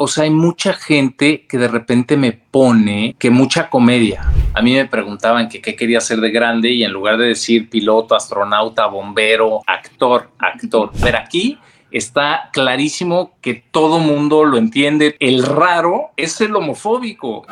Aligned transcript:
o 0.00 0.06
sea, 0.06 0.24
hay 0.24 0.30
mucha 0.30 0.74
gente 0.74 1.44
que 1.48 1.58
de 1.58 1.66
repente 1.66 2.16
me 2.16 2.30
pone 2.30 3.16
que 3.18 3.30
mucha 3.30 3.68
comedia. 3.68 4.30
A 4.54 4.62
mí 4.62 4.72
me 4.72 4.86
preguntaban 4.86 5.48
que 5.48 5.60
qué 5.60 5.74
quería 5.74 6.00
ser 6.00 6.20
de 6.20 6.30
grande 6.30 6.70
y 6.70 6.84
en 6.84 6.92
lugar 6.92 7.18
de 7.18 7.26
decir 7.26 7.68
piloto, 7.68 8.14
astronauta, 8.14 8.86
bombero, 8.86 9.60
actor, 9.66 10.30
actor. 10.38 10.92
Pero 11.02 11.18
aquí 11.18 11.58
está 11.90 12.48
clarísimo 12.52 13.32
que 13.40 13.54
todo 13.72 13.98
mundo 13.98 14.44
lo 14.44 14.56
entiende. 14.56 15.16
El 15.18 15.42
raro 15.42 16.10
es 16.16 16.40
el 16.40 16.54
homofóbico. 16.54 17.44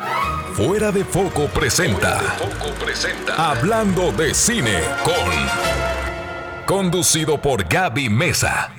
Fuera 0.53 0.93
de 0.93 1.03
foco 1.03 1.47
presenta. 1.47 2.17
Foco 2.19 2.73
presenta. 2.75 3.51
Hablando 3.51 4.13
de 4.13 4.33
cine 4.33 4.79
con. 5.03 5.33
Conducido 6.65 7.41
por 7.41 7.67
Gaby 7.67 8.07
Mesa. 8.09 8.71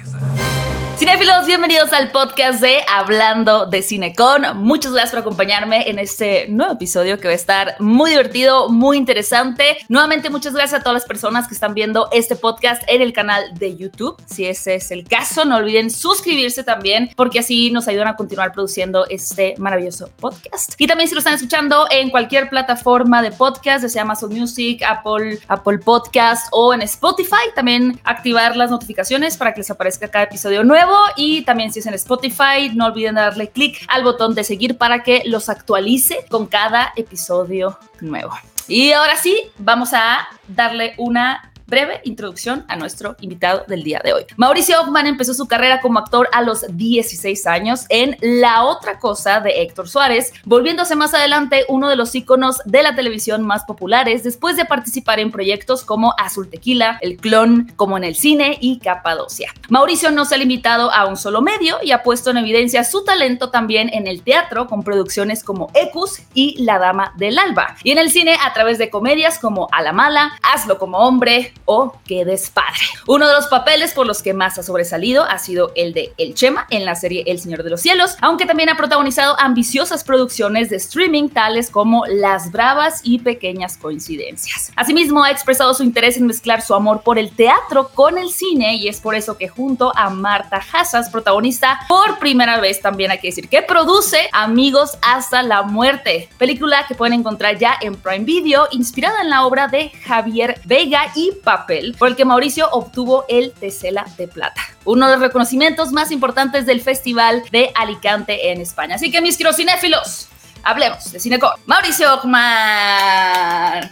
Cinefilos, 0.98 1.46
bienvenidos 1.46 1.92
al 1.92 2.10
podcast 2.10 2.60
de 2.60 2.80
Hablando 2.92 3.66
de 3.66 3.82
Cinecon. 3.82 4.42
Muchas 4.56 4.90
gracias 4.90 5.12
por 5.12 5.20
acompañarme 5.20 5.88
en 5.88 6.00
este 6.00 6.48
nuevo 6.48 6.72
episodio 6.72 7.20
que 7.20 7.28
va 7.28 7.32
a 7.34 7.36
estar 7.36 7.76
muy 7.78 8.10
divertido, 8.10 8.68
muy 8.68 8.96
interesante. 8.96 9.76
Nuevamente, 9.88 10.28
muchas 10.28 10.54
gracias 10.54 10.80
a 10.80 10.82
todas 10.82 10.94
las 10.94 11.04
personas 11.04 11.46
que 11.46 11.54
están 11.54 11.72
viendo 11.72 12.08
este 12.10 12.34
podcast 12.34 12.82
en 12.88 13.00
el 13.00 13.12
canal 13.12 13.44
de 13.54 13.76
YouTube. 13.76 14.20
Si 14.26 14.44
ese 14.44 14.74
es 14.74 14.90
el 14.90 15.04
caso, 15.04 15.44
no 15.44 15.58
olviden 15.58 15.88
suscribirse 15.92 16.64
también, 16.64 17.10
porque 17.14 17.38
así 17.38 17.70
nos 17.70 17.86
ayudan 17.86 18.08
a 18.08 18.16
continuar 18.16 18.50
produciendo 18.50 19.06
este 19.08 19.54
maravilloso 19.56 20.10
podcast. 20.18 20.74
Y 20.78 20.88
también 20.88 21.08
si 21.08 21.14
lo 21.14 21.20
están 21.20 21.34
escuchando 21.34 21.86
en 21.92 22.10
cualquier 22.10 22.50
plataforma 22.50 23.22
de 23.22 23.30
podcast, 23.30 23.84
desde 23.84 24.00
Amazon 24.00 24.34
Music, 24.34 24.82
Apple, 24.82 25.38
Apple 25.46 25.78
Podcast 25.78 26.48
o 26.50 26.74
en 26.74 26.82
Spotify, 26.82 27.52
también 27.54 28.00
activar 28.02 28.56
las 28.56 28.72
notificaciones 28.72 29.36
para 29.36 29.54
que 29.54 29.60
les 29.60 29.70
aparezca 29.70 30.08
cada 30.08 30.24
episodio 30.24 30.64
nuevo 30.64 30.87
y 31.16 31.42
también 31.42 31.72
si 31.72 31.80
es 31.80 31.86
en 31.86 31.94
Spotify, 31.94 32.70
no 32.74 32.86
olviden 32.86 33.16
darle 33.16 33.50
clic 33.50 33.84
al 33.88 34.04
botón 34.04 34.34
de 34.34 34.44
seguir 34.44 34.78
para 34.78 35.02
que 35.02 35.22
los 35.26 35.48
actualice 35.48 36.24
con 36.30 36.46
cada 36.46 36.92
episodio 36.96 37.78
nuevo. 38.00 38.32
Y 38.68 38.92
ahora 38.92 39.16
sí, 39.16 39.50
vamos 39.58 39.94
a 39.94 40.28
darle 40.46 40.94
una 40.98 41.52
breve 41.68 42.00
introducción 42.04 42.64
a 42.66 42.76
nuestro 42.76 43.14
invitado 43.20 43.64
del 43.68 43.82
día 43.82 44.00
de 44.02 44.14
hoy. 44.14 44.24
Mauricio 44.36 44.80
Ockman 44.80 45.06
empezó 45.06 45.34
su 45.34 45.46
carrera 45.46 45.80
como 45.80 45.98
actor 45.98 46.28
a 46.32 46.42
los 46.42 46.64
16 46.76 47.46
años 47.46 47.84
en 47.90 48.16
La 48.20 48.64
otra 48.64 48.98
cosa 48.98 49.40
de 49.40 49.62
Héctor 49.62 49.88
Suárez, 49.88 50.32
volviéndose 50.44 50.96
más 50.96 51.12
adelante 51.12 51.66
uno 51.68 51.88
de 51.88 51.96
los 51.96 52.14
íconos 52.14 52.60
de 52.64 52.82
la 52.82 52.94
televisión 52.94 53.42
más 53.42 53.64
populares 53.64 54.24
después 54.24 54.56
de 54.56 54.64
participar 54.64 55.20
en 55.20 55.30
proyectos 55.30 55.84
como 55.84 56.14
Azul 56.18 56.48
Tequila, 56.48 56.98
El 57.02 57.18
Clon, 57.18 57.70
como 57.76 57.98
en 57.98 58.04
el 58.04 58.16
cine 58.16 58.56
y 58.60 58.78
Capadocia. 58.78 59.52
Mauricio 59.68 60.10
no 60.10 60.24
se 60.24 60.36
ha 60.36 60.38
limitado 60.38 60.90
a 60.90 61.06
un 61.06 61.18
solo 61.18 61.42
medio 61.42 61.76
y 61.82 61.92
ha 61.92 62.02
puesto 62.02 62.30
en 62.30 62.38
evidencia 62.38 62.82
su 62.82 63.04
talento 63.04 63.50
también 63.50 63.90
en 63.92 64.06
el 64.06 64.22
teatro 64.22 64.66
con 64.66 64.82
producciones 64.82 65.44
como 65.44 65.70
Ecus 65.74 66.22
y 66.32 66.62
La 66.62 66.78
Dama 66.78 67.12
del 67.16 67.38
Alba, 67.38 67.76
y 67.84 67.90
en 67.90 67.98
el 67.98 68.10
cine 68.10 68.36
a 68.42 68.52
través 68.54 68.78
de 68.78 68.88
comedias 68.88 69.38
como 69.38 69.68
A 69.72 69.82
la 69.82 69.92
Mala, 69.92 70.32
Hazlo 70.42 70.78
como 70.78 70.98
hombre, 70.98 71.52
o 71.68 71.92
Qué 72.06 72.24
despadre. 72.24 72.80
Uno 73.06 73.28
de 73.28 73.34
los 73.34 73.48
papeles 73.48 73.92
por 73.92 74.06
los 74.06 74.22
que 74.22 74.32
más 74.32 74.58
ha 74.58 74.62
sobresalido 74.62 75.24
ha 75.24 75.38
sido 75.38 75.72
el 75.74 75.92
de 75.92 76.14
El 76.16 76.34
Chema 76.34 76.66
en 76.70 76.86
la 76.86 76.94
serie 76.94 77.22
El 77.26 77.38
Señor 77.38 77.62
de 77.62 77.68
los 77.68 77.82
Cielos, 77.82 78.16
aunque 78.22 78.46
también 78.46 78.70
ha 78.70 78.78
protagonizado 78.78 79.38
ambiciosas 79.38 80.02
producciones 80.02 80.70
de 80.70 80.76
streaming 80.76 81.28
tales 81.28 81.68
como 81.68 82.06
Las 82.06 82.50
Bravas 82.50 83.02
y 83.04 83.18
Pequeñas 83.18 83.76
Coincidencias. 83.76 84.72
Asimismo, 84.74 85.22
ha 85.22 85.30
expresado 85.30 85.74
su 85.74 85.82
interés 85.82 86.16
en 86.16 86.26
mezclar 86.26 86.62
su 86.62 86.74
amor 86.74 87.02
por 87.02 87.18
el 87.18 87.30
teatro 87.30 87.90
con 87.94 88.16
el 88.16 88.30
cine 88.30 88.76
y 88.76 88.88
es 88.88 89.00
por 89.00 89.14
eso 89.14 89.36
que 89.36 89.48
junto 89.48 89.92
a 89.94 90.08
Marta 90.08 90.62
Hassas, 90.72 91.10
protagonista 91.10 91.80
por 91.88 92.18
primera 92.18 92.58
vez 92.60 92.80
también 92.80 93.10
hay 93.10 93.18
que 93.18 93.28
decir 93.28 93.50
que 93.50 93.60
produce 93.60 94.30
Amigos 94.32 94.96
hasta 95.02 95.42
la 95.42 95.62
muerte, 95.62 96.30
película 96.38 96.86
que 96.86 96.94
pueden 96.94 97.20
encontrar 97.20 97.58
ya 97.58 97.76
en 97.82 97.96
Prime 97.96 98.24
Video, 98.24 98.66
inspirada 98.70 99.20
en 99.20 99.28
la 99.28 99.44
obra 99.44 99.68
de 99.68 99.90
Javier 100.06 100.58
Vega 100.64 101.12
y 101.14 101.32
Papá 101.44 101.57
papel 101.58 101.94
por 101.98 102.08
el 102.08 102.16
que 102.16 102.24
Mauricio 102.24 102.68
obtuvo 102.70 103.24
el 103.28 103.52
Tesela 103.52 104.06
de 104.16 104.28
Plata, 104.28 104.60
uno 104.84 105.06
de 105.06 105.12
los 105.12 105.20
reconocimientos 105.20 105.92
más 105.92 106.10
importantes 106.10 106.66
del 106.66 106.80
Festival 106.80 107.42
de 107.50 107.70
Alicante 107.74 108.50
en 108.52 108.60
España. 108.60 108.94
Así 108.94 109.10
que 109.10 109.20
mis 109.20 109.36
cinéfilos, 109.36 110.28
hablemos 110.62 111.12
de 111.12 111.20
Cinecor. 111.20 111.52
Mauricio 111.66 112.14
Ockman. 112.14 113.90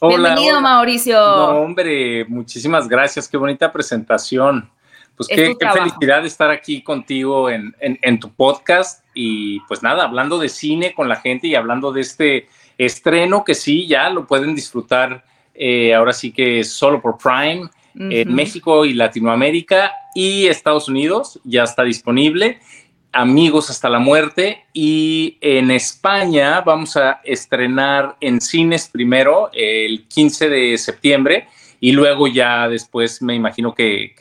Bienvenido, 0.00 0.60
Mauricio. 0.60 1.18
No, 1.18 1.60
hombre, 1.60 2.24
muchísimas 2.26 2.88
gracias. 2.88 3.28
Qué 3.28 3.36
bonita 3.36 3.70
presentación. 3.70 4.70
Pues 5.16 5.28
qué, 5.28 5.54
felicidad 5.74 6.24
estar 6.24 6.50
aquí 6.50 6.82
contigo 6.82 7.50
en, 7.50 7.74
en, 7.80 8.18
tu 8.18 8.32
podcast 8.32 9.04
y 9.12 9.60
pues 9.60 9.82
nada, 9.82 10.04
hablando 10.04 10.38
de 10.38 10.48
cine 10.48 10.94
con 10.94 11.10
la 11.10 11.16
gente 11.16 11.46
y 11.46 11.54
hablando 11.54 11.92
de 11.92 12.00
este 12.00 12.48
estreno 12.78 13.44
que 13.44 13.54
sí, 13.54 13.86
ya 13.86 14.08
lo 14.08 14.26
pueden 14.26 14.54
disfrutar 14.54 15.22
eh, 15.54 15.94
ahora 15.94 16.12
sí 16.12 16.32
que 16.32 16.60
es 16.60 16.72
solo 16.72 17.00
por 17.00 17.18
Prime, 17.18 17.68
en 17.94 18.32
México 18.32 18.84
y 18.84 18.94
Latinoamérica 18.94 19.92
y 20.14 20.46
Estados 20.46 20.88
Unidos 20.88 21.40
ya 21.44 21.64
está 21.64 21.82
disponible. 21.82 22.60
Amigos 23.12 23.68
hasta 23.68 23.88
la 23.88 23.98
muerte 23.98 24.64
y 24.72 25.36
en 25.40 25.72
España 25.72 26.60
vamos 26.60 26.96
a 26.96 27.20
estrenar 27.24 28.16
en 28.20 28.40
cines 28.40 28.88
primero 28.88 29.50
el 29.52 30.06
15 30.06 30.48
de 30.48 30.78
septiembre 30.78 31.48
y 31.80 31.92
luego 31.92 32.28
ya 32.28 32.68
después 32.68 33.20
me 33.22 33.34
imagino 33.34 33.74
que, 33.74 34.14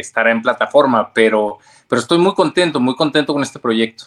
estará 0.00 0.30
en 0.30 0.40
plataforma, 0.40 1.12
pero, 1.12 1.58
pero 1.88 2.00
estoy 2.00 2.18
muy 2.18 2.34
contento, 2.34 2.80
muy 2.80 2.94
contento 2.94 3.34
con 3.34 3.42
este 3.42 3.58
proyecto. 3.58 4.04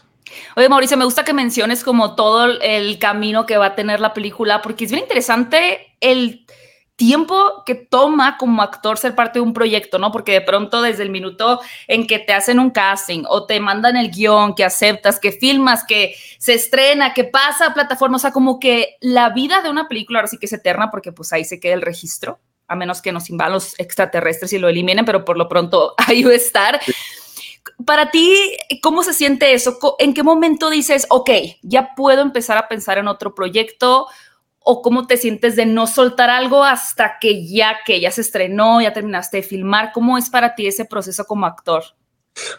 Oye, 0.55 0.67
Mauricio, 0.67 0.97
me 0.97 1.05
gusta 1.05 1.23
que 1.23 1.33
menciones 1.33 1.83
como 1.83 2.15
todo 2.15 2.45
el 2.45 2.97
camino 2.97 3.45
que 3.45 3.57
va 3.57 3.67
a 3.67 3.75
tener 3.75 3.99
la 3.99 4.13
película, 4.15 4.61
porque 4.63 4.85
es 4.85 4.91
bien 4.91 5.03
interesante 5.03 5.93
el 5.99 6.45
tiempo 6.95 7.63
que 7.65 7.75
toma 7.75 8.37
como 8.37 8.61
actor 8.61 8.97
ser 8.97 9.15
parte 9.15 9.39
de 9.39 9.43
un 9.43 9.53
proyecto, 9.53 9.97
¿no? 9.97 10.11
Porque 10.11 10.33
de 10.33 10.41
pronto 10.41 10.81
desde 10.81 11.03
el 11.03 11.09
minuto 11.09 11.59
en 11.87 12.05
que 12.05 12.19
te 12.19 12.33
hacen 12.33 12.59
un 12.59 12.69
casting 12.69 13.23
o 13.27 13.45
te 13.45 13.59
mandan 13.59 13.97
el 13.97 14.11
guion, 14.11 14.53
que 14.53 14.63
aceptas, 14.63 15.19
que 15.19 15.31
filmas, 15.31 15.83
que 15.83 16.15
se 16.37 16.53
estrena, 16.53 17.13
que 17.13 17.23
pasa 17.23 17.67
a 17.67 17.73
plataforma, 17.73 18.17
o 18.17 18.19
sea, 18.19 18.31
como 18.31 18.59
que 18.59 18.97
la 19.01 19.29
vida 19.29 19.61
de 19.61 19.69
una 19.69 19.87
película 19.87 20.19
ahora 20.19 20.27
sí 20.27 20.37
que 20.37 20.45
es 20.45 20.53
eterna 20.53 20.91
porque 20.91 21.11
pues 21.11 21.33
ahí 21.33 21.45
se 21.45 21.59
queda 21.59 21.73
el 21.73 21.81
registro, 21.81 22.39
a 22.67 22.75
menos 22.75 23.01
que 23.01 23.11
nos 23.11 23.29
invadan 23.29 23.53
los 23.53 23.79
extraterrestres 23.79 24.53
y 24.53 24.59
lo 24.59 24.69
eliminen, 24.69 25.05
pero 25.05 25.25
por 25.25 25.37
lo 25.37 25.49
pronto 25.49 25.95
ahí 26.07 26.23
va 26.23 26.31
a 26.31 26.35
estar. 26.35 26.79
Para 27.85 28.11
ti, 28.11 28.55
¿cómo 28.81 29.03
se 29.03 29.13
siente 29.13 29.53
eso? 29.53 29.79
¿En 29.97 30.13
qué 30.13 30.21
momento 30.21 30.69
dices, 30.69 31.07
ok, 31.09 31.29
ya 31.63 31.95
puedo 31.95 32.21
empezar 32.21 32.57
a 32.57 32.67
pensar 32.67 32.97
en 32.97 33.07
otro 33.07 33.33
proyecto? 33.33 34.07
O 34.63 34.81
cómo 34.81 35.07
te 35.07 35.17
sientes 35.17 35.55
de 35.55 35.65
no 35.65 35.87
soltar 35.87 36.29
algo 36.29 36.63
hasta 36.63 37.17
que 37.19 37.45
ya 37.45 37.79
que 37.85 37.99
ya 37.99 38.11
se 38.11 38.21
estrenó, 38.21 38.81
ya 38.81 38.93
terminaste 38.93 39.37
de 39.37 39.43
filmar? 39.43 39.91
¿Cómo 39.93 40.17
es 40.17 40.29
para 40.29 40.55
ti 40.55 40.67
ese 40.67 40.85
proceso 40.85 41.25
como 41.25 41.45
actor? 41.45 41.83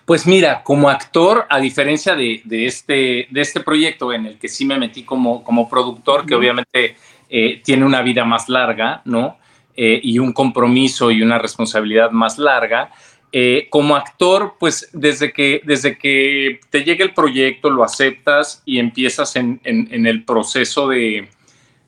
Pues 0.04 0.26
mira, 0.26 0.62
como 0.62 0.88
actor, 0.88 1.46
a 1.48 1.58
diferencia 1.58 2.14
de, 2.14 2.42
este, 2.48 3.26
de 3.30 3.40
este 3.40 3.60
proyecto 3.60 4.12
en 4.12 4.26
el 4.26 4.38
que 4.38 4.48
sí 4.48 4.64
me 4.64 4.78
metí 4.78 5.02
como, 5.02 5.42
como 5.42 5.68
productor, 5.68 6.24
que 6.26 6.34
obviamente 6.34 6.96
eh, 7.28 7.60
tiene 7.64 7.84
una 7.84 8.02
vida 8.02 8.24
más 8.24 8.48
larga, 8.48 9.02
¿no? 9.04 9.38
Eh, 9.76 9.98
y 10.02 10.20
un 10.20 10.32
compromiso 10.32 11.10
y 11.10 11.22
una 11.22 11.38
responsabilidad 11.38 12.12
más 12.12 12.38
larga. 12.38 12.92
Eh, 13.32 13.66
como 13.68 13.96
actor, 13.96 14.54
pues 14.60 14.88
desde 14.92 15.32
que, 15.32 15.60
desde 15.64 15.98
que 15.98 16.60
te 16.70 16.84
llega 16.84 17.04
el 17.04 17.12
proyecto, 17.12 17.68
lo 17.68 17.82
aceptas 17.82 18.62
y 18.64 18.78
empiezas 18.78 19.34
en 19.34 19.58
el 19.64 20.24
proceso 20.24 20.86
de, 20.86 21.28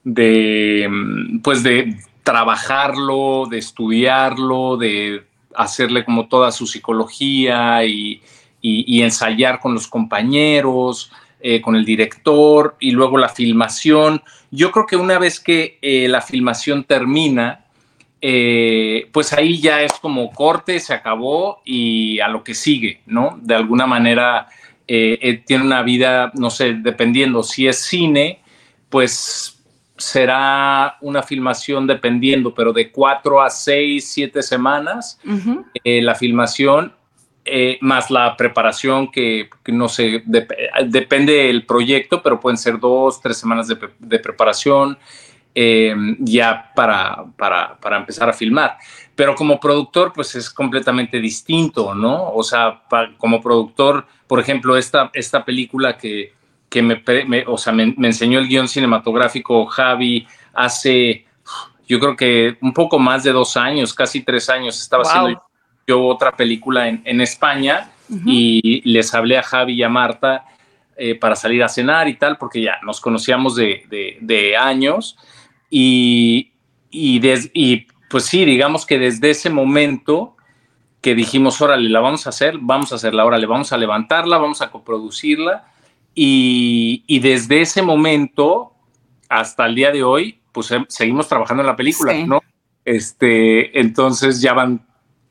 de, 0.06 0.88
pues 1.42 1.64
de 1.64 1.96
trabajarlo, 2.22 3.46
de 3.50 3.58
estudiarlo, 3.58 4.76
de 4.76 5.24
hacerle 5.52 6.04
como 6.04 6.28
toda 6.28 6.52
su 6.52 6.66
psicología 6.66 7.84
y, 7.84 8.22
ensayar 8.62 9.60
con 9.60 9.74
los 9.74 9.86
compañeros, 9.86 11.12
eh, 11.40 11.60
con 11.60 11.76
el 11.76 11.84
director 11.84 12.76
y 12.80 12.90
luego 12.90 13.16
la 13.18 13.28
filmación. 13.28 14.22
Yo 14.50 14.72
creo 14.72 14.86
que 14.86 14.96
una 14.96 15.18
vez 15.18 15.38
que 15.38 15.78
eh, 15.82 16.08
la 16.08 16.20
filmación 16.20 16.82
termina, 16.82 17.64
eh, 18.20 19.08
pues 19.12 19.32
ahí 19.32 19.60
ya 19.60 19.82
es 19.82 19.92
como 19.94 20.32
corte, 20.32 20.80
se 20.80 20.94
acabó 20.94 21.62
y 21.64 22.18
a 22.18 22.28
lo 22.28 22.42
que 22.42 22.54
sigue, 22.54 23.02
¿no? 23.06 23.38
De 23.40 23.54
alguna 23.54 23.86
manera 23.86 24.48
tiene 24.86 25.64
una 25.64 25.82
vida, 25.82 26.30
no 26.34 26.48
sé, 26.50 26.74
dependiendo 26.74 27.42
si 27.42 27.66
es 27.66 27.80
cine, 27.84 28.40
pues 28.88 29.55
será 29.96 30.96
una 31.00 31.22
filmación 31.22 31.86
dependiendo, 31.86 32.54
pero 32.54 32.72
de 32.72 32.90
cuatro 32.90 33.42
a 33.42 33.50
seis, 33.50 34.08
siete 34.12 34.42
semanas 34.42 35.18
eh, 35.84 36.02
la 36.02 36.14
filmación, 36.14 36.92
eh, 37.44 37.78
más 37.80 38.10
la 38.10 38.36
preparación 38.36 39.10
que, 39.10 39.48
no 39.66 39.88
sé, 39.88 40.22
depende 40.86 41.32
del 41.32 41.64
proyecto, 41.64 42.22
pero 42.22 42.40
pueden 42.40 42.58
ser 42.58 42.78
dos, 42.78 43.20
tres 43.20 43.38
semanas 43.38 43.68
de, 43.68 44.18
preparación 44.18 44.98
em, 45.54 46.16
ya 46.20 46.72
para, 46.74 47.24
para, 47.36 47.96
empezar 47.96 48.28
a 48.28 48.32
filmar. 48.32 48.76
Pero 49.14 49.34
como 49.34 49.58
productor, 49.58 50.12
pues 50.12 50.34
es 50.34 50.50
completamente 50.50 51.18
distinto, 51.20 51.94
¿no? 51.94 52.32
O 52.32 52.42
sea, 52.42 52.82
como 53.16 53.40
productor 53.40 54.06
por 54.26 54.40
ejemplo, 54.40 54.76
esta, 54.76 55.10
esta 55.14 55.44
película 55.44 55.96
que, 55.96 56.34
que 56.68 56.82
me, 56.82 57.02
o 57.46 57.58
sea, 57.58 57.72
me, 57.72 57.94
enseñó 58.06 58.38
el 58.38 58.48
guion 58.48 58.68
cinematográfico 58.68 59.66
Javi 59.66 60.26
hace, 60.52 61.24
yo 61.88 62.00
creo 62.00 62.16
que 62.16 62.56
un 62.60 62.72
poco 62.72 62.98
más 62.98 63.22
de 63.24 63.32
dos 63.32 63.56
años, 63.56 63.94
casi 63.94 64.22
tres 64.22 64.48
años, 64.48 64.80
estaba 64.80 65.04
haciendo 65.04 65.42
yo 65.86 66.04
otra 66.04 66.32
película 66.36 66.88
en, 66.88 67.02
en 67.04 67.20
España 67.20 67.90
y 68.24 68.82
les 68.90 69.14
hablé 69.14 69.38
a 69.38 69.42
Javi 69.42 69.74
y 69.74 69.82
a 69.82 69.88
Marta 69.88 70.44
eh, 70.96 71.14
para 71.14 71.36
salir 71.36 71.62
a 71.62 71.68
cenar 71.68 72.08
y 72.08 72.14
tal, 72.14 72.38
porque 72.38 72.62
ya 72.62 72.78
nos 72.82 73.00
conocíamos 73.00 73.54
de, 73.56 74.16
de, 74.20 74.56
años 74.56 75.16
y, 75.70 76.52
y, 76.90 77.20
y 77.52 77.86
pues 78.08 78.24
sí, 78.24 78.44
digamos 78.44 78.86
que 78.86 78.98
desde 78.98 79.30
ese 79.30 79.50
momento 79.50 80.36
que 81.00 81.14
dijimos, 81.14 81.60
órale, 81.60 81.88
la 81.88 82.00
vamos 82.00 82.26
a 82.26 82.30
hacer, 82.30 82.58
vamos 82.60 82.92
a 82.92 82.96
hacerla, 82.96 83.24
órale, 83.24 83.46
vamos 83.46 83.72
a 83.72 83.76
levantarla, 83.76 84.38
vamos 84.38 84.62
a 84.62 84.70
coproducirla 84.70 85.66
y, 86.16 87.04
y 87.06 87.20
desde 87.20 87.60
ese 87.60 87.82
momento 87.82 88.72
hasta 89.28 89.66
el 89.66 89.76
día 89.76 89.92
de 89.92 90.02
hoy, 90.02 90.40
pues 90.50 90.72
seguimos 90.88 91.28
trabajando 91.28 91.62
en 91.62 91.66
la 91.66 91.76
película, 91.76 92.14
¿no? 92.26 92.40
Este, 92.84 93.78
entonces 93.78 94.40
ya 94.40 94.54
van, 94.54 94.86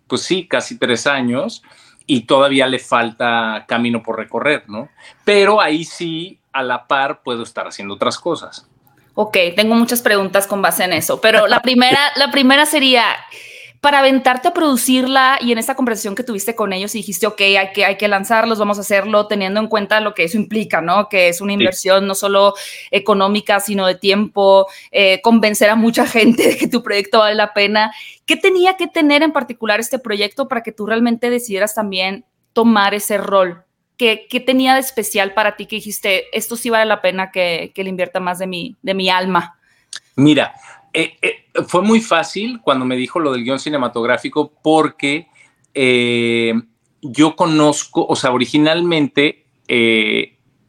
pues 0.07 0.21
sí, 0.21 0.47
casi 0.47 0.77
tres 0.77 1.07
años 1.07 1.63
y 2.05 2.21
todavía 2.21 2.67
le 2.67 2.79
falta 2.79 3.65
camino 3.67 4.03
por 4.03 4.17
recorrer, 4.17 4.65
¿no? 4.67 4.89
Pero 5.23 5.59
ahí 5.59 5.83
sí, 5.83 6.39
a 6.53 6.61
la 6.61 6.85
par, 6.87 7.23
puedo 7.23 7.43
estar 7.43 7.67
haciendo 7.67 7.95
otras 7.95 8.19
cosas. 8.19 8.69
Ok, 9.15 9.37
tengo 9.55 9.73
muchas 9.75 10.01
preguntas 10.01 10.45
con 10.45 10.61
base 10.61 10.83
en 10.83 10.93
eso, 10.93 11.19
pero 11.21 11.47
la 11.47 11.61
primera, 11.61 12.11
la 12.17 12.29
primera 12.29 12.65
sería, 12.65 13.05
para 13.85 13.99
aventarte 13.99 14.47
a 14.47 14.51
producirla 14.51 15.37
y 15.39 15.51
en 15.51 15.59
esta 15.59 15.75
conversación 15.75 16.15
que 16.15 16.23
tuviste 16.23 16.55
con 16.55 16.73
ellos 16.73 16.95
y 16.95 16.97
dijiste, 16.97 17.27
ok, 17.27 17.39
hay 17.39 17.71
que, 17.71 17.85
hay 17.85 17.97
que 17.97 18.07
lanzarlos, 18.07 18.57
vamos 18.57 18.79
a 18.79 18.81
hacerlo 18.81 19.27
teniendo 19.27 19.59
en 19.59 19.67
cuenta 19.67 20.01
lo 20.01 20.15
que 20.15 20.23
eso 20.23 20.37
implica, 20.37 20.81
¿no? 20.81 21.07
Que 21.07 21.29
es 21.29 21.39
una 21.39 21.53
inversión 21.53 22.07
no 22.07 22.15
solo 22.15 22.55
económica, 22.89 23.59
sino 23.59 23.85
de 23.85 23.93
tiempo, 23.93 24.65
eh, 24.89 25.21
convencer 25.21 25.69
a 25.69 25.75
mucha 25.75 26.07
gente 26.07 26.47
de 26.47 26.57
que 26.57 26.67
tu 26.67 26.81
proyecto 26.81 27.19
vale 27.19 27.35
la 27.35 27.53
pena. 27.53 27.93
¿Qué 28.25 28.35
tenía 28.35 28.75
que 28.75 28.87
tener 28.87 29.21
en 29.21 29.31
particular 29.31 29.79
este 29.79 29.99
proyecto 29.99 30.47
para 30.47 30.63
que 30.63 30.71
tú 30.71 30.87
realmente 30.87 31.29
decidieras 31.29 31.75
también 31.75 32.25
tomar 32.53 32.95
ese 32.95 33.19
rol? 33.19 33.65
¿Qué, 33.97 34.25
qué 34.27 34.39
tenía 34.39 34.73
de 34.73 34.79
especial 34.79 35.35
para 35.35 35.57
ti 35.57 35.67
que 35.67 35.75
dijiste, 35.75 36.35
esto 36.35 36.55
sí 36.55 36.71
vale 36.71 36.87
la 36.87 37.03
pena 37.03 37.29
que, 37.29 37.71
que 37.75 37.83
le 37.83 37.91
invierta 37.91 38.19
más 38.19 38.39
de 38.39 38.47
mi, 38.47 38.75
de 38.81 38.95
mi 38.95 39.11
alma? 39.11 39.59
Mira, 40.15 40.55
eh, 40.95 41.17
eh, 41.21 41.63
fue 41.67 41.81
muy 41.81 41.99
fácil 41.99 42.61
cuando 42.61 42.85
me 42.85 42.95
dijo 42.95 43.19
lo 43.19 43.33
del 43.33 43.43
guion 43.43 43.59
cinematográfico 43.59 44.53
porque 44.63 45.27
eh, 45.73 46.53
yo 47.01 47.35
conozco, 47.35 48.05
o 48.07 48.15
sea, 48.15 48.31
originalmente 48.31 49.45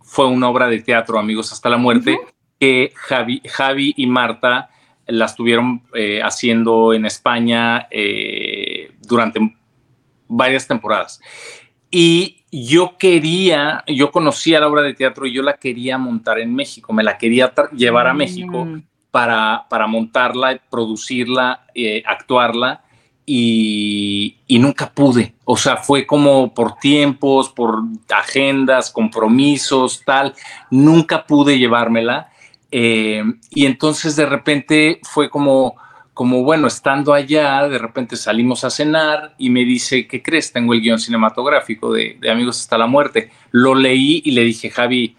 fue 0.03 0.27
una 0.27 0.49
obra 0.49 0.67
de 0.67 0.83
teatro, 0.83 1.21
Amigos 1.21 1.53
hasta 1.53 1.69
la 1.69 1.77
muerte, 1.77 2.19
que 2.59 2.93
Javi, 2.97 3.41
Javi, 3.47 3.95
y 3.97 4.07
Marta 4.09 4.71
la 5.07 5.27
estuvieron 5.27 5.83
haciendo 6.25 6.93
en 6.93 7.07
España 7.07 7.87
durante 9.07 9.39
varias 10.27 10.67
temporadas. 10.67 11.21
Y 11.91 12.45
yo 12.51 12.97
quería, 12.99 13.85
yo 13.87 14.11
conocía 14.11 14.61
la 14.61 14.69
obra 14.69 14.83
de 14.83 14.95
teatro 14.95 15.27
y 15.27 15.33
yo 15.33 15.43
la 15.43 15.57
quería 15.57 15.99
montar 15.99 16.41
en 16.41 16.55
México, 16.55 16.93
me 16.93 17.05
la 17.05 17.17
quería 17.17 17.53
llevar 17.73 18.09
a 18.09 18.15
México. 18.15 18.65
Mm 18.65 18.83
para, 19.17 19.87
montarla, 19.87 20.61
producirla, 20.69 21.65
eh, 21.75 22.03
actuarla 22.05 22.85
y, 23.25 24.37
nunca 24.51 24.91
pude. 24.91 25.33
O 25.45 25.57
sea, 25.57 25.79
fue 25.79 26.05
como 26.07 26.53
por 26.53 26.77
tiempos, 26.77 27.49
por 27.49 27.83
agendas, 28.15 28.91
compromisos, 28.91 30.03
tal. 30.05 30.35
Nunca 30.71 31.27
pude 31.27 31.59
llevármela. 31.59 32.29
Eh, 32.71 33.23
y 33.51 33.65
entonces 33.65 34.17
de 34.17 34.27
repente 34.27 35.01
fue 35.03 35.31
como, 35.31 35.77
como, 36.13 36.43
bueno, 36.43 36.67
estando 36.67 37.15
allá, 37.15 37.67
de 37.69 37.79
repente 37.79 38.17
salimos 38.17 38.65
a 38.65 38.71
cenar 38.71 39.35
y 39.39 39.49
me 39.49 39.65
dice, 39.65 40.07
¿qué 40.07 40.23
crees? 40.23 40.53
Tengo 40.53 40.75
el 40.75 40.83
guion 40.83 40.99
cinematográfico 40.99 41.91
de, 41.91 42.19
de 42.21 42.31
Amigos 42.31 42.61
hasta 42.61 42.77
la 42.77 42.87
muerte. 42.87 43.31
Lo 43.51 43.75
leí 43.75 44.21
y 44.27 44.33
le 44.33 44.43
dije, 44.43 44.69
Javi, 44.69 45.17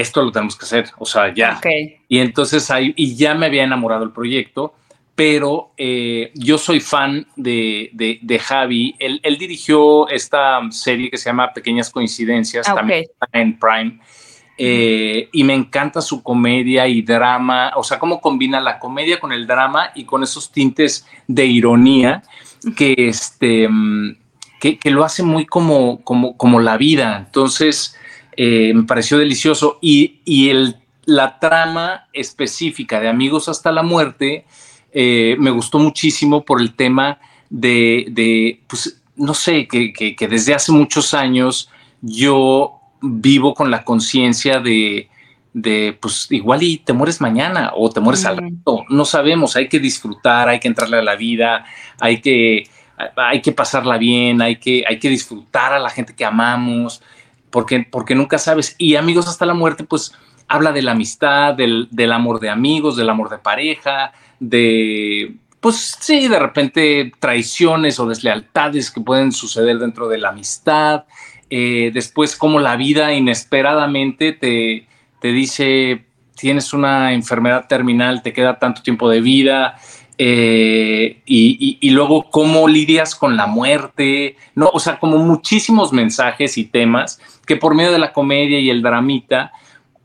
esto 0.00 0.22
lo 0.22 0.32
tenemos 0.32 0.56
que 0.56 0.64
hacer, 0.64 0.90
o 0.98 1.04
sea, 1.04 1.32
ya. 1.34 1.60
Y 2.08 2.18
entonces 2.18 2.70
ahí, 2.70 2.92
y 2.96 3.16
ya 3.16 3.34
me 3.34 3.46
había 3.46 3.64
enamorado 3.64 4.04
el 4.04 4.12
proyecto, 4.12 4.74
pero 5.14 5.72
eh, 5.76 6.30
yo 6.34 6.58
soy 6.58 6.78
fan 6.78 7.26
de, 7.34 7.90
de, 7.92 8.38
Javi. 8.38 8.94
Él, 9.00 9.36
dirigió 9.36 10.08
esta 10.08 10.60
serie 10.70 11.10
que 11.10 11.16
se 11.16 11.28
llama 11.28 11.52
Pequeñas 11.52 11.90
Coincidencias, 11.90 12.68
ah, 12.68 12.76
también 12.76 13.04
en 13.32 13.58
Prime. 13.58 13.98
Eh, 14.56 15.28
y 15.32 15.42
me 15.42 15.54
encanta 15.54 16.00
su 16.00 16.22
comedia 16.22 16.86
y 16.86 17.02
drama, 17.02 17.72
o 17.74 17.82
sea, 17.82 17.98
cómo 17.98 18.20
combina 18.20 18.60
la 18.60 18.78
comedia 18.78 19.18
con 19.18 19.32
el 19.32 19.46
drama 19.46 19.90
y 19.94 20.04
con 20.04 20.22
esos 20.22 20.52
tintes 20.52 21.04
de 21.26 21.46
ironía 21.46 22.22
que, 22.76 22.94
este, 22.96 23.68
mm, 23.68 24.16
que, 24.60 24.78
que 24.78 24.90
lo 24.90 25.04
hace 25.04 25.24
muy 25.24 25.46
como, 25.46 26.02
como, 26.04 26.36
como 26.36 26.60
la 26.60 26.76
vida. 26.76 27.24
Entonces, 27.26 27.96
eh, 28.40 28.72
me 28.72 28.84
pareció 28.84 29.18
delicioso. 29.18 29.78
Y, 29.82 30.48
el, 30.48 30.76
la 31.04 31.40
trama 31.40 32.06
específica 32.12 33.00
de 33.00 33.08
Amigos 33.08 33.48
hasta 33.48 33.72
la 33.72 33.82
muerte 33.82 34.44
eh, 34.92 35.34
me 35.40 35.50
gustó 35.50 35.80
muchísimo 35.80 36.44
por 36.44 36.60
el 36.60 36.74
tema 36.74 37.18
de, 37.50 38.62
pues, 38.68 39.02
no 39.16 39.34
sé, 39.34 39.66
que, 39.66 40.14
desde 40.30 40.54
hace 40.54 40.70
muchos 40.70 41.14
años 41.14 41.68
yo 42.00 42.78
vivo 43.02 43.54
con 43.54 43.72
la 43.72 43.82
conciencia 43.82 44.60
de, 44.60 45.08
de, 45.52 45.98
pues 46.00 46.28
igual 46.30 46.62
y 46.62 46.76
te 46.78 46.92
mueres 46.92 47.20
mañana 47.20 47.72
o 47.74 47.90
te 47.90 47.98
mueres 47.98 48.24
al 48.24 48.36
rato, 48.36 48.84
no 48.88 49.04
sabemos, 49.04 49.56
hay 49.56 49.68
que 49.68 49.80
disfrutar, 49.80 50.48
hay 50.48 50.60
que 50.60 50.68
entrarle 50.68 50.98
a 50.98 51.02
la 51.02 51.16
vida, 51.16 51.64
hay 51.98 52.20
que, 52.20 52.68
hay 53.16 53.42
que 53.42 53.50
pasarla 53.50 53.98
bien, 53.98 54.40
hay 54.42 54.56
que, 54.56 54.84
hay 54.86 55.00
que 55.00 55.08
disfrutar 55.08 55.72
a 55.72 55.80
la 55.80 55.90
gente 55.90 56.14
que 56.14 56.24
amamos 56.24 57.02
porque, 57.50 57.86
porque 57.90 58.14
nunca 58.14 58.38
sabes. 58.38 58.74
Y 58.78 58.96
amigos 58.96 59.28
hasta 59.28 59.46
la 59.46 59.54
muerte, 59.54 59.84
pues 59.84 60.12
habla 60.48 60.72
de 60.72 60.82
la 60.82 60.92
amistad, 60.92 61.54
del, 61.54 62.12
amor 62.12 62.40
de 62.40 62.50
amigos, 62.50 62.96
del 62.96 63.10
amor 63.10 63.28
de 63.28 63.38
pareja, 63.38 64.12
de, 64.40 65.34
pues 65.60 65.96
sí, 66.00 66.28
de 66.28 66.38
repente 66.38 67.12
traiciones 67.18 68.00
o 68.00 68.06
deslealtades 68.06 68.90
que 68.90 69.00
pueden 69.00 69.32
suceder 69.32 69.78
dentro 69.78 70.08
de 70.08 70.18
la 70.18 70.30
amistad. 70.30 71.04
Eh, 71.50 71.90
después, 71.92 72.36
como 72.36 72.60
la 72.60 72.76
vida 72.76 73.12
inesperadamente 73.12 74.32
te, 74.32 74.86
te 75.20 75.28
dice, 75.28 76.04
tienes 76.34 76.72
una 76.72 77.12
enfermedad 77.12 77.66
terminal, 77.68 78.22
te 78.22 78.32
queda 78.32 78.58
tanto 78.58 78.82
tiempo 78.82 79.08
de 79.10 79.20
vida. 79.20 79.76
Eh, 80.20 81.22
y, 81.26 81.90
luego 81.90 82.28
cómo 82.28 82.66
lidias 82.66 83.14
con 83.14 83.36
la 83.36 83.46
muerte, 83.46 84.36
no, 84.56 84.68
o 84.72 84.80
sea, 84.80 84.98
como 84.98 85.18
muchísimos 85.18 85.92
mensajes 85.92 86.58
y 86.58 86.64
temas 86.64 87.20
que 87.48 87.56
por 87.56 87.74
medio 87.74 87.90
de 87.90 87.98
la 87.98 88.12
comedia 88.12 88.60
y 88.60 88.68
el 88.68 88.82
dramita, 88.82 89.52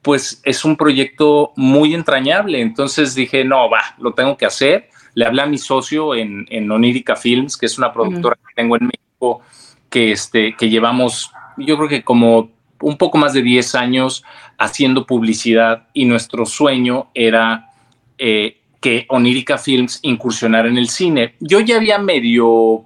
pues 0.01 0.41
es 0.45 0.63
un 0.63 0.77
proyecto 0.77 1.51
muy 1.57 1.93
entrañable. 1.93 2.61
Entonces 2.61 3.13
dije, 3.13 3.43
no, 3.43 3.69
va, 3.69 3.95
lo 3.99 4.13
tengo 4.13 4.37
que 4.37 4.45
hacer. 4.45 4.89
Le 5.13 5.25
hablé 5.25 5.41
a 5.41 5.45
mi 5.45 5.57
socio 5.57 6.15
en, 6.15 6.45
en 6.49 6.71
Onírica 6.71 7.17
Films, 7.17 7.57
que 7.57 7.65
es 7.65 7.77
una 7.77 7.91
productora 7.91 8.37
que 8.37 8.55
tengo 8.55 8.77
en 8.77 8.85
México, 8.85 9.41
que, 9.89 10.13
este, 10.13 10.55
que 10.55 10.69
llevamos, 10.69 11.31
yo 11.57 11.75
creo 11.77 11.89
que 11.89 12.03
como 12.03 12.49
un 12.81 12.97
poco 12.97 13.17
más 13.17 13.33
de 13.33 13.41
10 13.41 13.75
años 13.75 14.23
haciendo 14.57 15.05
publicidad 15.05 15.87
y 15.93 16.05
nuestro 16.05 16.45
sueño 16.45 17.09
era 17.13 17.71
eh, 18.17 18.61
que 18.83 19.05
Onírica 19.07 19.57
Films 19.57 19.99
incursionara 20.01 20.67
en 20.67 20.77
el 20.77 20.89
cine. 20.89 21.35
Yo 21.39 21.61
ya 21.61 21.77
había 21.77 21.99
medio, 21.99 22.83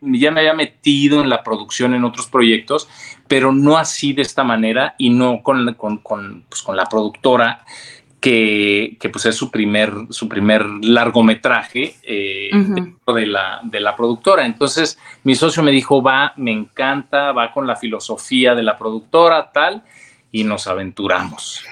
ya 0.00 0.30
me 0.30 0.40
había 0.40 0.54
metido 0.54 1.20
en 1.20 1.28
la 1.28 1.42
producción 1.42 1.94
en 1.94 2.04
otros 2.04 2.28
proyectos, 2.28 2.88
pero 3.32 3.50
no 3.50 3.78
así 3.78 4.12
de 4.12 4.20
esta 4.20 4.44
manera 4.44 4.94
y 4.98 5.08
no 5.08 5.42
con, 5.42 5.72
con, 5.72 5.96
con, 6.00 6.44
pues, 6.50 6.60
con 6.60 6.76
la 6.76 6.84
productora 6.84 7.64
que, 8.20 8.98
que, 9.00 9.08
pues 9.08 9.24
es 9.24 9.36
su 9.36 9.50
primer, 9.50 9.90
su 10.10 10.28
primer 10.28 10.66
largometraje 10.82 11.96
eh, 12.02 12.50
de, 12.52 13.26
la, 13.26 13.62
de 13.64 13.80
la 13.80 13.96
productora. 13.96 14.44
Entonces 14.44 14.98
mi 15.24 15.34
socio 15.34 15.62
me 15.62 15.70
dijo, 15.70 16.02
va, 16.02 16.34
me 16.36 16.52
encanta, 16.52 17.32
va 17.32 17.54
con 17.54 17.66
la 17.66 17.74
filosofía 17.74 18.54
de 18.54 18.64
la 18.64 18.76
productora, 18.76 19.50
tal, 19.50 19.82
y 20.30 20.44
nos 20.44 20.66
aventuramos. 20.66 21.64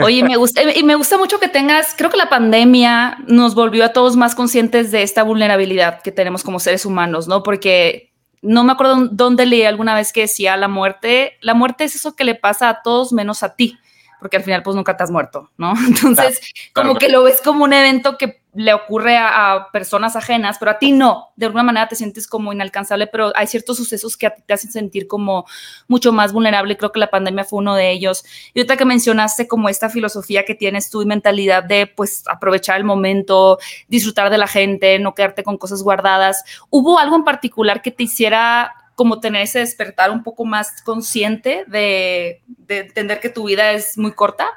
Oye, 0.00 0.24
me 0.24 0.34
gusta, 0.34 0.62
y 0.76 0.82
me 0.82 0.96
gusta 0.96 1.16
mucho 1.16 1.38
que 1.38 1.46
tengas, 1.46 1.94
creo 1.96 2.10
que 2.10 2.16
la 2.16 2.28
pandemia 2.28 3.18
nos 3.28 3.54
volvió 3.54 3.84
a 3.84 3.92
todos 3.92 4.16
más 4.16 4.34
conscientes 4.34 4.90
de 4.90 5.04
esta 5.04 5.22
vulnerabilidad 5.22 6.02
que 6.02 6.10
tenemos 6.10 6.42
como 6.42 6.58
seres 6.58 6.84
humanos, 6.84 7.28
¿no? 7.28 7.44
Porque 7.44 8.08
no 8.42 8.64
me 8.64 8.72
acuerdo 8.72 9.08
dónde 9.10 9.46
leí 9.46 9.64
alguna 9.64 9.94
vez 9.94 10.12
que 10.12 10.22
decía 10.22 10.56
la 10.56 10.68
muerte, 10.68 11.36
la 11.40 11.54
muerte 11.54 11.84
es 11.84 11.94
eso 11.94 12.14
que 12.14 12.24
le 12.24 12.34
pasa 12.34 12.68
a 12.68 12.82
todos 12.82 13.12
menos 13.12 13.42
a 13.42 13.54
ti. 13.56 13.78
Porque 14.20 14.36
al 14.36 14.42
final 14.42 14.62
pues 14.62 14.76
nunca 14.76 14.96
te 14.96 15.02
has 15.02 15.10
muerto, 15.10 15.50
¿no? 15.56 15.72
Entonces, 15.86 16.40
como 16.72 16.96
que 16.96 17.08
lo 17.08 17.22
ves 17.22 17.40
como 17.42 17.64
un 17.64 17.72
evento 17.72 18.16
que 18.18 18.40
le 18.54 18.74
ocurre 18.74 19.16
a, 19.16 19.68
personas 19.72 20.16
ajenas, 20.16 20.56
pero 20.58 20.72
a 20.72 20.78
ti 20.78 20.90
no. 20.90 21.28
De 21.36 21.46
alguna 21.46 21.62
manera 21.62 21.86
te 21.86 21.94
sientes 21.94 22.26
como 22.26 22.52
inalcanzable, 22.52 23.06
pero 23.06 23.30
hay 23.36 23.46
ciertos 23.46 23.76
sucesos 23.76 24.16
que 24.16 24.26
a 24.26 24.34
ti 24.34 24.42
te 24.44 24.54
hacen 24.54 24.72
sentir 24.72 25.06
como 25.06 25.46
mucho 25.86 26.12
más 26.12 26.32
vulnerable. 26.32 26.76
Creo 26.76 26.90
que 26.90 26.98
la 26.98 27.10
pandemia 27.10 27.44
fue 27.44 27.60
uno 27.60 27.74
de 27.76 27.92
ellos. 27.92 28.24
Y 28.54 28.58
ahorita 28.58 28.76
que 28.76 28.84
mencionaste 28.84 29.46
como 29.46 29.68
esta 29.68 29.90
filosofía 29.90 30.44
que 30.44 30.56
tienes 30.56 30.90
tú 30.90 31.02
y 31.02 31.06
mentalidad 31.06 31.62
de 31.62 31.86
pues 31.86 32.24
aprovechar 32.26 32.78
el 32.78 32.84
momento, 32.84 33.58
disfrutar 33.86 34.30
de 34.30 34.38
la 34.38 34.48
gente, 34.48 34.98
no 34.98 35.14
quedarte 35.14 35.44
con 35.44 35.56
cosas 35.56 35.82
guardadas. 35.82 36.42
¿Hubo 36.70 36.98
algo 36.98 37.14
en 37.14 37.24
particular 37.24 37.80
que 37.80 37.92
te 37.92 38.02
hiciera 38.04 38.74
como 38.98 39.20
tener 39.20 39.42
ese 39.42 39.60
despertar 39.60 40.10
un 40.10 40.24
poco 40.24 40.44
más 40.44 40.82
consciente 40.82 41.64
de, 41.68 42.42
de 42.48 42.78
entender 42.80 43.20
que 43.20 43.28
tu 43.28 43.46
vida 43.46 43.70
es 43.70 43.96
muy 43.96 44.10
corta? 44.10 44.48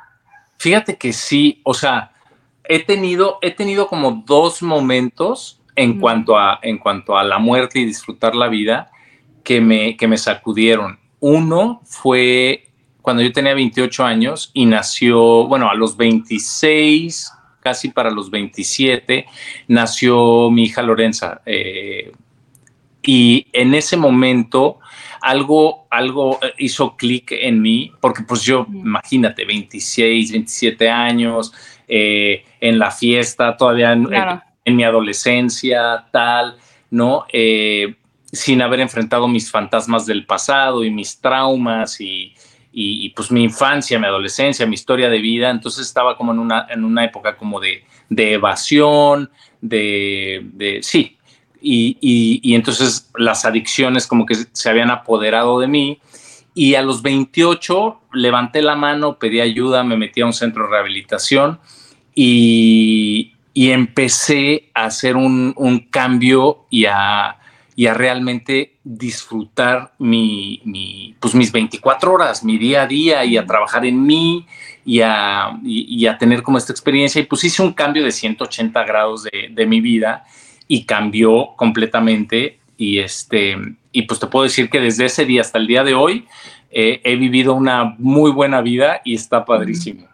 Fíjate 0.58 0.98
que 0.98 1.14
sí, 1.14 1.62
o 1.64 1.76
sea, 1.76 2.12
he 2.64 2.84
tenido, 2.84 3.38
he 3.44 3.52
tenido 3.52 3.88
como 3.88 4.24
dos 4.26 4.64
momentos 4.64 5.62
en, 5.76 6.00
cuanto 6.00 6.40
a, 6.40 6.58
en 6.64 6.80
cuanto 6.80 7.16
a 7.16 7.24
la 7.24 7.38
muerte 7.38 7.78
y 7.78 7.86
disfrutar 7.86 8.34
la 8.34 8.48
vida 8.48 8.90
que 9.44 9.62
me, 9.62 9.96
que 9.96 10.08
me 10.08 10.18
sacudieron. 10.18 11.00
Uno 11.20 11.84
fue 11.86 12.72
cuando 13.04 13.22
yo 13.22 13.32
tenía 13.32 13.54
28 13.54 14.04
años 14.04 14.50
y 14.56 14.66
nació, 14.66 15.46
bueno, 15.48 15.70
a 15.70 15.76
los 15.76 15.96
26, 15.98 17.32
casi 17.60 17.90
para 17.90 18.10
los 18.10 18.32
27, 18.32 19.28
nació 19.68 20.50
mi 20.50 20.64
hija 20.64 20.82
Lorenza. 20.82 21.44
Eh, 21.46 22.12
y 23.04 23.48
en 23.54 23.74
ese 23.74 23.98
momento 23.98 24.80
algo, 25.22 25.88
algo 25.90 26.40
hizo 26.58 26.96
clic 26.96 27.32
en 27.32 27.62
mí, 27.62 27.92
porque 28.00 28.24
pues 28.24 28.44
yo, 28.44 28.66
imagínate, 28.72 29.46
26, 29.46 30.32
27 30.32 30.90
años, 30.90 31.54
eh, 31.88 32.46
en 32.60 32.80
la 32.80 32.90
fiesta, 32.90 33.58
todavía 33.58 33.92
en, 33.92 34.76
mi 34.76 34.84
adolescencia, 34.84 36.06
tal, 36.12 36.56
¿no? 36.90 37.26
Eh, 37.34 37.96
sin 38.32 38.62
haber 38.62 38.80
enfrentado 38.80 39.28
mis 39.28 39.52
fantasmas 39.52 40.06
del 40.06 40.26
pasado 40.26 40.86
y 40.86 40.90
mis 40.90 41.20
traumas 41.20 42.00
y, 42.00 42.34
pues 43.14 43.30
mi 43.30 43.44
infancia, 43.44 44.00
mi 44.00 44.06
adolescencia, 44.06 44.66
mi 44.66 44.76
historia 44.76 45.10
de 45.10 45.20
vida. 45.20 45.50
Entonces 45.50 45.86
estaba 45.86 46.16
como 46.16 46.32
en 46.32 46.40
una, 46.40 46.68
en 46.70 46.86
una 46.86 47.04
época 47.04 47.36
como 47.36 47.60
de, 47.60 47.84
evasión, 48.10 49.30
de, 49.60 50.80
sí. 50.82 51.18
Y, 51.62 51.98
y, 52.02 52.56
entonces 52.56 53.12
las 53.16 53.46
adicciones 53.46 54.08
como 54.08 54.26
que 54.26 54.36
se 54.52 54.70
habían 54.70 54.90
apoderado 54.90 55.60
de 55.60 55.68
mí. 55.68 56.00
Y 56.54 56.76
a 56.76 56.82
los 56.82 57.02
28 57.02 58.02
levanté 58.14 58.62
la 58.62 58.76
mano, 58.76 59.18
pedí 59.20 59.40
ayuda, 59.40 59.84
me 59.84 59.96
metí 59.96 60.22
a 60.22 60.26
un 60.26 60.34
centro 60.34 60.64
de 60.64 60.72
rehabilitación 60.72 61.60
y, 62.16 63.34
empecé 63.54 64.70
a 64.74 64.86
hacer 64.86 65.16
un, 65.16 65.88
cambio 65.90 66.66
y 66.70 66.86
a, 66.86 67.38
realmente 67.76 68.78
disfrutar 68.84 69.94
mi, 69.98 71.16
pues 71.20 71.34
mis 71.36 71.52
24 71.52 72.14
horas, 72.14 72.44
mi 72.44 72.58
día 72.58 72.84
a 72.84 72.88
día 72.88 73.26
y 73.26 73.38
a 73.38 73.46
trabajar 73.46 73.86
en 73.86 74.06
mí 74.06 74.46
y 74.86 75.02
a, 75.02 75.60
tener 76.20 76.44
como 76.44 76.58
esta 76.58 76.72
experiencia. 76.72 77.22
Y 77.22 77.26
pues 77.26 77.44
hice 77.44 77.62
un 77.62 77.74
cambio 77.74 78.04
de 78.04 78.12
180 78.12 78.84
grados 78.84 79.24
de, 79.24 79.66
mi 79.66 79.82
vida 79.82 80.26
y 80.72 80.86
cambió 80.86 81.54
completamente. 81.58 82.60
Y, 82.78 83.00
este, 83.00 83.58
y 83.92 84.04
pues 84.04 84.22
te 84.22 84.28
puedo 84.28 84.44
decir 84.44 84.70
que 84.70 84.80
desde 84.80 85.04
ese 85.04 85.26
día 85.26 85.42
hasta 85.42 85.58
el 85.58 85.68
día 85.68 85.84
de 85.84 85.96
hoy 85.96 86.28
eh, 86.72 87.02
he 87.04 87.18
vivido 87.18 87.54
una 87.54 87.94
muy 87.98 88.32
buena 88.32 88.62
vida 88.62 89.02
y 89.04 89.16
está 89.16 89.44
padrísimo. 89.44 90.08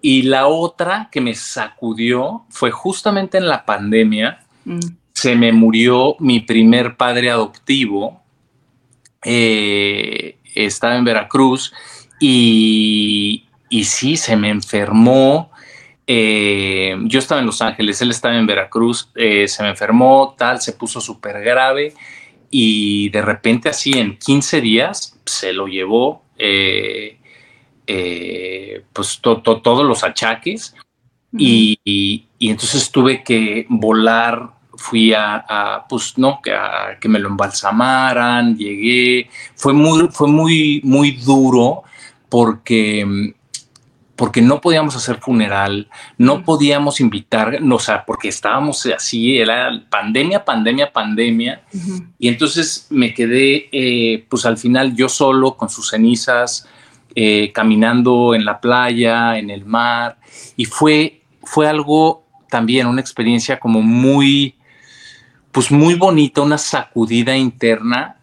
Y 0.00 0.22
la 0.22 0.46
otra 0.46 1.10
que 1.12 1.20
me 1.20 1.34
sacudió 1.34 2.46
fue 2.48 2.70
justamente 2.70 3.36
en 3.36 3.48
la 3.48 3.66
pandemia. 3.66 4.40
Mm. 4.64 4.78
Se 5.12 5.36
me 5.36 5.52
murió 5.52 6.16
mi 6.20 6.40
primer 6.40 6.96
padre 6.96 7.28
adoptivo. 7.30 8.22
Eh, 9.22 10.38
estaba 10.54 10.96
en 10.96 11.04
Veracruz 11.04 11.74
y, 12.18 13.44
y 13.68 13.84
sí, 13.84 14.16
se 14.16 14.36
me 14.36 14.48
enfermó. 14.48 15.50
Eh, 16.10 16.96
yo 17.02 17.18
estaba 17.18 17.42
en 17.42 17.46
Los 17.46 17.60
Ángeles, 17.60 18.00
él 18.00 18.08
estaba 18.10 18.34
en 18.34 18.46
Veracruz, 18.46 19.10
eh, 19.14 19.46
se 19.46 19.62
me 19.62 19.68
enfermó, 19.68 20.34
tal, 20.38 20.58
se 20.58 20.72
puso 20.72 21.02
súper 21.02 21.44
grave 21.44 21.92
y 22.50 23.10
de 23.10 23.20
repente 23.20 23.68
así 23.68 23.92
en 23.92 24.16
15 24.16 24.62
días 24.62 25.20
se 25.26 25.52
lo 25.52 25.66
llevó. 25.66 26.22
Eh, 26.38 27.18
pues 28.92 29.20
todos 29.20 29.84
los 29.84 30.02
achaques 30.02 30.74
y, 31.36 32.26
entonces 32.40 32.90
tuve 32.90 33.22
que 33.22 33.66
volar, 33.68 34.50
fui 34.76 35.12
a, 35.14 35.84
pues 35.90 36.16
no, 36.16 36.40
que, 36.42 36.56
que 37.00 37.08
me 37.08 37.18
lo 37.18 37.28
embalsamaran, 37.28 38.56
llegué, 38.56 39.28
fue 39.54 39.74
muy, 39.74 40.08
fue 40.08 40.28
muy, 40.28 40.80
muy 40.84 41.12
duro 41.12 41.82
porque 42.30 43.34
porque 44.18 44.42
no 44.42 44.60
podíamos 44.60 44.96
hacer 44.96 45.20
funeral, 45.20 45.88
no 46.18 46.42
podíamos 46.42 47.00
invitar, 47.00 47.60
o 47.62 47.78
sea, 47.78 48.04
porque 48.04 48.26
estábamos 48.26 48.84
así, 48.86 49.38
era 49.38 49.70
pandemia, 49.88 50.44
pandemia, 50.44 50.92
pandemia. 50.92 51.62
Y 52.18 52.26
entonces 52.26 52.88
me 52.90 53.14
quedé, 53.14 53.68
eh, 53.70 54.26
pues 54.28 54.44
al 54.44 54.58
final 54.58 54.96
yo 54.96 55.08
solo 55.08 55.56
con 55.56 55.70
sus 55.70 55.90
cenizas, 55.90 56.66
eh, 57.14 57.52
caminando 57.54 58.34
en 58.34 58.44
la 58.44 58.60
playa, 58.60 59.38
en 59.38 59.50
el 59.50 59.64
mar, 59.64 60.18
y 60.56 60.64
fue, 60.64 61.22
fue 61.44 61.68
algo 61.68 62.24
también, 62.50 62.88
una 62.88 63.00
experiencia 63.00 63.60
como 63.60 63.82
muy, 63.82 64.56
pues 65.52 65.70
muy 65.70 65.94
bonita, 65.94 66.42
una 66.42 66.58
sacudida 66.58 67.36
interna 67.36 68.16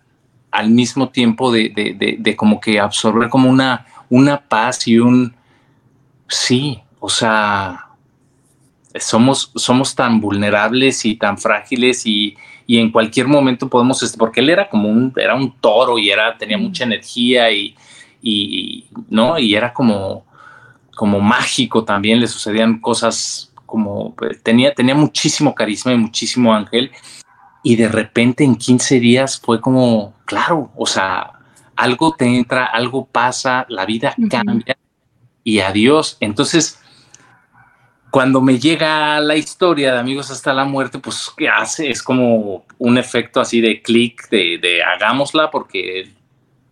al 0.52 0.72
mismo 0.72 1.08
tiempo 1.08 1.54
de, 1.54 2.36
como 2.36 2.60
que 2.60 2.82
absorber 2.82 3.30
como 3.30 3.50
una, 3.50 3.86
una 4.10 4.42
paz 4.42 4.90
y 4.90 5.00
un, 5.00 5.34
sí, 6.28 6.82
o 7.00 7.10
sea, 7.10 7.86
somos, 9.00 9.52
somos 9.56 9.96
tan 9.96 10.22
vulnerables 10.22 11.06
y 11.06 11.16
tan 11.16 11.38
frágiles 11.38 12.06
y, 12.06 12.36
y 12.66 12.78
en 12.78 12.92
cualquier 12.92 13.28
momento 13.28 13.70
podemos, 13.70 14.16
porque 14.18 14.40
él 14.40 14.50
era 14.50 14.70
como 14.70 14.90
un, 14.90 15.14
era 15.16 15.36
un 15.36 15.52
toro 15.60 15.98
y 15.98 16.10
era, 16.10 16.38
tenía 16.38 16.58
mucha 16.58 16.84
energía 16.84 17.52
y, 17.52 17.76
y, 18.22 18.86
¿no? 19.10 19.38
Y 19.38 19.56
era 19.56 19.74
como, 19.74 20.26
como 20.96 21.20
mágico 21.20 21.84
también, 21.84 22.20
le 22.20 22.28
sucedían 22.28 22.80
cosas 22.80 23.52
como, 23.66 24.16
tenía, 24.44 24.74
tenía 24.74 24.96
muchísimo 24.96 25.54
carisma 25.54 25.94
y 25.94 25.98
muchísimo 25.98 26.54
ángel, 26.54 26.92
y 27.64 27.76
de 27.76 27.88
repente 27.88 28.44
en 28.44 28.56
15 28.56 29.00
días 29.00 29.40
fue 29.40 29.60
como, 29.60 30.14
claro, 30.26 30.72
o 30.76 30.86
sea, 30.86 31.32
algo 31.76 32.16
te 32.16 32.26
entra, 32.26 32.66
algo 32.66 33.06
pasa, 33.06 33.66
la 33.70 33.86
vida 33.86 34.16
cambia 34.30 34.75
y 35.46 35.60
adiós. 35.60 36.18
Entonces, 36.20 36.82
cuando 38.12 38.42
me 38.42 38.60
llega 38.60 39.22
la 39.22 39.38
historia 39.38 39.94
de 39.94 40.00
Amigos 40.00 40.30
hasta 40.32 40.54
la 40.54 40.66
muerte, 40.66 41.00
pues, 41.00 41.32
¿qué 41.38 41.48
hace? 41.48 41.90
Es 41.90 42.04
como 42.04 42.66
un 42.78 42.98
efecto 42.98 43.40
así 43.40 43.62
de 43.62 43.82
clic, 43.82 44.30
de, 44.30 44.58
de 44.62 44.84
hagámosla, 44.84 45.50
porque 45.52 46.12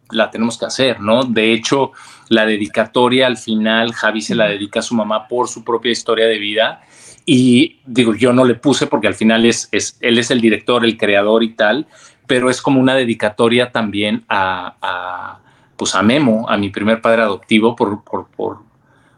la 0.10 0.30
tenemos 0.32 0.58
que 0.58 0.65
hacer, 0.65 1.00
¿no? 1.00 1.24
De 1.24 1.53
hecho, 1.53 1.92
la 2.30 2.46
dedicatoria 2.46 3.27
al 3.27 3.38
final, 3.38 3.94
Javi 3.94 4.22
se 4.22 4.36
la 4.36 4.48
dedica 4.48 4.80
a 4.80 4.84
su 4.84 4.96
mamá 4.96 5.27
por 5.27 5.48
su 5.48 5.63
propia 5.63 5.92
historia 5.92 6.25
de 6.25 6.39
vida. 6.39 6.82
Y 7.25 7.80
digo, 7.86 8.15
yo 8.15 8.34
no 8.34 8.44
le 8.44 8.56
puse 8.56 8.88
porque 8.88 9.08
al 9.08 9.15
final 9.15 9.46
es, 9.46 9.70
es 9.72 9.98
él 10.01 10.18
es 10.18 10.30
el 10.32 10.42
director, 10.42 10.84
el 10.84 10.98
creador 10.98 11.44
y 11.44 11.53
tal, 11.53 11.88
pero 12.27 12.50
es 12.50 12.62
como 12.62 12.82
una 12.82 12.96
dedicatoria 12.96 13.72
también 13.72 14.25
a, 14.27 15.39
pues 15.84 15.96
a 15.96 16.02
Memo, 16.02 16.46
a 16.48 16.56
mi 16.56 16.70
primer 16.70 17.02
padre 17.02 17.24
adoptivo, 17.24 17.75
por, 17.75 18.06
por, 18.06 18.28
por, 18.28 18.60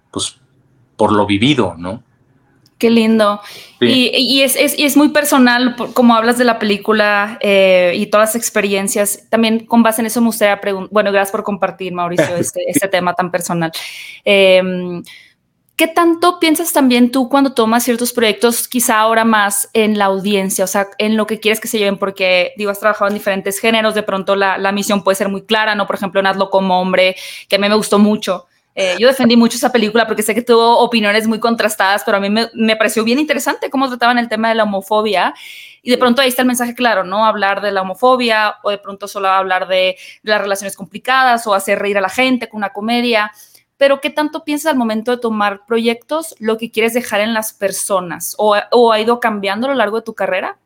pues, 0.09 0.35
por 0.97 1.11
lo 1.11 1.27
vivido, 1.27 1.75
¿no? 1.77 2.01
Qué 2.79 2.89
lindo. 2.89 3.39
Y, 3.79 4.41
es, 4.41 4.97
muy 4.97 5.09
personal, 5.09 5.75
como 5.93 6.15
hablas 6.15 6.39
de 6.39 6.43
la 6.43 6.57
película 6.57 7.37
eh, 7.39 7.93
y 7.95 8.07
todas 8.07 8.29
las 8.29 8.35
experiencias. 8.35 9.27
También 9.29 9.67
con 9.67 9.83
base 9.83 10.01
en 10.01 10.07
eso 10.07 10.21
me 10.21 10.27
gustaría 10.27 10.59
preguntar, 10.59 10.89
bueno, 10.91 11.11
gracias 11.11 11.33
por 11.33 11.43
compartir, 11.43 11.93
Mauricio, 11.93 12.35
este, 12.35 12.67
este, 12.67 12.87
tema 12.87 13.13
tan 13.13 13.29
personal. 13.29 13.71
Em, 14.23 15.03
¿Qué 15.75 15.87
tanto 15.87 16.39
piensas 16.39 16.71
también 16.71 17.11
tú 17.11 17.27
cuando 17.27 17.53
tomas 17.53 17.83
ciertos 17.83 18.13
proyectos, 18.13 18.67
quizá 18.67 18.99
ahora 18.99 19.25
más 19.25 19.69
en 19.73 19.97
la 19.97 20.05
audiencia, 20.05 20.63
o 20.63 20.67
sea, 20.67 20.87
en 20.97 21.17
lo 21.17 21.27
que 21.27 21.39
quieres 21.39 21.59
que 21.59 21.67
se 21.67 21.77
lleven? 21.77 21.97
Porque, 21.97 22.53
digo, 22.57 22.71
has 22.71 22.79
trabajado 22.79 23.09
en 23.09 23.13
diferentes 23.15 23.59
géneros, 23.59 23.93
de 23.93 24.03
pronto 24.03 24.35
la, 24.35 24.57
la 24.57 24.71
misión 24.71 25.03
puede 25.03 25.15
ser 25.15 25.29
muy 25.29 25.43
clara, 25.43 25.75
¿no? 25.75 25.85
Por 25.85 25.95
ejemplo, 25.97 26.19
en 26.21 26.27
Hazlo 26.27 26.49
como 26.49 26.79
hombre, 26.79 27.15
que 27.49 27.57
a 27.57 27.59
mí 27.59 27.67
me 27.67 27.75
gustó 27.75 27.99
mucho. 27.99 28.47
Eh, 28.77 28.97
yo 28.99 29.07
defendí 29.07 29.37
mucho 29.37 29.55
esa 29.55 29.71
película 29.71 30.05
porque 30.05 30.21
sé 30.21 30.35
que 30.35 30.41
tuvo 30.41 30.79
opiniones 30.79 31.27
muy 31.27 31.39
contrastadas, 31.39 32.03
pero 32.05 32.17
a 32.17 32.19
mí 32.19 32.29
me, 32.29 32.75
pareció 32.75 33.05
bien 33.05 33.19
interesante 33.19 33.69
cómo 33.69 33.87
trataban 33.87 34.17
el 34.17 34.27
tema 34.27 34.49
de 34.49 34.55
la 34.55 34.63
homofobia. 34.63 35.33
Y 35.81 35.91
de 35.91 35.97
pronto 35.97 36.21
ahí 36.21 36.27
está 36.27 36.41
el 36.41 36.47
mensaje 36.47 36.75
claro, 36.75 37.03
¿no? 37.05 37.25
Hablar 37.25 37.61
de 37.61 37.71
la 37.71 37.83
homofobia 37.83 38.57
o 38.63 38.71
de 38.71 38.77
pronto 38.77 39.07
solo 39.07 39.29
hablar 39.29 39.67
de, 39.67 39.97
las 40.23 40.41
relaciones 40.41 40.75
complicadas 40.75 41.47
o 41.47 41.53
hacer 41.53 41.79
reír 41.79 41.97
a 41.97 42.01
la 42.01 42.09
gente 42.09 42.49
con 42.49 42.57
una 42.57 42.73
comedia. 42.73 43.31
Pero 43.77 43.99
¿qué 44.01 44.09
tanto 44.09 44.43
piensas 44.43 44.71
al 44.71 44.77
momento 44.77 45.11
de 45.11 45.17
tomar 45.17 45.65
proyectos 45.65 46.35
lo 46.39 46.57
que 46.57 46.71
quieres 46.71 46.93
dejar 46.93 47.21
en 47.21 47.33
las 47.33 47.53
personas? 47.53 48.35
¿O, 48.37 48.53
ha 48.53 48.99
ido 48.99 49.19
cambiando 49.19 49.67
a 49.67 49.71
lo 49.71 49.75
largo 49.75 49.97
de 49.97 50.03
tu 50.03 50.13
carrera? 50.13 50.57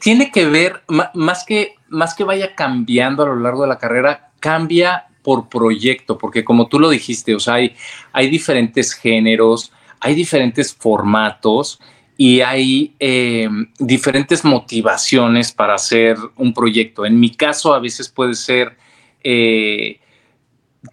Tiene 0.00 0.30
que 0.30 0.46
ver, 0.46 0.82
más 1.14 1.44
que, 1.44 1.74
más 1.88 2.14
que 2.14 2.24
vaya 2.24 2.54
cambiando 2.54 3.22
a 3.22 3.26
lo 3.26 3.36
largo 3.36 3.62
de 3.62 3.68
la 3.68 3.78
carrera, 3.78 4.30
cambia 4.38 5.06
por 5.22 5.48
proyecto, 5.48 6.18
porque 6.18 6.44
como 6.44 6.68
tú 6.68 6.78
lo 6.78 6.90
dijiste, 6.90 7.34
o 7.34 7.40
sea, 7.40 7.54
hay, 7.54 7.74
hay 8.12 8.28
diferentes 8.28 8.92
géneros, 8.92 9.72
hay 10.00 10.14
diferentes 10.14 10.74
formatos 10.74 11.80
y 12.16 12.40
hay 12.40 12.94
eh, 12.98 13.48
diferentes 13.78 14.44
motivaciones 14.44 15.52
para 15.52 15.74
hacer 15.74 16.16
un 16.36 16.52
proyecto. 16.52 17.06
En 17.06 17.18
mi 17.18 17.34
caso, 17.34 17.72
a 17.72 17.80
veces 17.80 18.08
puede 18.08 18.34
ser 18.34 18.76
eh, 19.24 20.00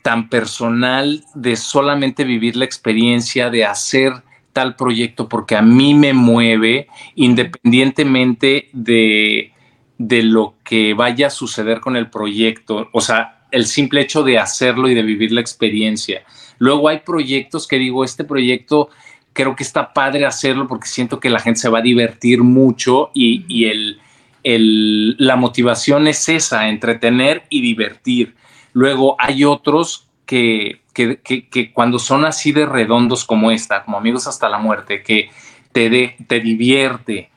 tan 0.03 0.29
personal 0.29 1.24
de 1.34 1.55
solamente 1.55 2.24
vivir 2.24 2.55
la 2.55 2.65
experiencia 2.65 3.50
de 3.50 3.65
hacer 3.65 4.13
tal 4.53 4.75
proyecto 4.75 5.29
porque 5.29 5.55
a 5.55 5.62
mí 5.62 5.93
me 5.93 6.13
mueve 6.13 6.88
independientemente 7.15 8.69
de, 8.74 9.53
de 9.98 10.24
lo 10.24 10.55
que 10.63 10.93
vaya 10.93 11.27
a 11.27 11.31
suceder 11.31 11.79
con 11.79 11.96
el 11.96 12.10
proyecto. 12.10 12.89
O 12.93 13.01
sea, 13.01 13.46
el 13.51 13.65
simple 13.65 14.01
hecho 14.01 14.24
de 14.24 14.38
hacerlo 14.38 14.89
y 14.89 14.96
de 14.96 15.03
vivir 15.03 15.31
la 15.31 15.41
experiencia. 15.41 16.24
Luego 16.58 16.89
hay 16.89 17.00
proyectos 17.00 17.67
que 17.67 17.77
digo, 17.77 18.03
este 18.03 18.24
proyecto 18.24 18.89
creo 19.34 19.55
que 19.55 19.63
está 19.63 19.93
padre 19.93 20.25
hacerlo 20.25 20.67
porque 20.67 20.88
siento 20.88 21.19
que 21.19 21.29
la 21.29 21.39
gente 21.39 21.60
se 21.60 21.69
va 21.69 21.79
a 21.79 21.84
divertir 21.84 22.43
mucho 22.43 23.12
y, 23.13 23.65
el, 23.65 24.00
la 25.17 25.36
motivación 25.36 26.08
es 26.08 26.27
esa, 26.29 26.69
entretener 26.69 27.43
y 27.50 27.62
divertir. 27.62 28.36
Luego 28.74 29.16
hay 29.20 29.44
otros 29.44 30.08
que, 30.26 30.82
que, 30.94 31.72
cuando 31.74 31.98
son 31.98 32.26
así 32.26 32.52
de 32.52 32.66
redondos 32.66 33.26
como 33.26 33.52
esta, 33.52 33.84
como 33.84 33.98
amigos 33.98 34.28
hasta 34.28 34.50
la 34.50 34.60
muerte, 34.60 35.02
que 35.02 35.30
te, 35.72 36.18
te 36.28 36.40
divierte, 36.40 37.30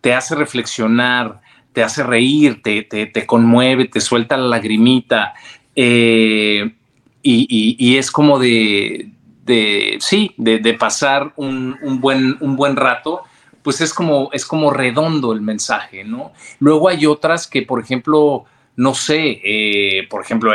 te 0.00 0.12
hace 0.12 0.34
reflexionar, 0.34 1.40
te 1.72 1.82
hace 1.82 2.02
reír, 2.02 2.62
te, 2.62 2.82
te, 2.82 3.26
conmueve, 3.26 3.86
te 3.86 4.00
suelta 4.00 4.36
la 4.36 4.46
lagrimita. 4.46 5.34
Eh, 5.74 6.74
y, 7.22 7.96
es 7.96 8.10
como 8.10 8.38
de, 8.38 9.10
de 9.44 9.96
sí, 10.00 10.34
de, 10.36 10.74
pasar 10.74 11.32
un, 11.36 11.78
buen, 12.00 12.36
un 12.40 12.56
buen 12.56 12.76
rato, 12.76 13.22
pues 13.62 13.80
es 13.80 13.94
como, 13.94 14.28
es 14.32 14.44
como 14.44 14.70
redondo 14.70 15.32
el 15.32 15.40
mensaje, 15.40 16.04
¿no? 16.04 16.32
Luego 16.60 16.88
hay 16.90 17.06
otras 17.06 17.46
que, 17.46 17.62
por 17.62 17.80
ejemplo, 17.80 18.44
no 18.76 18.94
sé, 18.94 19.40
eh, 19.44 20.06
por 20.08 20.22
ejemplo, 20.22 20.52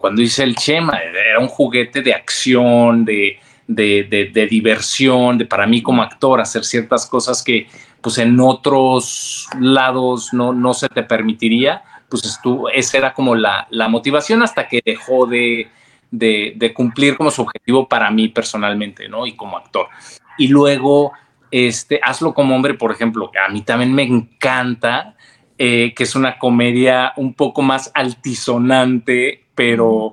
cuando 0.00 0.20
hice 0.20 0.42
el 0.42 0.54
Chema, 0.54 0.98
era 0.98 1.38
un 1.38 1.48
juguete 1.48 2.02
de 2.02 2.12
acción, 2.12 3.04
de, 3.04 3.38
de, 3.66 4.46
diversión, 4.50 5.38
de 5.38 5.46
para 5.46 5.66
mí 5.66 5.82
como 5.82 6.02
actor 6.02 6.40
hacer 6.40 6.64
ciertas 6.64 7.06
cosas 7.06 7.42
que 7.42 7.66
pues 8.00 8.18
en 8.18 8.38
otros 8.38 9.48
lados 9.58 10.34
no, 10.34 10.52
no 10.52 10.74
se 10.74 10.90
te 10.90 11.02
permitiría, 11.04 11.82
pues 12.10 12.26
estuvo, 12.26 12.68
esa 12.68 12.98
era 12.98 13.14
como 13.14 13.34
la, 13.34 13.66
motivación 13.88 14.42
hasta 14.42 14.68
que 14.68 14.82
dejó 14.84 15.26
de, 15.26 15.70
cumplir 16.74 17.16
como 17.16 17.30
su 17.30 17.42
objetivo 17.42 17.88
para 17.88 18.10
mí 18.10 18.28
personalmente, 18.28 19.08
¿no? 19.08 19.26
Y 19.26 19.34
como 19.34 19.56
actor. 19.56 19.88
Y 20.36 20.48
luego, 20.48 21.12
este, 21.50 21.98
Hazlo 22.02 22.34
como 22.34 22.54
hombre, 22.54 22.74
por 22.74 22.92
ejemplo, 22.92 23.32
a 23.42 23.50
mí 23.50 23.62
también 23.62 23.94
me 23.94 24.02
encanta, 24.02 25.13
eh, 25.58 25.92
que 25.94 26.02
es 26.02 26.14
una 26.14 26.38
comedia 26.38 27.12
un 27.16 27.34
poco 27.34 27.62
más 27.62 27.90
altisonante, 27.94 29.44
pero 29.54 30.12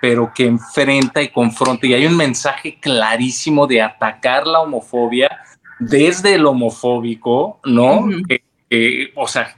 pero 0.00 0.32
que 0.32 0.46
enfrenta 0.46 1.22
y 1.22 1.28
confronta. 1.28 1.86
Y 1.86 1.94
hay 1.94 2.06
un 2.06 2.16
mensaje 2.16 2.78
clarísimo 2.80 3.66
de 3.66 3.82
atacar 3.82 4.46
la 4.46 4.60
homofobia 4.60 5.28
desde 5.80 6.34
el 6.34 6.46
homofóbico, 6.46 7.60
¿no? 7.64 8.08
o 9.14 9.28
sea, 9.28 9.54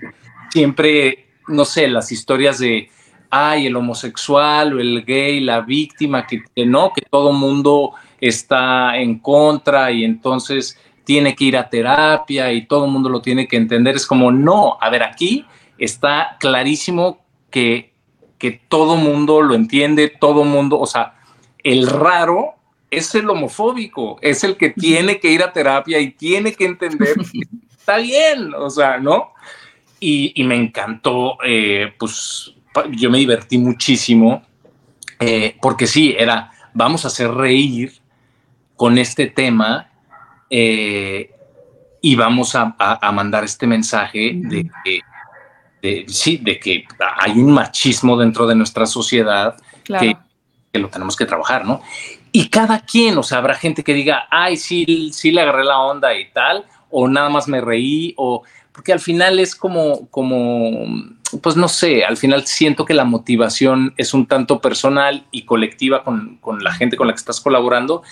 siempre, 0.51 1.27
no 1.49 1.65
sé, 1.65 1.89
las 1.89 2.13
historias 2.13 2.59
de, 2.59 2.89
ay, 3.31 3.67
el 3.67 3.77
homosexual 3.77 4.75
o 4.75 4.81
el 4.81 5.05
gay, 5.05 5.41
la 5.41 5.61
víctima, 5.61 6.27
que, 6.27 6.43
no, 6.67 6.93
que 6.95 7.03
todo 7.11 7.33
mundo 7.33 7.93
está 8.21 8.97
en 8.99 9.19
contra 9.19 9.91
y 9.91 10.05
entonces 10.05 10.79
tiene 11.05 11.35
que 11.35 11.45
ir 11.45 11.57
a 11.57 11.69
terapia 11.69 12.53
y 12.53 12.67
todo 12.67 12.87
el 12.87 12.91
mundo 12.91 13.09
lo 13.09 13.21
tiene 13.21 13.49
que 13.49 13.57
entender. 13.57 13.97
Es 13.97 14.07
como, 14.07 14.31
no, 14.31 14.79
a 14.81 14.91
ver, 14.91 15.03
aquí 15.03 15.47
está 15.79 16.37
clarísimo 16.39 17.25
que, 17.51 17.93
que 18.39 18.53
todo 18.69 18.97
mundo 18.97 19.43
lo 19.43 19.55
entiende, 19.55 20.09
todo 20.09 20.45
mundo, 20.45 20.79
o 20.79 20.87
sea, 20.87 21.15
el 21.63 21.87
raro 21.87 22.55
es 22.91 23.15
el 23.15 23.29
homofóbico, 23.31 24.19
es 24.21 24.45
el 24.45 24.57
que 24.57 24.71
tiene 24.71 25.21
que 25.21 25.31
ir 25.31 25.43
a 25.43 25.53
terapia 25.53 26.01
y 26.01 26.11
tiene 26.11 26.53
que 26.53 26.67
entender 26.67 27.15
que 27.33 27.41
está 27.77 27.99
bien, 27.99 28.53
o 28.55 28.69
sea, 28.69 28.99
¿no? 28.99 29.33
Y, 30.01 30.43
me 30.45 30.57
encantó, 30.57 31.37
eh, 31.45 31.93
pues 31.99 32.55
yo 32.93 33.11
me 33.11 33.19
divertí 33.19 33.59
muchísimo, 33.59 34.43
eh, 35.19 35.57
porque 35.61 35.87
sí, 35.87 36.15
era, 36.19 36.51
vamos 36.73 37.05
a 37.05 37.09
hacer 37.09 37.31
reír 37.31 37.93
con 38.77 38.97
este 38.97 39.27
tema 39.27 39.90
eh, 40.51 41.31
y 42.03 42.17
vamos 42.17 42.55
a, 42.55 42.75
mandar 43.13 43.45
este 43.45 43.67
mensaje 43.67 44.33
de 44.35 44.71
que, 44.85 46.05
sí, 46.09 46.39
de 46.39 46.59
que 46.59 46.85
hay 47.19 47.33
un 47.33 47.53
machismo 47.53 48.17
dentro 48.17 48.47
de 48.47 48.55
nuestra 48.55 48.87
sociedad 48.87 49.57
que, 49.85 50.17
que, 50.73 50.79
lo 50.79 50.89
tenemos 50.89 51.17
que 51.17 51.27
trabajar, 51.27 51.65
¿no? 51.65 51.83
Y 52.33 52.49
cada 52.49 52.81
quien, 52.81 53.19
o 53.19 53.23
sea, 53.23 53.39
habrá 53.39 53.55
gente 53.55 53.83
que 53.83 53.93
diga, 53.93 54.27
ay, 54.31 54.57
sí, 54.57 55.11
sí 55.13 55.31
le 55.31 55.43
agarré 55.43 55.65
la 55.65 55.79
onda 55.79 56.17
y 56.17 56.31
tal, 56.31 56.65
o 56.91 57.09
nada 57.09 57.29
más 57.29 57.49
me 57.49 57.61
reí, 57.61 58.15
o 58.17 58.43
porque 58.73 58.93
al 58.93 59.01
final 59.01 59.41
es 59.41 59.57
como, 59.57 60.09
como, 60.09 60.87
pues 61.43 61.57
no 61.57 61.69
sé, 61.69 62.05
al 62.05 62.17
final 62.17 62.47
siento 62.47 62.85
que 62.85 62.95
la 62.95 63.05
motivación 63.05 63.95
es 63.97 64.15
un 64.15 64.27
tanto 64.27 64.61
personal 64.61 65.27
y 65.33 65.43
colectiva 65.43 66.05
con, 66.05 66.39
con 66.41 66.63
la 66.63 66.73
gente 66.73 66.97
con 66.97 67.09
la 67.09 67.13
que 67.13 67.19
estás 67.19 67.41
colaborando, 67.41 68.03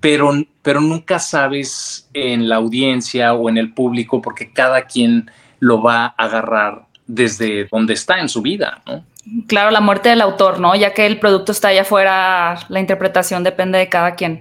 pero, 0.00 0.32
pero 0.62 0.80
nunca 0.80 1.18
sabes 1.18 2.08
en 2.14 2.48
la 2.48 2.56
audiencia 2.56 3.34
o 3.34 3.48
en 3.48 3.58
el 3.58 3.72
público 3.72 4.20
porque 4.20 4.52
cada 4.52 4.82
quien 4.82 5.30
lo 5.58 5.82
va 5.82 6.06
a 6.06 6.14
agarrar 6.16 6.86
desde 7.06 7.66
donde 7.70 7.94
está 7.94 8.18
en 8.18 8.28
su 8.28 8.40
vida, 8.40 8.82
¿no? 8.86 9.04
Claro, 9.46 9.70
la 9.70 9.80
muerte 9.80 10.08
del 10.08 10.22
autor, 10.22 10.58
¿no? 10.60 10.74
Ya 10.74 10.94
que 10.94 11.06
el 11.06 11.20
producto 11.20 11.52
está 11.52 11.68
allá 11.68 11.82
afuera, 11.82 12.58
la 12.68 12.80
interpretación 12.80 13.44
depende 13.44 13.78
de 13.78 13.88
cada 13.88 14.14
quien. 14.14 14.40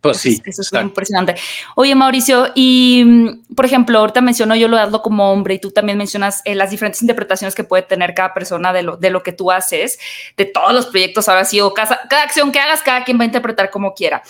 Pues 0.00 0.18
sí. 0.18 0.40
Eso, 0.44 0.62
es 0.62 0.72
impresionante. 0.72 1.34
Oye, 1.74 1.94
Mauricio, 1.94 2.52
y 2.54 3.02
mm, 3.04 3.54
por 3.54 3.64
ejemplo, 3.64 3.98
ahorita 3.98 4.20
menciono 4.20 4.54
yo 4.54 4.68
lo 4.68 4.76
de 4.76 4.82
hazlo 4.82 5.02
como 5.02 5.32
hombre 5.32 5.54
y 5.54 5.58
tú 5.58 5.70
también 5.70 5.98
mencionas 5.98 6.42
eh, 6.44 6.54
las 6.54 6.70
diferentes 6.70 7.02
interpretaciones 7.02 7.54
que 7.54 7.64
puede 7.64 7.82
tener 7.82 8.14
cada 8.14 8.32
persona 8.32 8.72
de 8.72 8.82
lo, 8.82 8.96
de 8.96 9.10
lo 9.10 9.22
que 9.22 9.32
tú 9.32 9.50
haces, 9.50 9.98
de 10.36 10.44
todos 10.44 10.72
los 10.72 10.86
proyectos 10.86 11.28
ahora 11.28 11.44
sí, 11.44 11.60
o 11.60 11.74
cada, 11.74 12.00
cada 12.08 12.22
acción 12.22 12.52
que 12.52 12.60
hagas, 12.60 12.82
cada 12.82 13.04
quien 13.04 13.18
va 13.18 13.22
a 13.22 13.26
interpretar 13.26 13.70
como 13.70 13.94
quiera. 13.94 14.22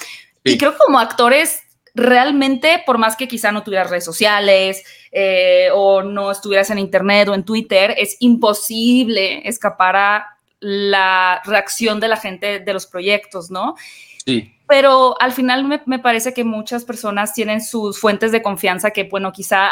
Y 0.45 0.57
creo 0.59 0.73
que 0.73 0.79
como 0.79 0.99
actores, 0.99 1.63
realmente, 1.95 2.83
por 2.87 2.99
más 2.99 3.17
que 3.17 3.29
quizá 3.29 3.53
no 3.53 3.63
tuvieras 3.63 3.91
redes 3.91 4.05
sociales, 4.05 4.85
eh, 5.13 5.69
o 5.75 6.03
no 6.03 6.31
estuvieras 6.31 6.71
en 6.71 6.79
internet 6.79 7.29
o 7.29 7.35
en 7.35 7.45
Twitter, 7.45 7.95
es 7.97 8.17
imposible 8.21 9.47
escapar 9.49 9.97
a 9.97 10.39
la 10.61 11.41
reacción 11.45 12.01
de 12.01 12.09
la 12.09 12.17
gente 12.17 12.61
de 12.61 12.73
los 12.73 12.87
proyectos, 12.87 13.51
¿no? 13.51 13.77
Sí. 14.25 14.55
Pero 14.67 15.21
al 15.21 15.33
final 15.33 15.65
me, 15.65 15.99
parece 15.99 16.35
que 16.35 16.45
muchas 16.45 16.85
personas 16.85 17.33
tienen 17.33 17.63
sus 17.63 17.99
fuentes 17.99 18.33
de 18.33 18.43
confianza 18.43 18.91
que, 18.91 19.05
bueno, 19.05 19.33
quizá 19.33 19.71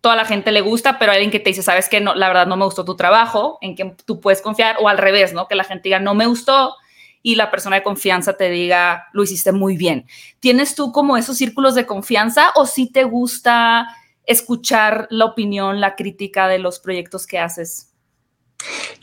toda 0.00 0.16
la 0.16 0.24
gente 0.24 0.50
le 0.50 0.60
gusta, 0.60 0.98
pero 0.98 1.12
hay 1.12 1.18
alguien 1.18 1.30
que 1.30 1.40
te 1.40 1.50
dice, 1.50 1.62
sabes 1.62 1.88
que 1.88 2.00
no, 2.00 2.14
la 2.14 2.28
verdad 2.28 2.46
no 2.46 2.56
me 2.56 2.64
gustó 2.64 2.84
tu 2.84 2.96
trabajo, 2.96 3.58
en 3.60 3.76
que 3.76 3.94
tú 4.04 4.20
puedes 4.20 4.42
confiar, 4.42 4.76
o 4.80 4.88
al 4.88 4.98
revés, 4.98 5.32
¿no? 5.32 5.46
Que 5.46 5.54
la 5.54 5.64
gente 5.64 5.84
diga, 5.84 6.00
no 6.00 6.14
me 6.14 6.26
gustó, 6.26 6.74
y 7.22 7.34
la 7.34 7.50
persona 7.50 7.76
de 7.76 7.82
confianza 7.82 8.36
te 8.36 8.50
diga, 8.50 9.08
lo 9.12 9.22
hiciste 9.22 9.52
muy 9.52 9.76
bien. 9.76 10.06
¿Tienes 10.40 10.74
tú 10.74 10.92
como 10.92 11.16
esos 11.16 11.36
círculos 11.36 11.74
de 11.74 11.86
confianza 11.86 12.52
o 12.54 12.66
si 12.66 12.90
te 12.90 13.04
gusta 13.04 13.88
escuchar 14.24 15.06
la 15.10 15.24
opinión, 15.24 15.80
la 15.80 15.96
crítica 15.96 16.48
de 16.48 16.58
los 16.58 16.78
proyectos 16.78 17.26
que 17.26 17.38
haces? 17.38 17.92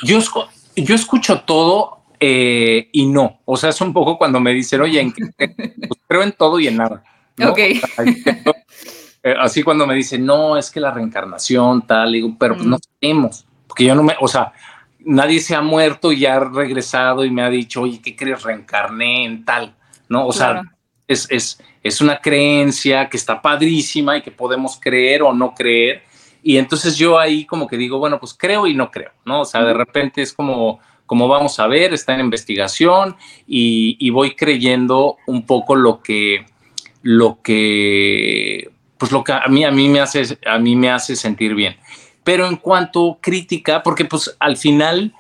Yo, 0.04 0.20
yo 0.76 0.96
escucho 0.96 1.42
todo 1.42 2.04
eh, 2.20 2.90
y 2.92 3.06
no. 3.06 3.42
O 3.46 3.58
sea, 3.58 3.70
es 3.70 3.82
un 3.82 3.94
poco 3.94 4.18
cuando 4.18 4.40
me 4.40 4.54
dicen, 4.54 4.82
oye, 4.82 5.14
pues 5.38 6.02
creo 6.08 6.24
en 6.24 6.32
todo 6.34 6.60
y 6.60 6.68
en 6.68 6.78
nada. 6.78 7.04
Ok. 7.44 7.60
Eh, 9.28 9.34
así 9.40 9.64
cuando 9.64 9.88
me 9.88 9.96
dicen, 9.96 10.24
no, 10.24 10.56
es 10.56 10.70
que 10.70 10.80
la 10.80 10.92
reencarnación, 10.92 11.88
tal, 11.88 12.12
digo, 12.12 12.36
pero 12.38 12.56
pues 12.56 12.68
no 12.68 12.78
sabemos. 12.78 13.44
Porque 13.66 13.84
yo 13.84 13.96
no 13.96 14.04
me, 14.04 14.16
o 14.22 14.28
sea, 14.28 14.54
nadie 15.06 15.40
se 15.40 15.56
ha 15.56 15.62
muerto 15.62 16.12
y 16.12 16.26
ha 16.26 16.40
regresado 16.40 17.24
y 17.24 17.32
me 17.32 17.44
ha 17.44 17.50
dicho, 17.50 17.82
oye, 17.82 18.02
¿qué 18.02 18.16
crees? 18.16 18.44
Reencarné 18.44 19.26
en 19.26 19.46
tal, 19.46 19.74
¿no? 20.10 20.28
O 20.28 20.34
sea, 20.34 20.64
es, 21.08 21.28
es, 21.30 21.60
es 21.84 22.02
una 22.02 22.20
creencia 22.20 23.08
que 23.08 23.18
está 23.18 23.42
padrísima 23.42 24.18
y 24.18 24.22
que 24.22 24.32
podemos 24.32 24.80
creer 24.80 25.22
o 25.22 25.34
no 25.34 25.54
creer. 25.54 26.04
Y 26.42 26.58
entonces 26.58 26.98
yo 26.98 27.18
ahí 27.18 27.46
como 27.46 27.68
que 27.68 27.78
digo, 27.78 28.00
bueno, 28.00 28.20
pues 28.20 28.36
creo 28.38 28.68
y 28.68 28.74
no 28.74 28.92
creo, 28.92 29.12
¿no? 29.24 29.42
O 29.42 29.46
sea, 29.46 29.64
de 29.64 29.74
repente 29.74 30.22
es 30.22 30.34
como, 30.34 30.80
como 31.06 31.28
vamos 31.28 31.60
a 31.60 31.68
ver, 31.68 31.94
está 31.94 32.14
en 32.14 32.22
investigación 32.22 33.16
y, 33.48 34.10
voy 34.10 34.36
creyendo 34.36 35.18
un 35.28 35.46
poco 35.46 35.76
lo 35.76 36.02
que, 36.02 36.46
lo 37.02 37.40
que, 37.42 38.72
pues 38.98 39.12
lo 39.12 39.24
que 39.24 39.34
a 39.34 39.48
mí, 39.48 39.64
a 39.64 39.72
mí 39.72 39.90
me 39.90 40.00
hace, 40.00 40.38
a 40.46 40.58
mí 40.58 40.76
me 40.76 40.90
hace 40.90 41.16
sentir 41.16 41.54
bien. 41.54 41.78
Pero 42.26 42.46
en 42.48 42.58
cuanto 42.58 43.20
crítica, 43.22 43.82
porque 43.84 44.04
pues 44.04 44.36
al 44.40 44.58
final, 44.58 45.14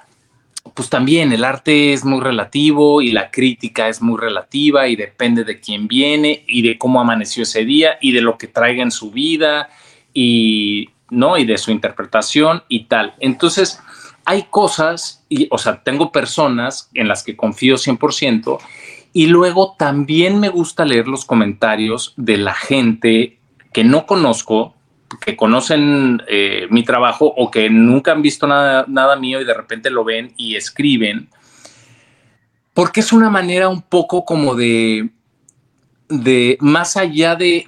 pues 0.74 0.89
también 0.89 1.32
el 1.32 1.46
arte 1.46 1.94
es 1.94 2.04
muy 2.04 2.20
relativo 2.20 3.02
y 3.02 3.12
la 3.12 3.32
crítica 3.32 3.88
es 3.88 4.02
muy 4.02 4.20
relativa 4.20 4.89
y 4.89 4.98
depende 4.98 5.46
de 5.46 5.62
quién 5.62 5.88
viene 5.88 6.44
y 6.48 6.62
de 6.63 6.78
cómo 6.78 7.00
amaneció 7.00 7.44
ese 7.44 7.63
día 7.63 7.98
y 8.02 8.12
de 8.12 8.20
lo 8.20 8.38
que 8.38 8.48
traiga 8.48 8.84
en 8.84 8.91
su 8.91 9.12
vida 9.12 9.70
y, 10.13 10.89
¿no? 11.10 11.38
Y 11.38 11.46
de 11.46 11.58
su 11.58 11.72
interpretación 11.72 12.63
y 12.68 12.86
tal. 12.86 13.13
Entonces, 13.20 13.80
hay 14.26 14.44
cosas, 14.50 15.24
y, 15.30 15.48
o 15.52 15.58
sea, 15.58 15.82
tengo 15.84 16.12
personas 16.12 16.89
en 16.94 17.08
las 17.08 17.24
que 17.24 17.38
confío 17.38 17.76
100% 17.76 18.58
y 19.15 19.28
luego 19.28 19.76
también 19.80 20.41
me 20.41 20.50
gusta 20.50 20.84
leer 20.84 21.08
los 21.08 21.24
comentarios 21.24 22.13
de 22.18 22.36
la 22.36 22.54
gente 22.54 23.39
que 23.72 23.86
no 23.86 24.06
conozco, 24.06 24.74
que 25.19 25.36
conocen 25.36 26.21
eh, 26.28 26.67
mi 26.69 26.84
trabajo 26.84 27.34
o 27.36 27.51
que 27.51 27.69
nunca 27.69 28.12
han 28.12 28.21
visto 28.21 28.47
nada, 28.47 29.15
mío 29.15 29.41
y 29.41 29.45
de 29.45 29.54
repente 29.54 29.89
lo 29.89 30.04
ven 30.04 30.34
y 30.38 30.56
escriben, 30.56 31.30
porque 32.73 32.99
es 32.99 33.13
una 33.13 33.30
manera 33.30 33.69
un 33.69 33.82
poco 33.82 34.25
como 34.25 34.56
de, 34.56 35.10
de 36.10 36.58
más 36.60 36.97
allá 36.97 37.36
de 37.36 37.65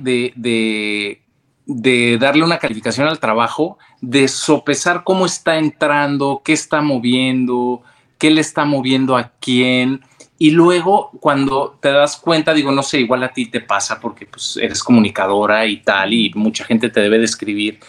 de 1.67 2.17
darle 2.17 2.43
una 2.43 2.59
calificación 2.59 3.07
al 3.07 3.19
trabajo, 3.19 3.77
de 3.99 4.29
sopesar 4.29 5.03
cómo 5.03 5.25
está 5.25 5.57
entrando, 5.57 6.41
qué 6.43 6.53
está 6.53 6.81
moviendo, 6.81 7.83
qué 8.17 8.31
le 8.31 8.41
está 8.41 8.63
moviendo 8.63 9.17
a 9.17 9.33
quién. 9.39 10.01
Y 10.39 10.51
luego 10.51 11.11
cuando 11.19 11.77
te 11.81 11.91
das 11.91 12.17
cuenta, 12.17 12.53
digo, 12.53 12.71
no 12.71 12.83
sé, 12.83 12.99
igual 12.99 13.23
a 13.23 13.33
ti 13.33 13.47
te 13.47 13.61
pasa 13.61 13.99
porque 13.99 14.25
pues, 14.25 14.57
eres 14.57 14.83
comunicadora 14.83 15.65
y 15.65 15.77
tal, 15.77 16.13
y 16.13 16.31
mucha 16.35 16.63
gente 16.63 16.89
te 16.89 16.99
debe 16.99 17.17
de 17.17 17.25
escribir. 17.25 17.79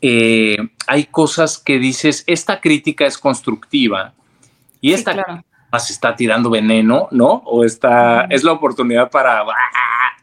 Eh, 0.00 0.56
hay 0.86 1.04
cosas 1.04 1.58
que 1.58 1.78
dices, 1.78 2.24
esta 2.26 2.60
crítica 2.60 3.06
es 3.06 3.18
constructiva 3.18 4.14
y 4.80 4.92
esta 4.92 5.42
sí, 5.78 5.92
está 5.92 6.16
tirando 6.16 6.48
veneno, 6.48 7.08
¿no? 7.10 7.42
O 7.44 7.64
esta 7.64 8.22
es 8.30 8.44
la 8.44 8.52
oportunidad 8.52 9.10
para 9.10 9.44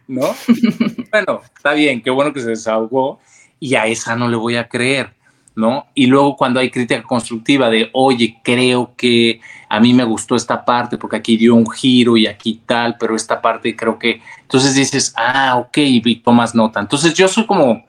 ¿no? 0.08 0.36
bueno, 1.12 1.42
está 1.56 1.74
bien, 1.74 2.02
qué 2.02 2.10
bueno 2.10 2.34
que 2.34 2.42
se 2.42 2.50
desahogó 2.50 3.20
y 3.60 3.76
a 3.76 3.86
esa 3.88 4.16
no 4.16 4.28
le 4.30 4.38
voy 4.38 4.56
a 4.56 4.68
creer, 4.68 5.14
¿no? 5.56 5.88
Y 5.94 6.08
luego 6.08 6.36
cuando 6.36 6.60
hay 6.60 6.72
crítica 6.72 7.04
constructiva 7.04 7.70
de, 7.70 7.90
oye, 7.94 8.40
creo 8.44 8.94
que 8.96 9.42
a 9.70 9.80
mí 9.80 9.94
me 9.94 10.04
gustó 10.04 10.36
esta 10.36 10.64
parte 10.64 10.98
porque 10.98 11.18
aquí 11.18 11.38
dio 11.38 11.56
un 11.56 11.70
giro 11.70 12.18
y 12.18 12.28
aquí 12.28 12.62
tal, 12.66 12.98
pero 12.98 13.16
esta 13.16 13.42
parte 13.42 13.76
creo 13.76 14.00
que, 14.00 14.22
entonces 14.42 14.76
dices, 14.76 15.14
ah, 15.18 15.58
ok, 15.58 15.78
y 15.78 16.16
tomas 16.18 16.56
nota. 16.56 16.80
Entonces 16.80 17.14
yo 17.14 17.28
soy 17.28 17.46
como, 17.46 17.86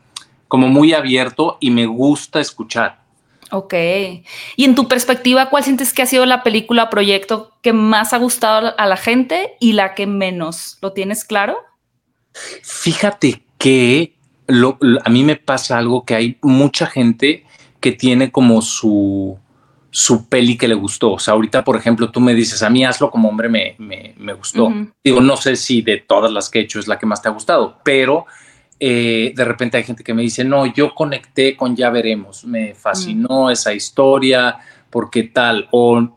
como 0.49 0.69
muy 0.69 0.93
abierto 0.93 1.59
y 1.61 1.71
me 1.71 1.87
gusta 1.87 2.41
escuchar. 2.41 2.99
Ok. 3.51 3.75
Y 4.57 4.64
en 4.64 4.75
tu 4.75 4.88
perspectiva, 4.88 5.49
¿cuál 5.49 5.64
sientes 5.64 5.93
que 5.93 6.03
ha 6.03 6.07
sido 6.07 6.27
la 6.27 6.43
película 6.43 6.85
o 6.85 6.91
proyecto 6.91 7.53
que 7.62 7.73
más 7.73 8.12
ha 8.12 8.19
gustado 8.19 8.75
a 8.77 8.87
la 8.87 8.97
gente 8.97 9.55
y 9.61 9.73
la 9.73 9.95
que 9.95 10.07
menos? 10.07 10.79
¿Lo 10.83 10.93
tienes 10.93 11.25
claro? 11.25 11.57
Fíjate 12.62 13.43
que 13.57 14.14
a 15.05 15.11
mí 15.11 15.25
me 15.25 15.37
pasa 15.37 15.79
algo 15.79 16.05
que 16.05 16.14
hay 16.14 16.38
mucha 16.43 16.87
gente 16.87 17.45
que 17.81 17.93
tiene 17.93 18.31
como 18.31 18.61
su, 18.62 19.38
su 19.98 20.28
peli 20.28 20.56
que 20.56 20.68
le 20.68 20.74
gustó. 20.74 21.14
O 21.14 21.18
sea, 21.18 21.34
ahorita, 21.34 21.64
por 21.64 21.74
ejemplo, 21.74 22.08
tú 22.08 22.20
me 22.20 22.32
dices, 22.32 22.62
a 22.62 22.70
mí 22.70 22.84
hazlo 22.84 23.11
como 23.11 23.28
hombre 23.28 23.48
me, 23.48 23.74
me, 23.78 24.32
gustó. 24.32 24.72
Digo, 25.02 25.20
no 25.20 25.37
sé 25.37 25.56
si 25.56 25.82
de 25.82 25.96
todas 25.96 26.30
las 26.30 26.48
que 26.48 26.61
he 26.61 26.62
hecho 26.62 26.78
es 26.78 26.87
la 26.87 27.00
que 27.00 27.04
más 27.04 27.20
te 27.20 27.26
ha 27.26 27.32
gustado, 27.32 27.80
pero 27.82 28.24
eh, 28.78 29.32
de 29.34 29.44
repente 29.44 29.76
hay 29.76 29.82
gente 29.82 30.04
que 30.04 30.14
me 30.14 30.22
dice, 30.22 30.44
no, 30.44 30.66
yo 30.66 30.94
conecté 30.94 31.56
con 31.56 31.74
Ya 31.74 31.90
Veremos, 31.90 32.44
me 32.44 32.76
fascinó 32.76 33.50
esa 33.50 33.74
historia, 33.74 34.61
porque 34.88 35.24
tal, 35.24 35.66
o 35.72 36.16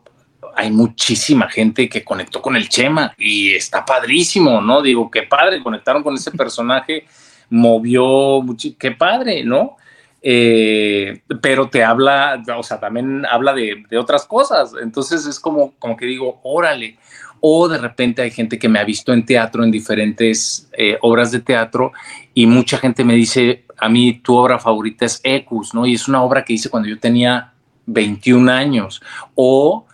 hay 0.54 0.70
muchísima 0.70 1.48
gente 1.48 1.88
que 1.88 2.04
conectó 2.04 2.40
con 2.40 2.54
el 2.54 2.68
Chema 2.68 3.12
y 3.18 3.50
está 3.50 3.84
padrísimo, 3.84 4.60
¿no? 4.60 4.80
Digo, 4.80 5.10
qué 5.10 5.24
padre, 5.24 5.60
conectaron 5.60 6.04
con 6.04 6.14
ese 6.14 6.30
personaje, 6.38 7.04
movió, 7.50 8.44
qué 8.78 8.92
padre, 8.92 9.42
¿no? 9.42 9.76
Eh, 10.24 11.20
pero 11.40 11.68
te 11.68 11.82
habla, 11.82 12.40
o 12.56 12.62
sea, 12.62 12.78
también 12.78 13.26
habla 13.26 13.52
de, 13.52 13.84
otras 13.98 14.24
cosas. 14.24 14.72
Entonces 14.80 15.26
es 15.26 15.40
como, 15.40 15.72
como 15.78 15.96
que 15.96 16.06
digo, 16.06 16.40
órale. 16.44 16.96
O 17.40 17.68
de 17.68 17.78
repente 17.78 18.22
hay 18.22 18.30
gente 18.30 18.56
que 18.56 18.68
me 18.68 18.78
ha 18.78 18.84
visto 18.84 19.12
en 19.12 19.26
teatro, 19.26 19.64
en 19.64 19.72
diferentes 19.72 20.70
eh, 20.78 20.96
obras 21.02 21.32
de 21.32 21.40
teatro, 21.40 21.90
y 22.34 22.46
mucha 22.46 22.78
gente 22.78 23.04
me 23.04 23.14
dice, 23.14 23.64
a 23.78 23.88
mí 23.88 24.20
tu 24.22 24.36
obra 24.36 24.60
favorita 24.60 25.04
es 25.06 25.20
Ecus, 25.24 25.74
¿no? 25.74 25.84
Y 25.84 25.94
es 25.94 26.06
una 26.06 26.22
obra 26.22 26.44
que 26.44 26.52
hice 26.52 26.70
cuando 26.70 26.88
yo 26.88 27.00
tenía 27.00 27.52
21 27.86 28.52
años. 28.52 29.02
O 29.34 29.86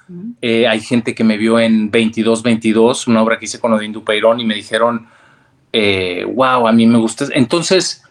eh, 0.43 0.67
hay 0.67 0.81
gente 0.81 1.15
que 1.15 1.25
me 1.25 1.39
vio 1.39 1.59
en 1.59 1.91
22, 1.91 2.43
22, 2.43 3.07
una 3.07 3.23
obra 3.23 3.39
que 3.39 3.47
hice 3.47 3.59
con 3.59 3.73
Odín 3.73 3.93
Dupeirón 3.93 4.41
y 4.41 4.45
me 4.45 4.55
dijeron, 4.55 5.07
wow, 5.73 6.69
a 6.69 6.73
mí 6.73 6.87
me 6.87 6.99
gusta. 6.99 7.29
Entonces, 7.33 8.03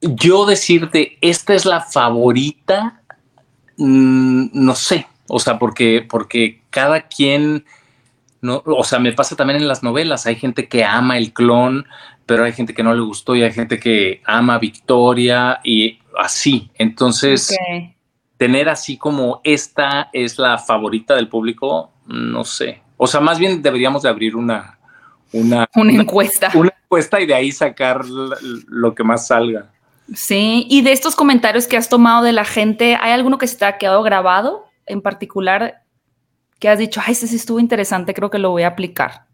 yo 0.00 0.46
decirte, 0.46 1.18
esta 1.20 1.54
es 1.54 1.64
la 1.64 1.80
favorita, 1.80 3.02
mm, 3.76 4.48
no 4.52 4.74
sé, 4.74 5.06
o 5.28 5.38
sea, 5.38 5.58
porque, 5.58 6.06
porque 6.08 6.62
cada 6.70 7.02
quien, 7.02 7.64
no, 8.40 8.62
o 8.64 8.84
sea, 8.84 8.98
me 8.98 9.12
pasa 9.12 9.36
también 9.36 9.60
en 9.60 9.68
las 9.68 9.82
novelas, 9.82 10.26
hay 10.26 10.36
gente 10.36 10.68
que 10.68 10.84
ama 10.84 11.18
el 11.18 11.32
clon, 11.32 11.86
pero 12.26 12.44
hay 12.44 12.52
gente 12.52 12.74
que 12.74 12.82
no 12.82 12.94
le 12.94 13.00
gustó 13.00 13.34
y 13.34 13.42
hay 13.42 13.52
gente 13.52 13.78
que 13.78 14.22
ama 14.24 14.58
Victoria 14.58 15.60
y 15.64 15.98
así. 16.16 16.70
Entonces, 16.78 17.56
tener 18.36 18.68
así 18.68 18.96
como 18.96 19.40
esta 19.42 20.10
es 20.12 20.38
la 20.38 20.56
favorita 20.56 21.16
del 21.16 21.28
público, 21.28 21.92
no 22.06 22.44
sé. 22.44 22.82
O 22.96 23.06
sea, 23.06 23.20
más 23.20 23.38
bien 23.38 23.62
deberíamos 23.62 24.02
de 24.02 24.10
abrir 24.10 24.36
una, 24.36 24.78
una, 25.32 25.68
una 25.74 25.92
encuesta. 25.92 26.50
Una, 26.54 26.72
encuesta 26.84 27.20
y 27.20 27.26
de 27.26 27.34
ahí 27.34 27.50
sacar 27.50 28.04
lo 28.06 28.94
que 28.94 29.04
más 29.04 29.26
salga. 29.26 29.70
Sí, 30.14 30.66
y 30.68 30.82
de 30.82 30.92
estos 30.92 31.14
comentarios 31.14 31.66
que 31.66 31.76
has 31.76 31.88
tomado 31.88 32.24
de 32.24 32.32
la 32.32 32.44
gente, 32.44 32.96
¿hay 33.00 33.12
alguno 33.12 33.38
que 33.38 33.46
se 33.46 33.56
te 33.56 33.64
ha 33.64 33.78
quedado 33.78 34.02
grabado 34.02 34.66
en 34.86 35.02
particular 35.02 35.84
que 36.58 36.68
has 36.68 36.78
dicho, 36.78 37.00
ay, 37.04 37.12
este 37.12 37.26
sí 37.26 37.36
estuvo 37.36 37.60
interesante, 37.60 38.12
creo 38.12 38.30
que 38.30 38.38
lo 38.38 38.50
voy 38.50 38.64
a 38.64 38.68
aplicar? 38.68 39.26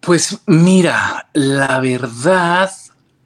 Pues 0.00 0.42
mira, 0.46 1.28
la 1.32 1.80
verdad, 1.80 2.70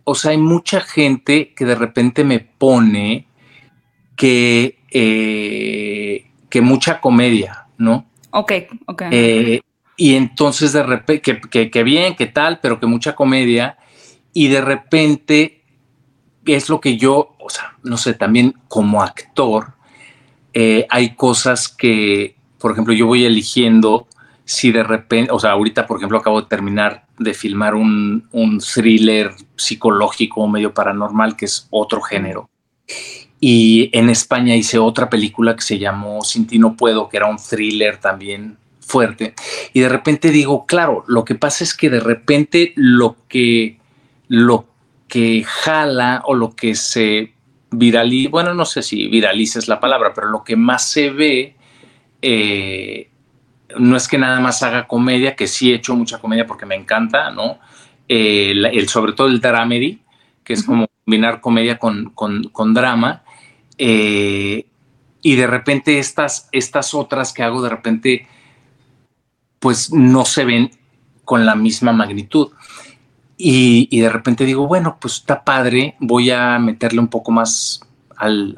o 0.04 0.14
sea, 0.14 0.32
hay 0.32 0.38
mucha 0.38 0.80
gente 0.80 1.54
que 1.54 1.64
de 1.64 1.74
repente 1.74 2.24
me 2.24 2.40
pone 2.40 3.26
que, 4.16 4.78
eh, 4.90 6.30
que 6.48 6.60
mucha 6.60 7.00
comedia, 7.00 7.66
¿no? 7.78 8.06
Ok, 8.30 8.52
ok. 8.86 9.02
Eh, 9.10 9.60
y 9.96 10.14
entonces 10.14 10.72
de 10.72 10.82
repente, 10.82 11.70
que, 11.70 11.82
bien, 11.82 12.16
que 12.16 12.26
tal, 12.26 12.60
pero 12.60 12.80
que 12.80 12.86
mucha 12.86 13.14
comedia, 13.14 13.78
y 14.32 14.48
de 14.48 14.60
repente 14.60 15.62
es 16.46 16.68
lo 16.68 16.80
que 16.80 16.96
yo, 16.96 17.36
o 17.38 17.50
sea, 17.50 17.76
no 17.82 17.96
sé, 17.96 18.14
también 18.14 18.54
como 18.68 19.02
actor, 19.02 19.74
eh, 20.54 20.86
hay 20.90 21.14
cosas 21.14 21.68
que, 21.68 22.36
por 22.58 22.72
ejemplo, 22.72 22.92
yo 22.92 23.06
voy 23.06 23.24
eligiendo 23.24 24.06
si 24.44 24.72
de 24.72 24.82
repente, 24.82 25.32
o 25.32 25.38
sea, 25.38 25.52
ahorita, 25.52 25.86
por 25.86 25.98
ejemplo, 25.98 26.18
acabo 26.18 26.40
de 26.42 26.48
terminar 26.48 27.06
de 27.18 27.32
filmar 27.32 27.74
un, 27.74 28.28
un 28.32 28.58
thriller 28.58 29.32
psicológico 29.56 30.46
medio 30.48 30.74
paranormal, 30.74 31.36
que 31.36 31.44
es 31.46 31.68
otro 31.70 32.00
género. 32.02 32.50
Y 33.40 33.90
en 33.92 34.08
España 34.08 34.54
hice 34.54 34.78
otra 34.78 35.08
película 35.10 35.56
que 35.56 35.62
se 35.62 35.78
llamó 35.78 36.22
Sin 36.22 36.46
ti 36.46 36.58
no 36.58 36.76
puedo, 36.76 37.08
que 37.08 37.16
era 37.16 37.26
un 37.26 37.38
thriller 37.38 37.98
también 37.98 38.56
fuerte. 38.80 39.34
Y 39.72 39.80
de 39.80 39.88
repente 39.88 40.30
digo, 40.30 40.66
claro, 40.66 41.04
lo 41.06 41.24
que 41.24 41.34
pasa 41.34 41.64
es 41.64 41.74
que 41.74 41.88
de 41.88 42.00
repente 42.00 42.72
lo 42.76 43.16
que, 43.28 43.78
lo 44.32 44.66
que 45.08 45.44
jala 45.44 46.22
o 46.24 46.34
lo 46.34 46.56
que 46.56 46.74
se 46.74 47.34
viraliza, 47.70 48.30
bueno, 48.30 48.54
no 48.54 48.64
sé 48.64 48.82
si 48.82 49.08
viraliza 49.08 49.58
es 49.58 49.68
la 49.68 49.78
palabra, 49.78 50.14
pero 50.14 50.30
lo 50.30 50.42
que 50.42 50.56
más 50.56 50.88
se 50.88 51.10
ve, 51.10 51.54
eh, 52.22 53.10
no 53.78 53.94
es 53.94 54.08
que 54.08 54.16
nada 54.16 54.40
más 54.40 54.62
haga 54.62 54.86
comedia, 54.86 55.36
que 55.36 55.46
sí 55.46 55.70
he 55.70 55.74
hecho 55.74 55.94
mucha 55.94 56.18
comedia 56.18 56.46
porque 56.46 56.64
me 56.64 56.76
encanta, 56.76 57.30
¿no? 57.30 57.58
Eh, 58.08 58.52
el, 58.52 58.88
sobre 58.88 59.12
todo 59.12 59.26
el 59.26 59.38
dramedy, 59.38 60.00
que 60.42 60.54
es 60.54 60.62
como 60.62 60.86
combinar 61.04 61.42
comedia 61.42 61.78
con, 61.78 62.08
con, 62.14 62.44
con 62.44 62.72
drama, 62.72 63.24
eh, 63.76 64.64
y 65.20 65.36
de 65.36 65.46
repente 65.46 65.98
estas, 65.98 66.48
estas 66.52 66.94
otras 66.94 67.34
que 67.34 67.42
hago 67.42 67.60
de 67.60 67.68
repente, 67.68 68.26
pues 69.58 69.92
no 69.92 70.24
se 70.24 70.46
ven 70.46 70.70
con 71.26 71.44
la 71.44 71.54
misma 71.54 71.92
magnitud. 71.92 72.48
Y, 73.44 74.00
de 74.00 74.08
repente 74.08 74.44
digo, 74.44 74.68
bueno, 74.68 74.98
pues 75.00 75.14
está 75.14 75.42
padre, 75.42 75.96
voy 75.98 76.30
a 76.30 76.60
meterle 76.60 77.00
un 77.00 77.08
poco 77.08 77.32
más 77.32 77.80
al, 78.16 78.56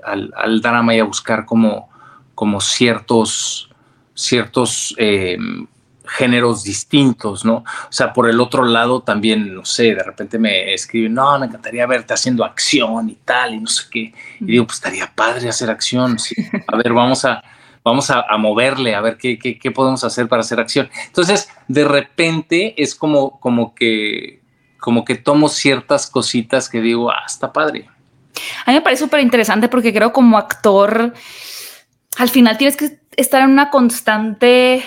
drama 0.61 0.94
y 0.94 0.99
a 0.99 1.05
buscar 1.05 1.47
como, 1.47 1.88
como 2.35 2.61
ciertos, 2.61 3.70
ciertos 4.12 4.94
eh, 4.99 5.38
géneros 6.07 6.64
distintos, 6.64 7.47
¿no? 7.47 7.55
O 7.55 7.92
sea, 7.92 8.12
por 8.12 8.29
el 8.29 8.38
otro 8.42 8.62
lado 8.62 9.01
también, 9.01 9.55
no 9.55 9.64
sé, 9.64 9.94
de 9.94 10.03
repente 10.03 10.38
me 10.38 10.75
escriben, 10.75 11.14
no, 11.14 11.38
me 11.38 11.47
encantaría 11.47 11.87
verte 11.87 12.12
haciendo 12.12 12.44
acción 12.44 13.09
y 13.09 13.14
tal, 13.25 13.55
y 13.55 13.61
no 13.61 13.68
sé 13.68 13.85
qué. 13.90 14.12
Y 14.40 14.44
digo, 14.44 14.66
pues 14.66 14.77
estaría 14.77 15.11
padre 15.14 15.49
hacer 15.49 15.70
acción. 15.70 16.18
Sí. 16.18 16.35
A 16.66 16.77
ver, 16.77 16.92
vamos 16.92 17.25
a, 17.25 17.42
vamos 17.83 18.11
a, 18.11 18.27
moverle, 18.37 18.94
a 18.94 19.01
ver 19.01 19.16
qué, 19.16 19.38
qué, 19.38 19.59
qué, 19.59 19.70
podemos 19.70 20.05
hacer 20.05 20.29
para 20.29 20.40
hacer 20.40 20.61
acción. 20.61 20.90
Entonces, 21.07 21.49
de 21.68 21.87
repente 21.87 22.75
es 22.83 22.94
como, 22.94 23.40
como 23.40 23.75
que, 23.75 24.43
como 24.85 25.03
que 25.03 25.14
tomo 25.14 25.49
ciertas 25.49 26.11
cositas 26.11 26.68
que 26.68 26.83
digo, 26.83 27.11
ah, 27.11 27.23
está 27.27 27.55
padre. 27.55 27.88
A 28.66 28.70
mí 28.70 28.75
me 28.75 28.83
parece 28.83 29.05
súper 29.05 29.20
interesante 29.20 29.66
porque 29.70 29.94
creo 29.94 30.12
como 30.12 30.37
actor, 30.37 31.14
al 32.18 32.29
final 32.29 32.59
tienes 32.59 32.77
que 32.77 32.99
estar 33.16 33.42
en 33.42 33.49
una 33.49 33.70
constante 33.70 34.85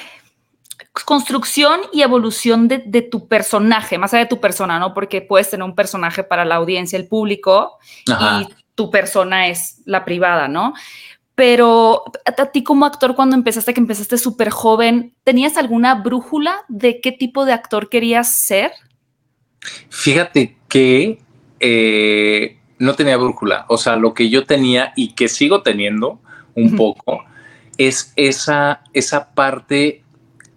construcción 1.04 1.80
y 1.92 2.04
evolución 2.04 2.68
de, 2.68 3.02
tu 3.02 3.28
personaje, 3.28 3.98
más 3.98 4.14
allá 4.14 4.26
de 4.26 4.30
tu 4.30 4.40
persona, 4.40 4.78
¿no? 4.78 4.94
Porque 4.94 5.24
puedes 5.24 5.50
tener 5.50 5.64
un 5.64 5.74
personaje 5.74 6.24
para 6.24 6.46
la 6.46 6.58
audiencia, 6.58 7.00
el 7.00 7.08
público, 7.08 7.80
y 8.06 8.48
tu 8.76 8.92
persona 8.92 9.48
es 9.48 9.82
la 9.86 10.06
privada, 10.06 10.48
¿no? 10.48 10.76
Pero 11.34 12.04
a 12.26 12.46
ti 12.48 12.64
como 12.64 12.86
actor, 12.86 13.16
cuando 13.16 13.36
empezaste, 13.36 13.74
que 13.74 13.80
empezaste 13.80 14.20
súper 14.20 14.52
joven, 14.52 15.16
¿tenías 15.24 15.58
alguna 15.58 15.96
brújula 15.96 16.66
de 16.68 17.02
qué 17.02 17.12
tipo 17.12 17.46
de 17.46 17.54
actor 17.54 17.90
querías 17.90 18.42
ser? 18.42 18.72
Fíjate 19.90 20.58
que 20.68 21.20
eh, 21.60 22.58
no 22.80 22.94
tenía 22.96 23.18
brújula. 23.18 23.66
O 23.70 23.78
sea, 23.78 23.96
lo 23.96 24.14
que 24.14 24.30
yo 24.30 24.46
tenía 24.46 24.94
y 24.96 25.14
que 25.14 25.28
sigo 25.28 25.62
teniendo 25.62 26.20
un 26.56 26.76
poco 26.76 27.24
es 27.78 28.14
esa, 28.16 28.82
esa 28.94 29.34
parte 29.34 30.04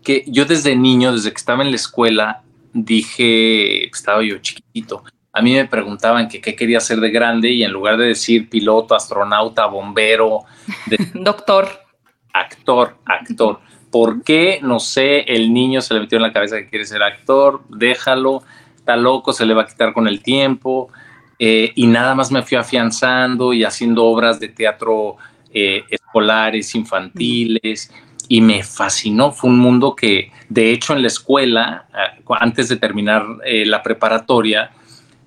que 0.03 0.25
yo 0.27 0.47
desde 0.47 0.77
niño, 0.77 1.13
desde 1.13 1.31
que 1.31 1.37
estaba 1.37 1.63
en 1.63 1.71
la 1.71 1.77
escuela, 1.77 2.43
dije, 2.73 3.87
estaba 3.87 4.23
yo 4.23 4.39
chiquitito, 4.39 5.05
a 5.33 5.43
mí 5.43 5.55
me 5.55 5.67
preguntaban 5.67 6.29
que 6.29 6.41
qué 6.41 6.57
quería 6.57 6.81
ser 6.81 7.01
de 7.01 7.11
grande 7.11 7.51
y 7.51 7.63
en 7.63 7.73
lugar 7.73 7.97
de 7.97 8.07
decir 8.07 8.49
piloto, 8.49 8.95
astronauta, 8.95 9.67
bombero, 9.67 10.41
doctor, 11.15 11.69
actor, 12.33 12.97
actor. 13.05 13.61
¿Por 13.91 14.23
qué? 14.23 14.61
No 14.63 14.81
sé, 14.81 15.21
el 15.21 15.53
niño 15.53 15.81
se 15.81 15.95
le 15.95 16.01
metió 16.01 16.17
en 16.17 16.23
la 16.23 16.33
cabeza 16.33 16.57
que 16.57 16.69
quiere 16.69 16.85
ser 16.85 17.03
actor, 17.03 17.63
déjalo, 17.69 18.43
está 18.81 18.97
loco, 18.97 19.33
se 19.33 19.47
le 19.47 19.55
va 19.55 19.63
a 19.63 19.67
quitar 19.67 19.93
con 19.93 20.09
el 20.09 20.23
tiempo. 20.23 20.89
Eh, 21.39 21.73
y 21.75 21.87
nada 21.87 22.15
más 22.15 22.31
me 22.31 22.43
fui 22.43 22.59
afianzando 22.59 23.55
y 23.55 23.65
haciendo 23.65 24.05
obras 24.05 24.41
de 24.41 24.49
teatro 24.49 25.17
eh, 25.53 25.85
escolares, 25.89 26.75
infantiles 26.75 27.91
y 28.31 28.41
me 28.41 28.63
fascinó. 28.63 29.33
Fue 29.33 29.51
un 29.51 29.59
mundo 29.59 29.97
que, 29.97 30.31
de 30.49 30.71
hecho, 30.71 30.95
en 30.95 31.03
la 31.03 31.09
escuela, 31.09 31.87
eh, 31.93 32.23
antes 32.39 32.69
de 32.69 32.77
terminar 32.77 33.27
eh, 33.45 33.67
la 33.67 33.83
preparatoria, 33.83 34.71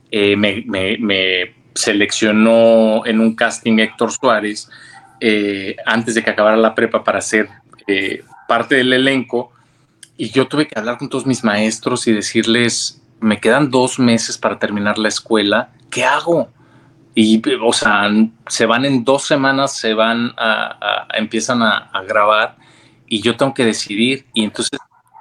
eh, 0.10 0.38
me, 0.38 1.54
seleccionó 1.76 3.06
en 3.06 3.20
un 3.20 3.36
casting 3.36 3.80
Héctor 3.80 4.14
Suárez, 4.14 4.70
antes 5.86 6.16
de 6.16 6.24
que 6.24 6.30
acabara 6.30 6.56
la 6.56 6.76
prepa 6.76 7.04
para 7.04 7.20
ser 7.20 7.50
parte 8.48 8.76
del 8.76 8.94
elenco. 8.94 9.52
Y 10.16 10.30
yo 10.30 10.48
tuve 10.48 10.68
que 10.68 10.80
hablar 10.80 10.98
con 10.98 11.10
todos 11.10 11.26
mis 11.26 11.44
maestros 11.44 12.08
y 12.08 12.14
decirles, 12.14 13.02
me 13.24 13.40
quedan 13.40 13.72
dos 13.72 14.00
meses 14.00 14.38
para 14.38 14.60
terminar 14.60 14.98
la 14.98 15.08
escuela, 15.08 15.70
¿qué 15.90 16.04
hago? 16.04 16.50
Y, 17.16 17.42
o 17.62 17.72
sea, 17.72 18.10
se 18.48 18.66
van 18.66 18.84
en 18.84 19.06
dos 19.06 19.24
semanas, 19.24 19.78
se 19.78 19.94
van 19.94 20.34
a, 20.36 21.08
empiezan 21.14 21.62
a, 21.62 21.90
a 21.94 22.04
grabar 22.04 22.58
y 23.08 23.22
yo 23.22 23.38
tengo 23.38 23.54
que 23.54 23.64
decidir. 23.64 24.26
Y 24.34 24.44
entonces, 24.44 24.78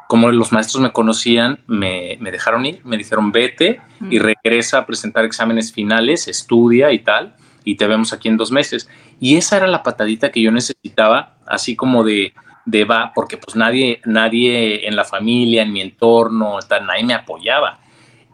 como 0.09 0.33
los 0.33 0.51
maestros 0.51 0.83
me 0.83 0.91
conocían, 0.91 1.61
me, 1.69 2.17
me 2.21 2.33
dejaron 2.33 2.67
ir, 2.67 2.81
me 2.85 2.97
dijeron 2.97 3.31
vete 3.31 3.81
y 4.11 4.19
regresa 4.19 4.79
a 4.79 4.87
presentar 4.87 5.25
exámenes 5.25 5.73
finales, 5.73 6.27
estudia 6.27 6.91
y 6.91 6.99
tal, 6.99 7.37
y 7.63 7.77
te 7.77 7.87
vemos 7.87 8.13
aquí 8.13 8.29
en 8.29 8.37
dos 8.37 8.51
meses. 8.51 8.89
Y 9.21 9.37
esa 9.37 9.59
era 9.59 9.69
la 9.69 9.85
patadita 9.85 10.33
que 10.33 10.43
yo 10.43 10.51
necesitaba, 10.51 11.37
así 11.47 11.77
como 11.77 12.03
de, 12.03 12.35
de 12.65 12.85
va, 12.85 13.13
porque 13.15 13.37
pues 13.37 13.55
nadie, 13.55 14.01
nadie 14.05 14.89
en 14.89 14.97
la 14.97 15.05
familia, 15.05 15.63
en 15.63 15.73
mi 15.73 15.83
entorno, 15.83 16.59
tal, 16.67 16.85
nadie 16.87 17.05
me 17.05 17.15
apoyaba. 17.15 17.79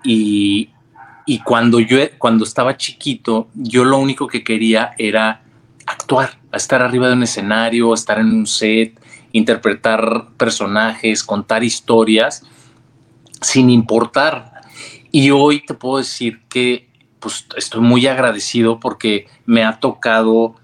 Y, 0.05 0.71
y 1.27 1.41
cuando 1.41 1.81
yo, 1.81 1.99
cuando 2.19 2.45
estaba 2.45 2.77
chiquito, 2.77 3.49
yo 3.55 3.85
lo 3.85 3.99
único 3.99 4.27
que 4.27 4.45
quería 4.45 4.93
era 4.99 5.43
actuar, 5.87 6.39
estar 6.53 6.83
arriba 6.83 7.09
de 7.09 7.15
un 7.15 7.23
escenario, 7.23 7.95
estar 7.95 8.19
en 8.19 8.33
un 8.33 8.47
set, 8.47 9.01
interpretar 9.33 10.29
personajes, 10.37 11.23
contar 11.25 11.65
historias, 11.65 12.45
sin 13.41 13.71
importar. 13.71 14.53
Y 15.11 15.31
hoy 15.31 15.65
te 15.65 15.75
puedo 15.75 15.99
decir 15.99 16.43
que 16.49 16.89
pues, 17.21 17.47
estoy 17.57 17.81
muy 17.81 18.07
agradecido 18.07 18.81
porque 18.81 19.27
me 19.47 19.65
ha 19.65 19.81
tocado 19.81 20.57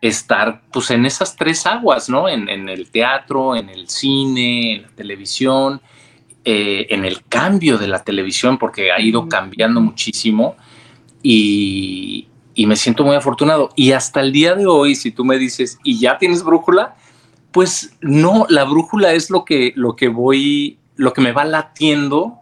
estar 0.00 0.62
pues, 0.72 0.90
en 0.90 1.06
esas 1.06 1.36
tres 1.36 1.66
aguas, 1.66 2.08
¿no? 2.08 2.28
En, 2.28 2.68
el 2.68 2.90
teatro, 2.90 3.56
en 3.56 3.68
el 3.68 3.88
cine, 3.88 4.76
en 4.76 4.82
la 4.82 4.88
televisión, 4.88 5.80
eh, 6.46 6.86
en 6.88 7.04
el 7.04 7.24
cambio 7.24 7.76
de 7.76 7.88
la 7.88 8.02
televisión, 8.02 8.56
porque 8.56 8.90
ha 8.90 9.00
ido 9.00 9.28
cambiando 9.28 9.82
muchísimo. 9.82 10.56
Y, 11.22 12.28
y 12.54 12.66
me 12.66 12.76
siento 12.76 13.04
muy 13.04 13.14
afortunado. 13.14 13.68
Y 13.76 13.92
hasta 13.92 14.20
el 14.20 14.32
día 14.32 14.54
de 14.54 14.66
hoy, 14.66 14.94
si 14.94 15.10
tú 15.10 15.24
me 15.24 15.38
dices, 15.38 15.78
¿y 15.84 15.98
ya 15.98 16.16
tienes 16.16 16.42
brújula? 16.42 16.96
Pues 17.52 17.96
no, 18.00 18.46
la 18.48 18.64
brújula 18.64 19.12
es 19.12 19.28
lo 19.28 19.44
que, 19.44 19.72
lo 19.76 19.94
que 19.94 20.08
voy, 20.08 20.78
lo 20.96 21.12
que 21.12 21.20
me 21.20 21.32
va 21.32 21.44
latiendo 21.44 22.38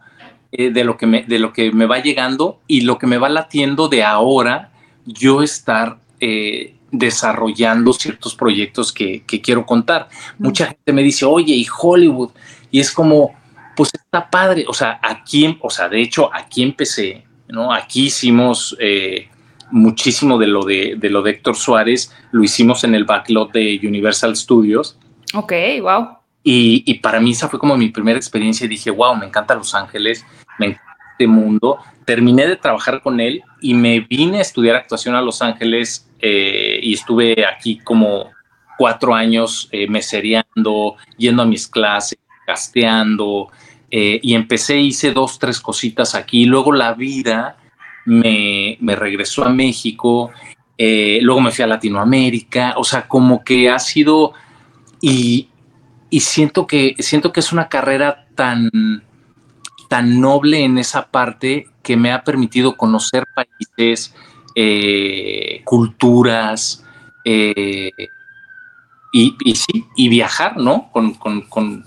eh, 0.52 0.70
de, 0.70 0.84
lo 0.84 0.96
que 0.96 1.06
me, 1.06 1.24
de 1.24 1.40
lo 1.40 1.52
que 1.52 1.72
me 1.72 1.86
va 1.86 1.98
llegando 1.98 2.60
y 2.68 2.82
lo 2.82 2.96
que 2.98 3.08
me 3.08 3.18
va 3.18 3.28
latiendo 3.28 3.88
de 3.88 4.04
ahora 4.04 4.70
yo 5.04 5.42
estar 5.42 5.98
eh, 6.20 6.76
desarrollando 6.92 7.92
ciertos 7.92 8.36
proyectos 8.36 8.92
que, 8.92 9.24
quiero 9.26 9.66
contar. 9.66 10.08
Mucha 10.38 10.66
gente 10.66 10.92
me 10.92 11.02
dice, 11.02 11.24
oye, 11.24 11.54
y 11.54 11.66
Hollywood, 11.76 12.30
y 12.70 12.78
es 12.78 12.92
como, 12.92 13.34
pues 13.76 13.90
está 13.94 14.30
padre, 14.30 14.64
o 14.68 14.74
sea, 14.74 15.00
aquí, 15.02 15.58
o 15.60 15.70
sea, 15.70 15.88
de 15.88 16.00
hecho, 16.00 16.30
aquí 16.32 16.62
empecé, 16.62 17.24
¿no? 17.48 17.72
Aquí 17.72 18.06
hicimos 18.06 18.76
eh, 18.80 19.28
muchísimo 19.70 20.38
de 20.38 20.46
lo 20.46 20.64
de, 20.64 20.96
de, 20.96 21.10
lo 21.10 21.22
de 21.22 21.32
Héctor 21.32 21.56
Suárez, 21.56 22.14
lo 22.32 22.42
hicimos 22.44 22.84
en 22.84 22.94
el 22.94 23.04
backlot 23.04 23.52
de 23.52 23.80
Universal 23.82 24.36
Studios 24.36 24.98
Ok, 25.34 25.52
wow. 25.80 26.18
Y, 26.44 26.94
para 26.94 27.20
mí 27.20 27.32
esa 27.32 27.48
fue 27.48 27.58
como 27.58 27.76
mi 27.76 27.88
primera 27.88 28.18
experiencia 28.18 28.66
y 28.66 28.68
dije, 28.68 28.90
wow, 28.90 29.16
me 29.16 29.26
encanta 29.26 29.54
Los 29.54 29.74
Ángeles, 29.74 30.24
me 30.58 30.66
encanta 30.66 30.96
este 31.12 31.26
mundo. 31.26 31.78
Terminé 32.04 32.46
de 32.46 32.56
trabajar 32.56 33.00
con 33.02 33.18
él 33.18 33.42
y 33.60 33.74
me 33.74 34.00
vine 34.00 34.38
a 34.38 34.42
estudiar 34.42 34.76
actuación 34.76 35.14
a 35.14 35.22
Los 35.22 35.42
Ángeles 35.42 36.08
eh, 36.20 36.78
y 36.82 36.94
estuve 36.94 37.46
aquí 37.46 37.78
como 37.78 38.30
cuatro 38.78 39.14
años 39.14 39.68
eh, 39.72 39.88
mesereando, 39.88 40.96
yendo 41.16 41.42
a 41.42 41.46
mis 41.46 41.66
clases, 41.66 42.18
casteando 42.46 43.50
eh, 43.96 44.18
y 44.22 44.34
empecé, 44.34 44.80
hice 44.80 45.12
dos, 45.12 45.38
tres 45.38 45.60
cositas 45.60 46.14
aquí. 46.14 46.46
Luego 46.46 46.72
la 46.72 46.94
vida 46.94 47.56
me, 48.04 48.76
me 48.80 48.96
regresó 48.96 49.44
a 49.44 49.50
México, 49.50 50.32
luego 50.76 51.40
me 51.40 51.52
fui 51.52 51.62
a 51.62 51.68
Latinoamérica, 51.68 52.74
o 52.76 52.82
sea, 52.82 53.06
como 53.06 53.44
que 53.44 53.70
ha 53.70 53.78
sido 53.78 54.34
y, 55.06 55.48
siento, 56.20 56.66
que, 56.66 56.94
siento 56.98 57.32
que 57.32 57.40
es 57.40 57.52
una 57.52 57.68
carrera 57.68 58.26
tan, 58.34 58.70
tan 59.88 60.20
noble 60.20 60.64
en 60.64 60.78
esa 60.78 61.10
parte 61.10 61.66
que 61.82 61.96
me 61.96 62.10
ha 62.10 62.24
permitido 62.24 62.76
conocer 62.76 63.24
países, 63.34 64.14
eh, 64.54 65.60
culturas, 65.64 66.84
eh, 67.24 67.90
y, 69.12 69.54
sí, 69.54 69.86
y 69.94 70.08
viajar, 70.08 70.56
¿no? 70.56 70.90
Con, 70.90 71.14
con, 71.14 71.84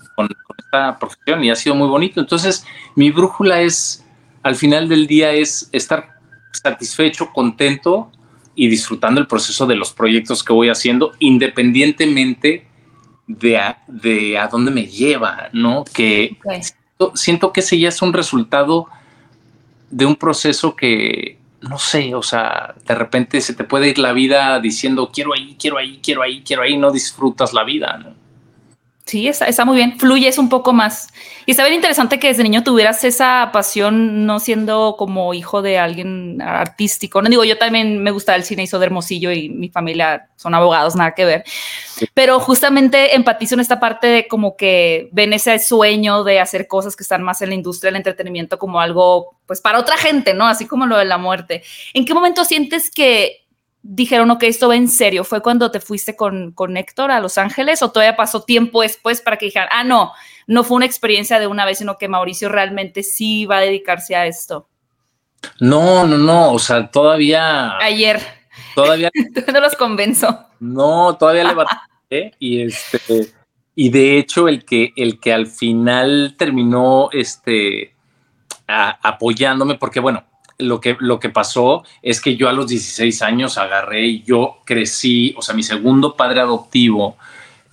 esta 0.58 0.97
profesión 0.97 1.43
y 1.43 1.49
ha 1.49 1.56
sido 1.56 1.75
muy 1.75 1.88
bonito. 1.88 2.19
Entonces, 2.19 2.65
mi 2.95 3.12
brújula 3.12 3.62
es, 3.62 4.06
al 4.43 4.56
final 4.56 4.89
del 4.89 5.08
día, 5.08 5.32
es 5.32 5.69
estar 5.71 6.17
satisfecho, 6.51 7.32
contento 7.34 8.12
y 8.56 8.67
disfrutando 8.67 9.21
el 9.21 9.27
proceso 9.27 9.65
de 9.67 9.75
los 9.75 9.93
proyectos 9.93 10.43
que 10.43 10.53
voy 10.53 10.69
haciendo, 10.69 11.13
independientemente 11.19 12.67
de 13.27 13.58
a, 13.58 13.84
de 13.88 14.38
a 14.38 14.47
dónde 14.47 14.71
me 14.71 14.88
lleva, 14.88 15.49
¿no? 15.53 15.84
Que 15.93 16.38
siento, 17.13 17.53
que 17.53 17.60
ese 17.60 17.77
ya 17.77 17.89
es 17.89 18.01
un 18.01 18.13
resultado 18.13 18.88
de 19.91 20.06
un 20.06 20.15
proceso 20.15 20.75
que, 20.75 21.38
no 21.62 21.77
sé, 21.77 22.15
o 22.15 22.23
sea, 22.23 22.73
de 22.86 22.95
repente 22.95 23.41
se 23.41 23.53
te 23.53 23.63
puede 23.63 23.89
ir 23.89 23.99
la 23.99 24.13
vida 24.13 24.60
diciendo 24.60 25.12
quiero 25.13 25.34
ahí, 25.34 25.56
quiero 25.60 25.77
ahí, 25.77 25.99
quiero 26.01 26.23
ahí, 26.23 26.41
quiero 26.43 26.63
ahí, 26.63 26.77
no 26.77 26.91
disfrutas 26.91 27.53
la 27.53 27.63
vida, 27.63 27.97
¿no? 27.97 28.27
Sí, 29.08 29.30
está, 29.30 29.63
muy 29.63 29.78
bien. 29.78 29.98
Fluyes 29.98 30.38
un 30.38 30.50
poco 30.50 30.74
más. 30.74 31.08
Y 31.46 31.52
está 31.52 31.63
bien 31.63 31.76
interesante 31.76 32.20
que 32.20 32.28
desde 32.28 32.43
niño 32.43 32.62
tuvieras 32.62 33.06
esa 33.06 33.52
pasión, 33.54 34.26
no 34.26 34.41
siendo 34.41 34.96
como 34.98 35.34
hijo 35.34 35.62
de 35.62 35.78
alguien 35.78 36.41
artístico. 36.41 37.22
No 37.22 37.30
digo, 37.30 37.46
yo 37.46 37.58
también 37.58 38.04
me 38.04 38.12
gustaba 38.12 38.36
el 38.36 38.43
cine, 38.43 38.63
hizo 38.63 38.80
de 38.80 38.86
Hermosillo 38.88 39.32
y 39.32 39.48
mi 39.48 39.70
familia 39.70 40.28
son 40.36 40.54
abogados, 40.54 40.98
nada 40.98 41.15
que 41.15 41.24
ver. 41.24 41.46
Pero 42.13 42.41
justamente 42.41 43.15
empatizo 43.15 43.56
en 43.56 43.62
esta 43.62 43.80
parte 43.80 44.08
de 44.08 44.28
como 44.28 44.58
que 44.58 45.08
ven 45.13 45.32
ese 45.32 45.58
sueño 45.60 46.26
de 46.26 46.41
hacer 46.41 46.67
cosas 46.67 46.98
que 46.98 47.04
están 47.04 47.24
más 47.24 47.41
en 47.41 47.48
la 47.48 47.56
industria 47.56 47.91
del 47.91 47.98
entretenimiento 47.98 48.60
como 48.60 48.82
algo, 48.82 49.38
pues 49.46 49.62
para 49.62 49.80
otra 49.80 49.96
gente, 49.96 50.34
¿no? 50.34 50.48
Así 50.48 50.65
como 50.65 50.86
lo 50.86 50.98
de 50.98 51.06
la 51.06 51.17
muerte. 51.17 51.63
¿En 51.93 52.04
qué 52.04 52.13
momento 52.13 52.43
sientes 52.43 52.91
que 52.91 53.47
dijeron, 53.82 54.32
ok, 54.32 54.44
esto 54.44 54.68
va 54.68 54.76
en 54.76 54.88
serio? 54.88 55.24
¿Fue 55.24 55.42
cuando 55.42 55.72
te 55.72 55.80
fuiste 55.80 56.16
con, 56.16 56.52
con 56.52 56.78
Héctor 56.78 57.12
a 57.12 57.20
Los 57.20 57.38
Ángeles 57.38 57.82
o 57.82 57.92
todavía 57.92 58.16
pasó 58.16 58.44
tiempo 58.44 58.82
después 58.82 59.22
para 59.22 59.38
que 59.38 59.46
dijeran, 59.46 59.70
ah, 59.72 59.84
no, 59.84 60.12
no 60.46 60.63
fue 60.63 60.78
una 60.78 60.86
experiencia 60.86 61.40
de 61.40 61.48
una 61.48 61.66
vez, 61.66 61.80
sino 61.80 61.98
que 61.98 62.08
Mauricio 62.08 62.50
realmente 62.50 63.04
sí 63.04 63.46
va 63.46 63.58
a 63.58 63.62
dedicarse 63.62 64.16
a 64.16 64.26
esto? 64.26 64.68
No, 65.60 66.06
no, 66.06 66.18
no, 66.18 66.52
o 66.52 66.60
sea, 66.60 66.90
todavía... 66.90 67.78
Ayer. 67.78 68.22
Todavía... 68.76 69.10
no 69.54 69.60
los 69.60 69.76
convenzo. 69.76 70.48
No, 70.60 71.16
todavía 71.18 71.44
le 71.44 71.54
batallé 71.54 72.32
y 72.40 72.62
este... 72.62 73.34
Y 73.80 73.90
de 73.90 74.18
hecho, 74.18 74.48
el 74.48 74.66
que, 74.66 74.92
el 74.96 75.20
que 75.20 75.32
al 75.32 75.46
final 75.46 76.34
terminó 76.36 77.10
este, 77.12 77.94
apoyándome, 78.68 79.76
porque 79.76 80.00
bueno, 80.00 80.24
lo 80.58 80.82
que, 80.82 80.98
lo 81.00 81.20
que 81.20 81.30
pasó 81.30 81.84
es 82.02 82.22
que 82.22 82.36
yo 82.36 82.50
a 82.50 82.54
los 82.54 82.67
16 82.67 83.22
años 83.22 83.58
agarré 83.58 84.06
y 84.08 84.24
yo 84.24 84.58
crecí, 84.65 85.34
o 85.38 85.41
sea, 85.41 85.56
mi 85.56 85.63
segundo 85.63 86.15
padre 86.15 86.39
adoptivo 86.39 87.17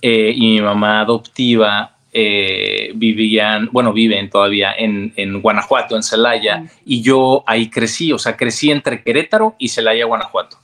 eh, 0.01 0.33
y 0.35 0.41
mi 0.41 0.61
mamá 0.61 1.01
adoptiva 1.01 1.95
eh, 2.13 2.91
vivían, 2.95 3.69
bueno, 3.71 3.91
viven 3.91 4.29
todavía 4.29 4.73
en, 4.77 5.13
en 5.15 5.41
Guanajuato, 5.41 5.95
en 5.95 6.03
Celaya, 6.03 6.59
mm. 6.59 6.69
y 6.85 7.01
yo 7.01 7.43
ahí 7.47 7.69
crecí, 7.69 8.11
o 8.13 8.19
sea, 8.19 8.37
crecí 8.37 8.71
entre 8.71 9.03
Querétaro 9.03 9.55
y 9.57 9.69
Celaya, 9.69 10.05
Guanajuato. 10.05 10.57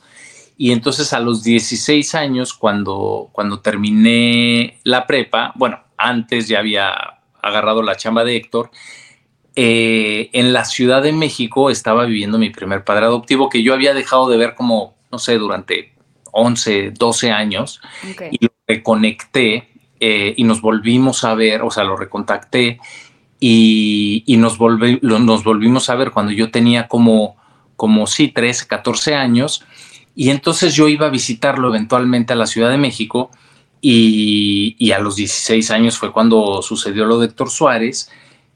Y 0.58 0.72
entonces 0.72 1.12
a 1.12 1.20
los 1.20 1.44
16 1.44 2.14
años, 2.14 2.54
cuando, 2.54 3.30
cuando 3.32 3.62
terminé 3.62 4.80
la 4.84 5.08
prepa, 5.08 5.54
bueno, 5.56 5.80
antes 5.98 6.48
ya 6.48 6.60
había 6.60 7.18
agarrado 7.42 7.82
la 7.82 7.96
chamba 7.96 8.24
de 8.24 8.36
Héctor, 8.36 8.70
eh, 9.56 10.30
en 10.32 10.54
la 10.54 10.64
Ciudad 10.64 11.04
de 11.04 11.12
México 11.12 11.70
estaba 11.70 12.06
viviendo 12.06 12.38
mi 12.38 12.52
primer 12.52 12.86
padre 12.86 13.06
adoptivo 13.06 13.50
que 13.50 13.64
yo 13.64 13.74
había 13.74 13.94
dejado 13.94 14.30
de 14.30 14.38
ver 14.38 14.56
como, 14.56 14.96
no 15.12 15.20
sé, 15.20 15.38
durante 15.38 15.94
11, 16.32 16.92
12 16.92 17.32
años 17.32 17.82
y 18.32 18.46
lo 18.46 18.52
reconecté 18.66 19.68
eh, 20.00 20.34
y 20.38 20.46
nos 20.46 20.62
volvimos 20.62 21.26
a 21.26 21.36
ver, 21.36 21.64
o 21.64 21.72
sea, 21.72 21.84
lo 21.84 21.98
recontacté 21.98 22.80
y, 23.42 24.24
nos, 24.38 24.58
nos 24.60 25.44
volvimos 25.44 25.90
a 25.90 25.96
ver 25.96 26.12
cuando 26.12 26.32
yo 26.32 26.50
tenía 26.50 26.88
como, 26.88 27.36
como, 27.76 28.08
sí, 28.08 28.30
13, 28.30 28.68
14 28.68 29.16
años 29.16 29.66
y 30.16 30.30
entonces 30.30 30.76
yo 30.76 30.88
iba 30.88 31.08
a 31.08 31.10
visitarlo 31.10 31.68
eventualmente 31.70 32.32
a 32.32 32.38
la 32.38 32.48
Ciudad 32.48 32.70
de 32.70 32.78
México 32.78 33.32
y, 33.82 34.78
y 34.80 34.92
a 34.92 35.00
los 35.00 35.18
16 35.18 35.72
años 35.72 35.98
fue 35.98 36.14
cuando 36.14 36.62
sucedió 36.62 37.04
lo 37.04 37.20
de 37.20 37.26
Héctor 37.26 37.50
Suárez 37.50 38.10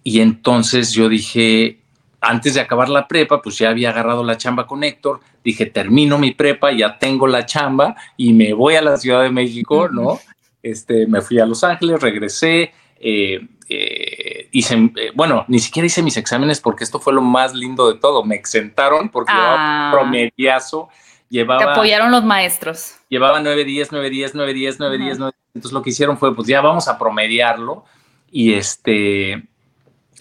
y 0.08 0.22
entonces 0.22 0.94
yo 0.94 1.10
dije, 1.10 1.80
antes 2.22 2.54
de 2.54 2.62
acabar 2.62 2.89
la 2.89 3.08
prepa, 3.08 3.41
pues 3.41 3.58
ya 3.58 3.72
había 3.72 3.89
agarrado 3.89 4.24
la 4.24 4.38
chamba 4.38 4.68
con 4.68 4.84
Héctor, 4.84 5.20
dije, 5.44 5.65
termino 5.65 6.20
mi 6.20 6.30
prepa, 6.30 6.72
ya 6.72 7.00
tengo 7.00 7.26
la 7.26 7.48
chamba 7.48 7.96
y 8.15 8.32
me 8.32 8.54
voy 8.54 8.76
a 8.76 8.84
la 8.84 8.98
Ciudad 8.98 9.24
de 9.24 9.32
México, 9.32 9.89
¿no? 9.89 10.20
Este, 10.62 11.08
me 11.08 11.22
fui 11.22 11.39
a 11.39 11.48
Los 11.48 11.63
Ángeles, 11.63 12.00
regresé, 12.02 12.72
eh, 13.00 13.48
eh, 13.68 14.48
hice, 14.52 14.76
eh, 14.96 15.12
bueno, 15.15 15.44
ni 15.48 15.58
siquiera 15.58 15.88
hice 15.88 16.04
mis 16.04 16.18
exámenes 16.18 16.62
porque 16.62 16.84
esto 16.84 17.00
fue 17.00 17.12
lo 17.12 17.22
más 17.22 17.56
lindo 17.56 17.91
de 17.91 18.00
todo, 18.00 18.24
me 18.24 18.36
exentaron 18.36 19.10
porque 19.10 19.34
ah. 19.34 19.89
promediazo. 19.91 20.89
Llevaba, 21.30 21.65
Te 21.65 21.72
apoyaron 21.72 22.12
los 22.12 22.24
maestros. 22.24 22.98
Llevaba 23.10 23.39
9, 23.39 23.65
10, 23.65 23.91
9, 23.91 24.10
10, 24.12 24.36
9, 24.36 24.54
10, 24.54 24.80
9, 24.80 24.98
10, 25.00 25.18
Entonces 25.56 25.72
lo 25.72 25.82
que 25.82 25.89
hicieron 25.89 26.20
fue, 26.20 26.36
pues 26.36 26.48
ya 26.48 26.62
vamos 26.62 26.88
a 26.88 27.00
promediarlo 27.00 27.86
y 28.30 28.54
este 28.54 29.48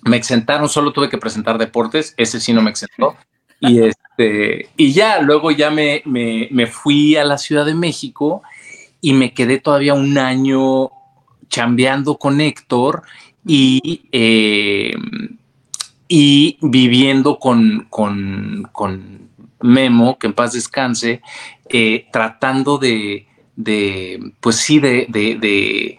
me 0.04 0.16
exentaron, 0.16 0.68
solo 0.68 0.92
tuve 0.92 1.08
que 1.08 1.18
presentar 1.18 1.58
deportes, 1.58 2.14
ese 2.16 2.40
sí 2.40 2.52
no 2.52 2.62
me 2.62 2.70
exentó. 2.70 3.16
Y, 3.60 3.78
este, 3.78 4.68
y 4.76 4.92
ya, 4.92 5.22
luego 5.22 5.50
ya 5.50 5.70
me, 5.70 6.02
me, 6.04 6.66
fui 6.66 7.16
a 7.16 7.24
la 7.24 7.38
Ciudad 7.38 7.64
de 7.64 7.74
México 7.74 8.42
y 9.00 9.14
me 9.14 9.32
quedé 9.32 9.58
todavía 9.58 9.94
un 9.94 10.18
año 10.18 10.90
chambeando 11.48 12.18
con 12.18 12.42
Héctor 12.42 13.04
y, 13.46 14.02
eh, 14.12 14.94
y 16.08 16.58
viviendo 16.60 17.38
con, 17.38 17.86
con, 17.88 18.68
con, 18.72 19.30
Memo, 19.62 20.18
que 20.18 20.26
en 20.26 20.34
paz 20.34 20.52
descanse, 20.52 21.22
eh, 21.70 22.06
tratando 22.12 22.76
de, 22.76 23.26
de, 23.56 24.32
pues 24.40 24.56
sí, 24.56 24.78
de, 24.78 25.06
de 25.08 25.36
de 25.36 25.98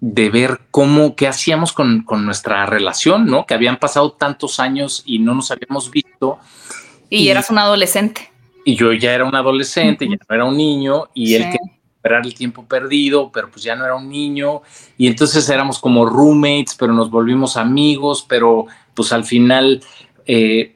ver 0.00 0.60
cómo, 0.70 1.16
qué 1.16 1.26
hacíamos 1.26 1.72
con, 1.72 2.04
nuestra 2.24 2.66
relación, 2.66 3.26
¿no? 3.26 3.46
Que 3.46 3.54
habían 3.54 3.78
pasado 3.78 4.12
tantos 4.12 4.60
años 4.60 5.02
y 5.06 5.18
no 5.18 5.34
nos 5.34 5.50
habíamos 5.50 5.90
visto. 5.90 6.38
Y, 7.08 7.28
eras 7.28 7.50
un 7.50 7.58
adolescente. 7.58 8.30
Y 8.64 8.74
yo 8.74 8.92
ya 8.92 9.14
era 9.14 9.24
un 9.24 9.34
adolescente, 9.34 10.08
ya 10.08 10.16
no 10.28 10.34
era 10.34 10.44
un 10.44 10.56
niño, 10.56 11.08
y 11.14 11.34
él 11.34 11.44
quería 11.44 11.72
recuperar 11.72 12.26
el 12.26 12.34
tiempo 12.34 12.64
perdido, 12.64 13.30
pero 13.32 13.50
pues 13.50 13.62
ya 13.62 13.76
no 13.76 13.84
era 13.84 13.94
un 13.94 14.08
niño. 14.08 14.62
Y 14.98 15.06
entonces 15.06 15.48
éramos 15.48 15.78
como 15.78 16.04
roommates, 16.04 16.74
pero 16.74 16.92
nos 16.92 17.10
volvimos 17.10 17.56
amigos, 17.56 18.26
pero 18.28 18.66
pues 18.94 19.12
al 19.12 19.24
final 19.24 19.82
eh, 20.26 20.74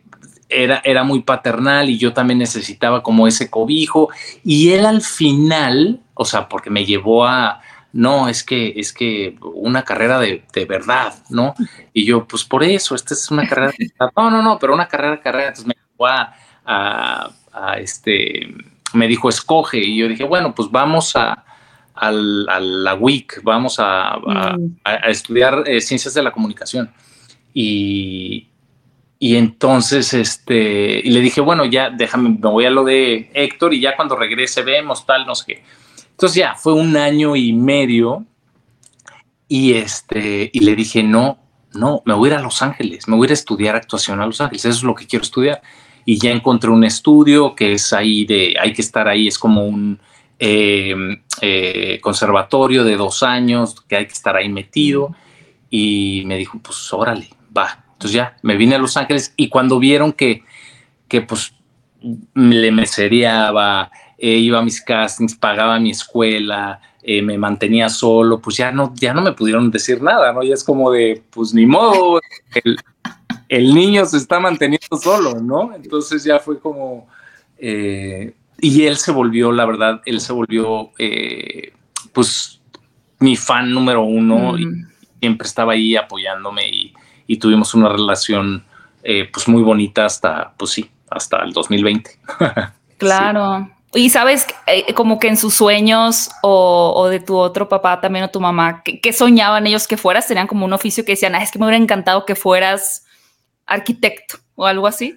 era, 0.48 0.80
era 0.84 1.02
muy 1.02 1.22
paternal 1.22 1.90
y 1.90 1.98
yo 1.98 2.12
también 2.12 2.38
necesitaba 2.38 3.02
como 3.02 3.26
ese 3.26 3.50
cobijo. 3.50 4.08
Y 4.44 4.70
él 4.70 4.86
al 4.86 5.02
final, 5.02 6.00
o 6.14 6.24
sea, 6.24 6.48
porque 6.48 6.70
me 6.70 6.84
llevó 6.84 7.26
a, 7.26 7.60
no, 7.92 8.28
es 8.28 8.44
que, 8.44 8.74
es 8.76 8.92
que 8.92 9.36
una 9.42 9.82
carrera 9.82 10.20
de, 10.20 10.44
verdad, 10.68 11.14
¿no? 11.28 11.54
Y 11.92 12.04
yo, 12.04 12.26
pues 12.26 12.44
por 12.44 12.62
eso, 12.62 12.94
esta 12.94 13.14
es 13.14 13.30
una 13.30 13.48
carrera 13.48 13.72
de 13.76 13.90
No, 14.16 14.30
no, 14.30 14.42
no, 14.42 14.58
pero 14.58 14.74
una 14.74 14.86
carrera 14.86 15.12
de 15.12 15.20
carrera. 15.20 15.48
Entonces 15.48 15.66
me 15.66 15.74
dijo 15.74 16.06
a, 16.06 17.30
este, 17.78 18.54
me 18.92 19.08
dijo, 19.08 19.28
escoge. 19.28 19.78
Y 19.78 19.96
yo 19.96 20.08
dije, 20.08 20.24
bueno, 20.24 20.54
pues 20.54 20.70
vamos 20.70 21.16
a, 21.16 21.44
la 22.00 22.94
WIC, 22.94 23.42
vamos 23.42 23.76
a, 23.78 24.56
estudiar 25.08 25.64
eh, 25.66 25.80
ciencias 25.80 26.14
de 26.14 26.22
la 26.22 26.30
comunicación. 26.30 26.92
Y, 27.52 28.46
y 29.18 29.36
entonces, 29.36 30.14
este, 30.14 31.00
y 31.04 31.10
le 31.10 31.20
dije, 31.20 31.40
bueno, 31.40 31.64
ya 31.64 31.90
déjame, 31.90 32.30
me 32.30 32.48
voy 32.48 32.66
a 32.66 32.70
lo 32.70 32.84
de 32.84 33.30
Héctor 33.34 33.74
y 33.74 33.80
ya 33.80 33.96
cuando 33.96 34.14
regrese 34.16 34.62
vemos 34.62 35.04
tal, 35.04 35.26
no 35.26 35.34
sé 35.34 35.44
qué. 35.46 35.64
Entonces 36.20 36.36
ya 36.36 36.54
fue 36.54 36.74
un 36.74 36.98
año 36.98 37.34
y 37.34 37.54
medio 37.54 38.26
y 39.48 39.72
este 39.72 40.50
y 40.52 40.60
le 40.60 40.76
dije, 40.76 41.02
"No, 41.02 41.38
no, 41.72 42.02
me 42.04 42.12
voy 42.12 42.28
a 42.28 42.32
ir 42.34 42.38
a 42.38 42.42
Los 42.42 42.60
Ángeles, 42.60 43.08
me 43.08 43.16
voy 43.16 43.24
a 43.24 43.28
ir 43.28 43.30
a 43.30 43.34
estudiar 43.34 43.74
actuación 43.74 44.20
a 44.20 44.26
Los 44.26 44.38
Ángeles, 44.42 44.66
eso 44.66 44.76
es 44.76 44.82
lo 44.82 44.94
que 44.94 45.06
quiero 45.06 45.22
estudiar." 45.22 45.62
Y 46.04 46.18
ya 46.18 46.30
encontré 46.30 46.68
un 46.68 46.84
estudio 46.84 47.54
que 47.54 47.72
es 47.72 47.94
ahí 47.94 48.26
de, 48.26 48.54
hay 48.60 48.74
que 48.74 48.82
estar 48.82 49.08
ahí, 49.08 49.28
es 49.28 49.38
como 49.38 49.64
un 49.64 49.98
eh, 50.38 50.94
eh, 51.40 51.98
conservatorio 52.02 52.84
de 52.84 52.96
dos 52.98 53.22
años, 53.22 53.80
que 53.88 53.96
hay 53.96 54.06
que 54.06 54.12
estar 54.12 54.36
ahí 54.36 54.50
metido. 54.50 55.14
Y 55.70 56.24
me 56.26 56.36
dijo, 56.36 56.58
pues 56.62 56.92
órale, 56.92 57.30
va. 57.56 57.82
Entonces 57.94 58.12
ya 58.12 58.36
me 58.42 58.56
vine 58.56 58.74
a 58.74 58.78
Los 58.78 58.98
Ángeles 58.98 59.32
y 59.38 59.48
cuando 59.48 59.78
vieron 59.78 60.12
que, 60.12 60.42
que 61.08 61.22
pues 61.22 61.54
le 62.34 62.72
meseriaba, 62.72 63.90
eh, 64.22 64.36
iba 64.36 64.58
a 64.58 64.62
mis 64.62 64.82
castings, 64.82 65.34
pagaba 65.34 65.80
mi 65.80 65.92
escuela, 65.92 66.78
eh, 67.02 67.22
me 67.22 67.38
mantenía 67.38 67.88
solo, 67.88 68.38
pues 68.38 68.58
ya 68.58 68.70
no, 68.70 68.92
ya 68.94 69.14
no 69.14 69.22
me 69.22 69.32
pudieron 69.32 69.70
decir 69.70 70.02
nada, 70.02 70.30
¿no? 70.34 70.42
Ya 70.42 70.52
es 70.52 70.62
como 70.62 70.90
de, 70.90 71.22
pues 71.30 71.54
ni 71.54 71.64
modo, 71.64 72.20
el, 73.48 73.74
niño 73.74 74.04
se 74.04 74.18
está 74.18 74.38
manteniendo 74.38 74.98
solo, 75.00 75.40
¿no? 75.40 75.74
Entonces 75.74 76.22
ya 76.22 76.38
fue 76.38 76.60
como, 76.60 77.08
eh, 77.56 78.34
y 78.60 78.82
él 78.82 78.98
se 78.98 79.10
volvió, 79.10 79.52
la 79.52 79.64
verdad, 79.64 80.02
él 80.04 80.20
se 80.20 80.34
volvió, 80.34 80.90
pues, 82.12 82.60
mi 83.20 83.36
fan 83.36 83.72
número 83.72 84.02
uno 84.02 84.58
y 84.58 84.66
mm. 84.66 84.88
siempre 85.18 85.48
estaba 85.48 85.72
ahí 85.72 85.96
apoyándome 85.96 86.68
y, 86.68 86.92
y 87.26 87.38
tuvimos 87.38 87.72
una 87.72 87.88
relación, 87.88 88.64
pues, 89.02 89.48
muy 89.48 89.62
bonita 89.62 90.04
hasta, 90.04 90.52
pues 90.58 90.72
sí, 90.72 90.90
hasta 91.08 91.42
el 91.42 91.54
2020. 91.54 92.10
Claro. 92.98 93.70
Y 93.92 94.10
sabes, 94.10 94.46
eh, 94.66 94.94
como 94.94 95.18
que 95.18 95.28
en 95.28 95.36
sus 95.36 95.54
sueños 95.54 96.30
o, 96.42 97.08
de 97.10 97.18
tu 97.18 97.36
otro 97.36 97.68
papá 97.68 98.00
también 98.00 98.24
o 98.24 98.30
tu 98.30 98.40
mamá, 98.40 98.82
¿qué, 98.84 99.12
soñaban 99.12 99.66
ellos 99.66 99.88
que 99.88 99.96
fueras? 99.96 100.28
Tenían 100.28 100.46
como 100.46 100.64
un 100.64 100.72
oficio 100.72 101.04
que 101.04 101.12
decían, 101.12 101.34
es 101.34 101.50
que 101.50 101.58
me 101.58 101.66
hubiera 101.66 101.82
encantado 101.82 102.24
que 102.24 102.36
fueras 102.36 103.04
arquitecto 103.66 104.38
o 104.54 104.66
algo 104.66 104.86
así. 104.86 105.16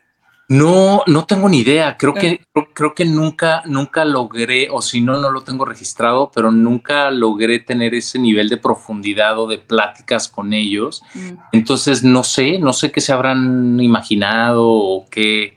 No, 0.49 1.03
no 1.07 1.25
tengo 1.25 1.49
ni 1.49 1.59
idea. 1.59 1.97
Creo 1.97 2.13
que, 2.13 2.41
creo, 2.73 2.93
que 2.93 3.05
nunca, 3.05 3.63
nunca 3.65 4.05
logré, 4.05 4.69
o 4.69 4.81
si 4.81 5.01
no, 5.01 5.19
no 5.19 5.31
lo 5.31 5.41
tengo 5.41 5.65
registrado, 5.65 6.31
pero 6.33 6.51
nunca 6.51 7.09
logré 7.11 7.59
tener 7.59 7.93
ese 7.93 8.19
nivel 8.19 8.49
de 8.49 8.57
profundidad 8.57 9.39
o 9.39 9.47
de 9.47 9.59
pláticas 9.59 10.27
con 10.27 10.51
ellos. 10.53 11.01
Mm. 11.13 11.31
Entonces, 11.53 12.03
no 12.03 12.23
sé, 12.23 12.59
no 12.59 12.73
sé 12.73 12.91
qué 12.91 13.01
se 13.01 13.13
habrán 13.13 13.79
imaginado 13.79 14.67
o 14.67 15.05
qué, 15.09 15.55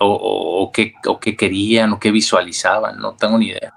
o 0.00 0.70
qué, 0.72 0.94
o 1.06 1.20
qué 1.20 1.36
querían 1.36 1.92
o 1.92 2.00
qué 2.00 2.10
visualizaban. 2.10 2.98
No 2.98 3.14
tengo 3.14 3.38
ni 3.38 3.48
idea. 3.48 3.74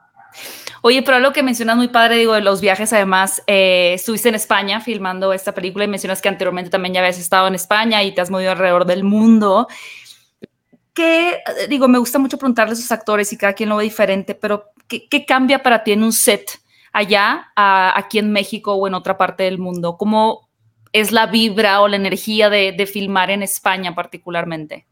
Oye, 0.82 1.02
pero 1.02 1.20
lo 1.20 1.34
que 1.34 1.44
mencionas 1.44 1.76
muy 1.76 1.88
padre, 1.88 2.18
digo, 2.18 2.34
de 2.34 2.42
los 2.42 2.62
viajes, 2.62 2.94
además, 2.94 3.44
eh, 3.48 3.94
estuviste 3.94 4.30
en 4.30 4.36
España 4.36 4.80
filmando 4.80 5.34
esta 5.34 5.54
película 5.54 5.86
y 5.86 5.88
mencionas 5.88 6.22
que 6.22 6.30
anteriormente 6.30 6.70
también 6.70 6.94
ya 6.94 7.02
habías 7.02 7.20
estado 7.20 7.48
en 7.48 7.56
España 7.56 8.04
y 8.04 8.14
te 8.14 8.22
has 8.22 8.30
movido 8.30 8.52
alrededor 8.52 8.86
del 8.86 9.04
mundo. 9.04 9.68
¿Qué, 10.94 11.40
digo, 11.70 11.88
me 11.88 11.98
gusta 11.98 12.20
mucho 12.20 12.38
preguntarle 12.38 12.72
a 12.72 12.74
esos 12.74 12.92
actores 12.92 13.32
y 13.34 13.38
cada 13.38 13.54
quien 13.54 13.70
lo 13.70 13.78
ve 13.78 13.84
diferente, 13.84 14.34
pero 14.36 14.72
¿qué, 14.88 15.26
cambia 15.26 15.62
para 15.62 15.84
ti 15.84 15.92
en 15.92 16.04
un 16.04 16.14
set 16.14 16.60
allá, 16.94 17.52
aquí 17.56 18.20
en 18.20 18.32
México 18.32 18.74
o 18.74 18.88
en 18.88 18.94
otra 18.94 19.18
parte 19.18 19.44
del 19.44 19.58
mundo? 19.58 19.98
¿Cómo 19.98 20.50
es 20.94 21.12
la 21.12 21.28
vibra 21.28 21.82
o 21.82 21.88
la 21.88 21.98
energía 21.98 22.50
de, 22.50 22.72
de 22.72 22.86
filmar 22.86 23.30
en 23.30 23.44
España 23.44 23.94
particularmente? 23.94 24.88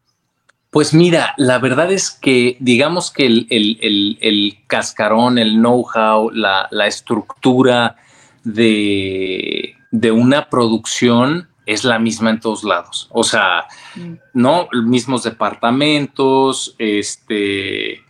Pues 0.76 0.94
mira, 0.94 1.34
la 1.38 1.58
verdad 1.60 1.90
es 1.90 2.12
que 2.12 2.58
digamos 2.60 3.10
que 3.10 3.26
el, 3.26 4.58
cascarón, 4.68 5.38
el 5.38 5.54
know-how, 5.54 6.32
la, 6.32 6.68
estructura 6.86 7.96
de, 8.44 9.78
una 10.12 10.50
producción 10.50 11.48
es 11.66 11.86
la 11.86 11.98
misma 11.98 12.32
en 12.32 12.42
todos 12.42 12.66
lados. 12.66 13.08
O 13.14 13.24
sea, 13.24 13.68
mm. 13.96 14.14
¿no? 14.34 14.68
Mismos 14.74 15.24
departamentos, 15.24 16.76
este, 16.78 18.02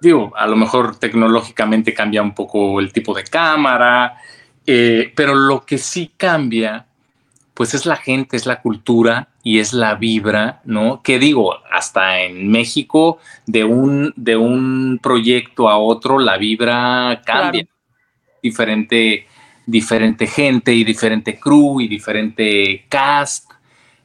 digo, 0.00 0.32
a 0.34 0.46
lo 0.46 0.56
mejor 0.56 0.96
tecnológicamente 0.96 1.92
cambia 1.92 2.22
un 2.22 2.34
poco 2.34 2.80
el 2.80 2.90
tipo 2.90 3.12
de 3.12 3.24
cámara, 3.24 4.16
eh, 4.66 5.12
pero 5.14 5.34
lo 5.34 5.66
que 5.66 5.76
sí 5.76 6.14
cambia 6.16 6.86
pues 7.54 7.72
es 7.72 7.86
la 7.86 7.96
gente, 7.96 8.36
es 8.36 8.46
la 8.46 8.60
cultura 8.60 9.28
y 9.44 9.60
es 9.60 9.72
la 9.72 9.94
vibra, 9.94 10.60
¿no? 10.64 11.02
Que 11.02 11.20
digo, 11.20 11.54
hasta 11.70 12.20
en 12.20 12.50
México, 12.50 13.18
de 13.46 13.62
un, 13.62 14.12
de 14.16 14.36
un 14.36 14.98
proyecto 15.00 15.68
a 15.68 15.78
otro, 15.78 16.18
la 16.18 16.36
vibra 16.36 17.22
cambia. 17.24 17.66
Diferente, 18.42 19.28
diferente 19.66 20.26
gente 20.26 20.74
y 20.74 20.82
diferente 20.82 21.38
crew 21.38 21.80
y 21.80 21.86
diferente 21.86 22.84
cast. 22.88 23.52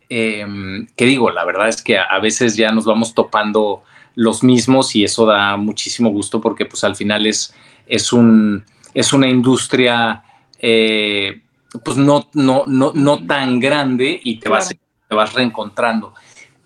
Em, 0.07 0.87
que 0.95 1.05
digo, 1.05 1.31
la 1.31 1.43
verdad 1.43 1.69
es 1.69 1.81
que 1.81 1.97
a, 1.97 2.19
veces 2.19 2.55
ya 2.55 2.71
nos 2.71 2.85
vamos 2.85 3.15
topando 3.15 3.83
los 4.15 4.43
mismos 4.43 4.95
y 4.95 5.03
eso 5.03 5.25
da 5.25 5.57
muchísimo 5.57 6.09
gusto 6.09 6.39
porque 6.39 6.65
pues 6.65 6.83
al 6.83 6.95
final 6.95 7.25
es, 7.25 7.53
es, 7.87 8.13
un, 8.13 8.63
es 8.93 9.13
una 9.13 9.27
industria 9.27 10.23
eh, 10.59 11.41
pues 11.83 11.97
no, 11.97 12.29
no, 12.33 12.63
no, 12.67 12.91
no 12.93 13.25
tan 13.25 13.59
grande 13.59 14.19
y 14.23 14.39
te, 14.39 14.49
vas, 14.49 14.69
te 14.69 15.15
vas 15.15 15.33
reencontrando. 15.33 16.13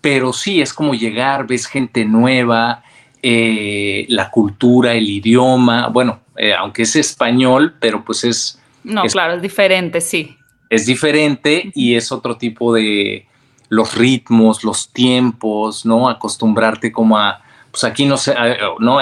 Pero 0.00 0.32
sí, 0.32 0.60
es 0.60 0.72
como 0.72 0.94
llegar, 0.94 1.46
ves 1.46 1.66
gente 1.66 2.04
nueva, 2.04 2.82
eh, 3.22 4.06
la 4.08 4.30
cultura, 4.30 4.94
el 4.94 5.08
idioma, 5.08 5.88
bueno, 5.88 6.20
eh, 6.36 6.52
aunque 6.54 6.82
es 6.82 6.96
español, 6.96 7.74
pero 7.80 8.04
pues 8.04 8.24
es... 8.24 8.60
No, 8.82 9.02
claro, 9.04 9.34
es 9.34 9.42
diferente, 9.42 10.00
sí. 10.00 10.36
Es 10.68 10.86
diferente 10.86 11.70
y 11.74 11.94
es 11.94 12.12
otro 12.12 12.36
tipo 12.36 12.74
de 12.74 13.26
los 13.70 13.94
ritmos, 13.94 14.62
los 14.62 14.92
tiempos, 14.92 15.86
¿no? 15.86 16.08
Acostumbrarte 16.08 16.92
como 16.92 17.18
a, 17.18 17.42
pues 17.70 17.84
aquí 17.84 18.06
no 18.06 18.16
se, 18.16 18.34
no, 18.78 18.98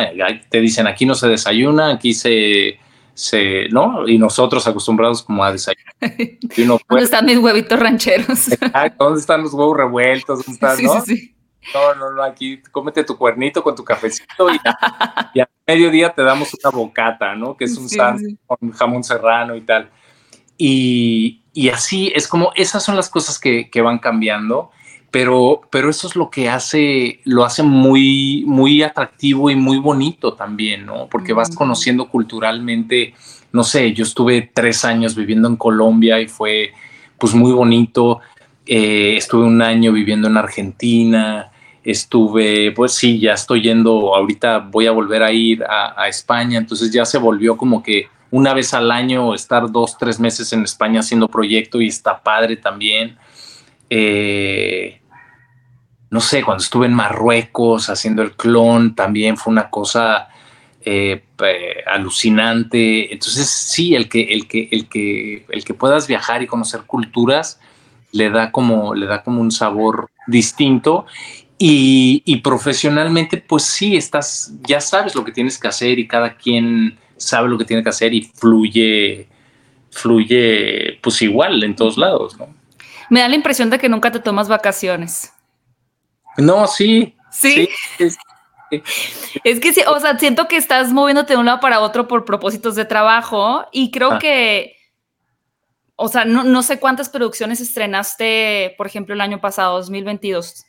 te 0.48 0.60
dicen 0.60 0.86
aquí 0.86 1.04
no 1.04 1.14
se 1.14 1.28
desayuna, 1.28 1.90
aquí 1.90 2.14
se 2.14 2.78
se, 3.22 3.68
¿no? 3.68 4.08
Y 4.08 4.18
nosotros 4.18 4.66
acostumbrados 4.66 5.22
como 5.22 5.44
a 5.44 5.52
desayunar. 5.52 5.94
¿Dónde 6.88 7.04
están 7.04 7.24
mis 7.24 7.38
huevitos 7.38 7.78
rancheros? 7.78 8.50
¿dónde 8.98 9.20
están 9.20 9.42
los 9.42 9.54
huevos 9.54 9.76
revueltos? 9.76 10.44
¿Dónde 10.44 10.52
están, 10.54 10.76
sí, 10.76 10.84
no? 10.84 11.00
Sí, 11.02 11.16
sí. 11.16 11.34
No, 11.72 11.94
no, 11.94 12.10
no, 12.10 12.24
aquí 12.24 12.60
cómete 12.72 13.04
tu 13.04 13.16
cuernito 13.16 13.62
con 13.62 13.76
tu 13.76 13.84
cafecito 13.84 14.50
y, 14.50 14.58
y 15.34 15.40
a 15.40 15.48
mediodía 15.64 16.12
te 16.12 16.22
damos 16.22 16.52
una 16.54 16.70
bocata, 16.70 17.36
¿no? 17.36 17.56
Que 17.56 17.66
es 17.66 17.78
un 17.78 17.88
sí, 17.88 17.96
con 18.44 18.72
jamón 18.72 19.04
serrano 19.04 19.54
y 19.54 19.60
tal. 19.60 19.88
Y, 20.58 21.44
y, 21.52 21.68
así 21.68 22.12
es 22.16 22.26
como, 22.26 22.50
esas 22.56 22.82
son 22.82 22.96
las 22.96 23.08
cosas 23.08 23.38
que, 23.38 23.70
que 23.70 23.80
van 23.80 24.00
cambiando 24.00 24.72
pero, 25.12 25.60
pero 25.70 25.90
eso 25.90 26.08
es 26.08 26.16
lo 26.16 26.30
que 26.30 26.48
hace, 26.48 27.20
lo 27.24 27.44
hace 27.44 27.62
muy, 27.62 28.44
muy 28.46 28.82
atractivo 28.82 29.50
y 29.50 29.54
muy 29.54 29.76
bonito 29.76 30.32
también, 30.32 30.86
¿no? 30.86 31.06
Porque 31.10 31.34
vas 31.34 31.54
conociendo 31.54 32.08
culturalmente, 32.08 33.12
no 33.52 33.62
sé, 33.62 33.92
yo 33.92 34.04
estuve 34.04 34.50
tres 34.54 34.86
años 34.86 35.14
viviendo 35.14 35.48
en 35.48 35.56
Colombia 35.56 36.18
y 36.18 36.28
fue 36.28 36.72
pues 37.18 37.34
muy 37.34 37.52
bonito. 37.52 38.20
Eh, 38.64 39.16
estuve 39.18 39.44
un 39.44 39.60
año 39.60 39.92
viviendo 39.92 40.28
en 40.28 40.38
Argentina, 40.38 41.52
estuve, 41.84 42.72
pues 42.72 42.92
sí, 42.92 43.20
ya 43.20 43.34
estoy 43.34 43.60
yendo, 43.60 44.14
ahorita 44.14 44.60
voy 44.60 44.86
a 44.86 44.92
volver 44.92 45.22
a 45.22 45.30
ir 45.30 45.62
a, 45.62 46.08
España, 46.08 46.56
entonces 46.56 46.90
ya 46.90 47.04
se 47.04 47.18
volvió 47.18 47.58
como 47.58 47.82
que 47.82 48.06
una 48.30 48.54
vez 48.54 48.72
al 48.72 48.90
año 48.90 49.34
estar 49.34 49.70
dos, 49.70 49.98
tres 49.98 50.18
meses 50.18 50.54
en 50.54 50.62
España 50.62 51.00
haciendo 51.00 51.28
proyecto 51.28 51.82
y 51.82 51.88
está 51.88 52.22
padre 52.22 52.56
también. 52.56 53.18
Eh, 53.90 55.01
no 56.12 56.20
sé, 56.20 56.44
cuando 56.44 56.62
estuve 56.62 56.84
en 56.84 56.92
Marruecos 56.92 57.88
haciendo 57.88 58.20
el 58.20 58.32
clon, 58.32 58.94
también 58.94 59.38
fue 59.38 59.50
una 59.50 59.70
cosa 59.70 60.28
eh, 60.82 61.24
alucinante. 61.86 63.10
Entonces, 63.14 63.48
sí, 63.48 63.94
el 63.94 64.10
que, 64.10 64.24
el 64.24 64.46
que, 64.46 64.68
el 64.72 64.90
que, 64.90 65.46
el 65.48 65.64
que 65.64 65.72
puedas 65.72 66.06
viajar 66.06 66.42
y 66.42 66.46
conocer 66.46 66.82
culturas 66.82 67.58
le 68.12 68.28
da 68.28 68.52
como, 68.52 68.94
le 68.94 69.06
da 69.06 69.22
como 69.22 69.40
un 69.40 69.50
sabor 69.50 70.10
distinto. 70.26 71.06
Y, 71.56 72.22
y, 72.26 72.42
profesionalmente, 72.42 73.38
pues 73.38 73.62
sí, 73.62 73.96
estás, 73.96 74.52
ya 74.68 74.82
sabes 74.82 75.14
lo 75.14 75.24
que 75.24 75.32
tienes 75.32 75.58
que 75.58 75.68
hacer 75.68 75.98
y 75.98 76.06
cada 76.06 76.36
quien 76.36 76.98
sabe 77.16 77.48
lo 77.48 77.56
que 77.56 77.64
tiene 77.64 77.82
que 77.82 77.88
hacer 77.88 78.12
y 78.12 78.30
fluye, 78.34 79.28
fluye, 79.90 80.98
pues 81.00 81.22
igual 81.22 81.64
en 81.64 81.74
todos 81.74 81.96
lados, 81.96 82.36
¿no? 82.38 82.48
Me 83.08 83.20
da 83.20 83.28
la 83.28 83.34
impresión 83.34 83.70
de 83.70 83.78
que 83.78 83.88
nunca 83.88 84.12
te 84.12 84.20
tomas 84.20 84.48
vacaciones. 84.48 85.32
No, 86.36 86.66
sí. 86.66 87.16
Sí. 87.30 87.68
Es 89.44 89.60
que 89.60 89.72
sí, 89.72 89.82
o 89.86 90.00
sea, 90.00 90.18
siento 90.18 90.48
que 90.48 90.56
estás 90.56 90.92
moviéndote 90.92 91.34
de 91.34 91.38
un 91.38 91.46
lado 91.46 91.60
para 91.60 91.80
otro 91.80 92.08
por 92.08 92.24
propósitos 92.24 92.74
de 92.74 92.84
trabajo 92.84 93.66
y 93.70 93.90
creo 93.90 94.12
ah. 94.12 94.18
que, 94.18 94.76
o 95.96 96.08
sea, 96.08 96.24
no, 96.24 96.62
sé 96.62 96.80
cuántas 96.80 97.10
producciones 97.10 97.60
estrenaste, 97.60 98.74
por 98.78 98.86
ejemplo, 98.86 99.14
el 99.14 99.20
año 99.20 99.40
pasado, 99.40 99.76
2022. 99.78 100.64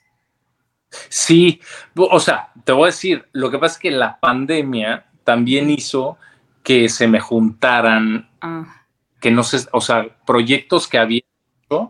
Sí, 1.10 1.62
o 1.96 2.20
sea, 2.20 2.52
te 2.66 2.72
voy 2.72 2.84
a 2.84 2.86
decir, 2.88 3.28
lo 3.32 3.50
que 3.50 3.58
pasa 3.58 3.76
es 3.76 3.80
que 3.80 3.92
la 3.92 4.20
pandemia 4.20 5.06
también 5.24 5.70
hizo 5.70 6.18
que 6.62 6.90
se 6.90 7.08
me 7.08 7.20
juntaran, 7.20 8.30
ah. 8.42 8.84
que 9.22 9.32
no 9.32 9.44
sé, 9.44 9.66
o 9.72 9.82
sea, 9.82 10.08
proyectos 10.26 10.88
que 10.88 10.98
había 10.98 11.22
hecho, 11.66 11.90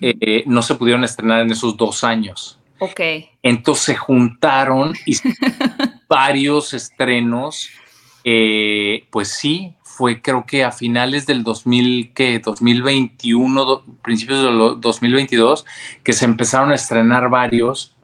eh, 0.00 0.44
no 0.46 0.62
se 0.62 0.74
pudieron 0.74 1.04
estrenar 1.04 1.40
en 1.40 1.50
esos 1.50 1.76
dos 1.76 2.02
años. 2.02 2.58
Ok. 2.78 3.00
Entonces 3.42 3.84
se 3.84 3.96
juntaron 3.96 4.94
y 5.06 5.16
varios 6.08 6.74
estrenos. 6.74 7.70
Eh, 8.24 9.06
pues 9.10 9.28
sí, 9.28 9.74
fue 9.82 10.20
creo 10.20 10.44
que 10.44 10.64
a 10.64 10.72
finales 10.72 11.26
del 11.26 11.44
2000, 11.44 12.12
que 12.14 12.40
2021, 12.40 13.84
principios 14.02 14.42
del 14.42 14.80
2022, 14.80 15.64
que 16.02 16.12
se 16.12 16.24
empezaron 16.24 16.72
a 16.72 16.74
estrenar 16.74 17.28
varios 17.28 17.94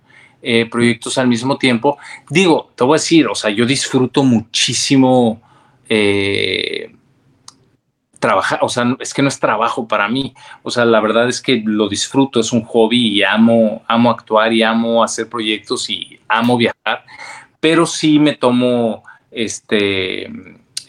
eh, 0.42 0.66
proyectos 0.66 1.18
al 1.18 1.28
mismo 1.28 1.58
tiempo. 1.58 1.98
Digo, 2.28 2.70
te 2.74 2.84
voy 2.84 2.94
a 2.96 3.00
decir, 3.00 3.26
o 3.26 3.34
sea, 3.34 3.50
yo 3.50 3.66
disfruto 3.66 4.22
muchísimo 4.22 5.42
eh, 5.88 6.94
trabajar, 8.20 8.60
o 8.62 8.68
sea, 8.68 8.96
es 9.00 9.12
que 9.12 9.22
no 9.22 9.28
es 9.28 9.40
trabajo 9.40 9.88
para 9.88 10.06
mí, 10.06 10.34
o 10.62 10.70
sea, 10.70 10.84
la 10.84 11.00
verdad 11.00 11.28
es 11.28 11.40
que 11.40 11.62
lo 11.64 11.88
disfruto, 11.88 12.38
es 12.38 12.52
un 12.52 12.62
hobby 12.62 13.08
y 13.08 13.22
amo, 13.24 13.82
amo 13.88 14.10
actuar 14.10 14.52
y 14.52 14.62
amo 14.62 15.02
hacer 15.02 15.28
proyectos 15.28 15.88
y 15.90 16.20
amo 16.28 16.56
viajar, 16.56 17.04
pero 17.58 17.86
sí 17.86 18.18
me 18.18 18.34
tomo, 18.34 19.02
este, 19.30 20.26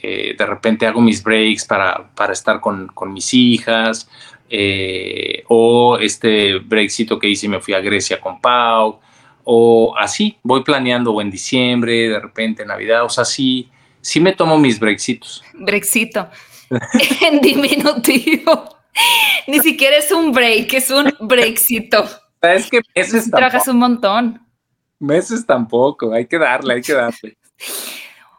eh, 0.03 0.35
de 0.37 0.45
repente 0.45 0.85
hago 0.85 1.01
mis 1.01 1.23
breaks 1.23 1.65
para, 1.65 2.11
para 2.13 2.33
estar 2.33 2.59
con, 2.59 2.87
con 2.87 3.13
mis 3.13 3.33
hijas, 3.33 4.09
eh, 4.49 5.43
o 5.47 5.97
este 5.97 6.59
breakcito 6.59 7.17
que 7.17 7.29
hice 7.29 7.47
me 7.47 7.61
fui 7.61 7.73
a 7.73 7.79
Grecia 7.79 8.19
con 8.19 8.41
Pau, 8.41 8.99
o 9.45 9.95
así, 9.97 10.37
voy 10.43 10.63
planeando 10.63 11.19
en 11.21 11.31
diciembre, 11.31 12.09
de 12.09 12.19
repente 12.19 12.65
Navidad, 12.65 13.05
o 13.05 13.09
sea, 13.09 13.23
sí, 13.23 13.69
sí 14.01 14.19
me 14.19 14.33
tomo 14.33 14.59
mis 14.59 14.79
breaksitos. 14.79 15.41
Brexito. 15.53 16.29
en 17.21 17.41
diminutivo. 17.41 18.77
Ni 19.47 19.59
siquiera 19.59 19.97
es 19.97 20.11
un 20.11 20.31
break, 20.31 20.73
es 20.73 20.89
un 20.89 21.13
breakcito. 21.19 22.05
Es 22.41 22.69
que 22.69 22.81
ese 22.93 23.29
Trabajas 23.29 23.67
un 23.67 23.77
montón. 23.77 24.45
Meses 24.99 25.45
tampoco, 25.45 26.13
hay 26.13 26.27
que 26.27 26.37
darle, 26.37 26.75
hay 26.75 26.81
que 26.81 26.93
darle. 26.93 27.37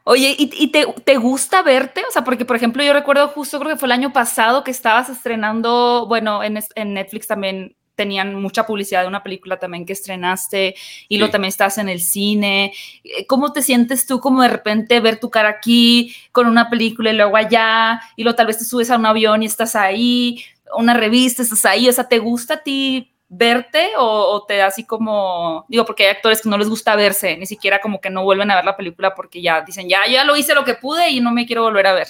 Oye, 0.05 0.35
¿y, 0.37 0.69
te, 0.69 1.17
gusta 1.17 1.63
verte? 1.63 2.03
O 2.09 2.11
sea, 2.11 2.25
porque 2.25 2.45
por 2.45 2.57
ejemplo 2.57 2.83
yo 2.83 2.93
recuerdo 2.93 3.29
justo, 3.29 3.59
creo 3.61 3.71
que 3.71 3.79
fue 3.79 3.87
el 3.87 3.93
año 3.93 4.13
pasado 4.13 4.65
que 4.65 4.73
estabas 4.73 5.09
estrenando, 5.09 6.07
bueno, 6.09 6.43
en, 6.43 6.59
en 6.75 6.95
Netflix 6.95 7.29
también 7.29 7.77
tenían 8.03 8.35
mucha 8.35 8.67
publicidad 8.67 9.03
de 9.03 9.09
una 9.09 9.23
película 9.23 9.61
también 9.61 9.87
que 9.87 9.93
estrenaste 9.93 10.75
y 11.09 11.19
lo 11.19 11.31
también 11.31 11.51
estás 11.51 11.79
en 11.79 11.89
el 11.89 12.01
cine. 12.01 12.73
Eh, 13.05 13.27
¿Cómo 13.29 13.53
te 13.53 13.63
sientes 13.63 14.07
tú 14.07 14.19
como 14.19 14.43
de 14.43 14.49
repente 14.49 14.99
ver 14.99 15.21
tu 15.21 15.31
cara 15.31 15.51
aquí 15.51 16.13
con 16.33 16.49
una 16.49 16.69
película 16.69 17.13
y 17.13 17.17
luego 17.17 17.37
allá 17.37 18.01
y 18.17 18.25
luego 18.25 18.35
tal 18.35 18.49
vez 18.49 18.59
te 18.59 18.65
subes 18.65 18.91
a 18.91 18.97
un 18.97 19.07
avión 19.07 19.45
y 19.45 19.47
estás 19.47 19.77
ahí, 19.77 20.43
una 20.77 20.95
revista, 20.95 21.43
estás 21.43 21.65
ahí? 21.65 21.89
O 21.89 21.93
sea, 21.93 22.09
¿te 22.09 22.19
gusta 22.19 22.55
a 22.55 22.63
ti 22.65 23.09
verte 23.29 23.93
o, 23.97 24.45
te 24.49 24.57
da 24.57 24.67
así 24.67 24.85
como, 24.85 25.65
digo, 25.69 25.85
porque 25.85 26.05
hay 26.05 26.11
actores 26.11 26.43
que 26.43 26.49
no 26.49 26.59
les 26.59 26.69
gusta 26.69 26.97
verse, 26.97 27.37
ni 27.37 27.47
siquiera 27.47 27.81
como 27.81 28.01
que 28.01 28.11
no 28.11 28.25
vuelven 28.25 28.51
a 28.51 28.57
ver 28.57 28.65
la 28.65 28.77
película 28.77 29.15
porque 29.15 29.41
ya 29.41 29.61
dicen, 29.61 29.89
ya, 29.89 30.01
ya 30.11 30.25
lo 30.25 30.37
hice 30.37 30.55
lo 30.55 30.65
que 30.65 30.75
pude 30.75 31.09
y 31.09 31.21
no 31.21 31.31
me 31.31 31.47
quiero 31.47 31.63
volver 31.63 31.87
a 31.87 31.95
ver. 31.95 32.09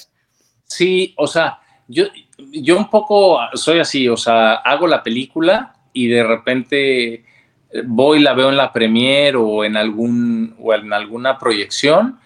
Sí, 0.64 1.14
o 1.18 1.26
sea, 1.26 1.61
yo, 1.86 2.07
yo 2.38 2.78
un 2.78 2.88
poco 2.88 3.38
soy 3.53 3.78
así, 3.78 4.09
o 4.09 4.16
sea, 4.16 4.55
hago 4.55 4.86
la 4.86 5.03
película 5.03 5.74
y 5.93 6.09
de 6.09 6.24
repente 6.24 7.24
voy, 7.84 8.20
la 8.20 8.34
veo 8.34 8.51
en 8.51 8.57
la 8.57 8.72
premiere 8.72 9.36
o 9.36 9.64
en, 9.64 9.76
algún, 9.76 10.57
o 10.59 10.74
en 10.74 10.93
alguna 10.93 11.38
proyección 11.38 12.18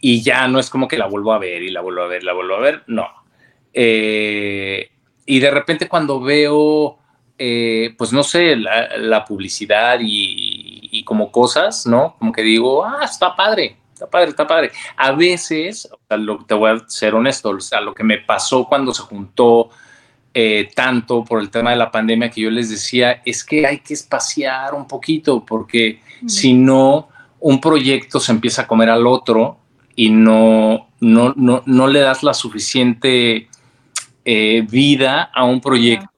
y 0.00 0.22
ya 0.22 0.48
no 0.48 0.58
es 0.58 0.70
como 0.70 0.88
que 0.88 0.98
la 0.98 1.06
vuelvo 1.06 1.32
a 1.32 1.38
ver 1.38 1.62
y 1.62 1.70
la 1.70 1.80
vuelvo 1.80 2.02
a 2.02 2.06
ver, 2.06 2.24
la 2.24 2.32
vuelvo 2.32 2.56
a 2.56 2.60
ver, 2.60 2.82
no. 2.86 3.08
Eh, 3.72 4.90
y 5.26 5.40
de 5.40 5.50
repente 5.50 5.88
cuando 5.88 6.20
veo 6.20 6.98
eh, 7.36 7.94
pues 7.98 8.12
no 8.12 8.22
sé, 8.22 8.54
la, 8.56 9.24
publicidad 9.24 9.98
y, 10.00 11.02
como 11.04 11.32
cosas, 11.32 11.86
¿no? 11.86 12.16
Como 12.18 12.32
que 12.32 12.42
digo, 12.42 12.84
ah, 12.84 13.00
está 13.04 13.34
padre, 13.34 13.76
está 13.92 14.08
padre, 14.08 14.30
está 14.30 14.46
padre. 14.46 14.70
A 14.96 15.12
veces, 15.12 15.88
te 16.46 16.54
voy 16.54 16.70
a 16.70 16.88
ser 16.88 17.14
honesto, 17.14 17.50
o 17.50 17.60
sea, 17.60 17.80
lo 17.80 17.92
que 17.92 18.04
me 18.04 18.18
pasó 18.18 18.66
cuando 18.66 18.94
se 18.94 19.02
juntó 19.02 19.70
eh, 20.36 20.68
tanto 20.74 21.24
por 21.24 21.40
el 21.40 21.48
tema 21.48 21.70
de 21.70 21.76
la 21.76 21.92
pandemia 21.92 22.28
que 22.28 22.40
yo 22.40 22.50
les 22.50 22.68
decía 22.68 23.22
es 23.24 23.44
que 23.44 23.64
hay 23.64 23.78
que 23.78 23.94
espaciar 23.94 24.74
un 24.74 24.88
poquito 24.88 25.44
porque 25.46 26.00
si 26.26 26.54
no, 26.54 27.08
un 27.38 27.60
proyecto 27.60 28.18
se 28.18 28.32
empieza 28.32 28.62
a 28.62 28.66
comer 28.66 28.90
al 28.90 29.06
otro 29.06 29.58
y 29.94 30.10
no, 30.10 30.88
no, 30.98 31.34
no, 31.36 31.86
le 31.86 32.00
das 32.00 32.24
la 32.24 32.34
suficiente 32.34 33.48
eh, 34.24 34.66
vida 34.68 35.30
a 35.32 35.44
un 35.44 35.60
proyecto 35.60 36.10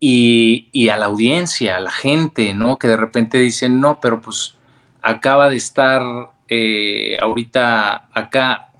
y, 0.00 0.88
a 0.88 0.96
la 0.96 1.06
audiencia, 1.06 1.76
a 1.76 1.80
la 1.80 1.90
gente, 1.90 2.54
¿no? 2.54 2.78
Que 2.78 2.88
de 2.88 2.96
repente 2.96 3.38
dicen, 3.38 3.80
no, 3.80 4.00
pero 4.00 4.20
pues 4.20 4.54
acaba 5.02 5.48
de 5.48 5.56
estar 5.56 6.02
eh, 6.48 7.16
ahorita 7.20 8.08
acá. 8.12 8.70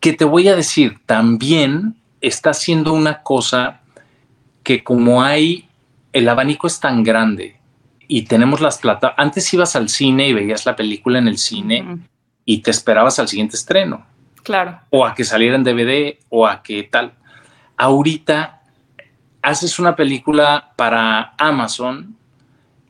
Que 0.00 0.12
te 0.12 0.24
voy 0.24 0.48
a 0.48 0.56
decir, 0.56 0.98
también 1.06 1.96
está 2.20 2.50
haciendo 2.50 2.92
una 2.92 3.22
cosa 3.22 3.79
que 4.62 4.84
como 4.84 5.22
hay, 5.22 5.68
el 6.12 6.28
abanico 6.28 6.66
es 6.66 6.80
tan 6.80 7.02
grande 7.02 7.60
y 8.08 8.22
tenemos 8.22 8.60
las 8.60 8.78
plata. 8.78 9.14
Antes 9.16 9.52
ibas 9.54 9.76
al 9.76 9.88
cine 9.88 10.28
y 10.28 10.34
veías 10.34 10.66
la 10.66 10.76
película 10.76 11.18
en 11.18 11.28
el 11.28 11.38
cine 11.38 11.98
y 12.44 12.58
te 12.58 12.70
esperabas 12.70 13.18
al 13.18 13.28
siguiente 13.28 13.56
estreno. 13.56 14.04
Claro. 14.42 14.80
O 14.90 15.06
a 15.06 15.14
que 15.14 15.24
saliera 15.24 15.54
en 15.54 15.64
DVD 15.64 16.18
o 16.28 16.46
a 16.46 16.62
que 16.62 16.82
tal. 16.82 17.12
Ahorita 17.76 18.62
haces 19.42 19.78
una 19.78 19.96
película 19.96 20.72
para 20.76 21.34
Amazon 21.38 22.16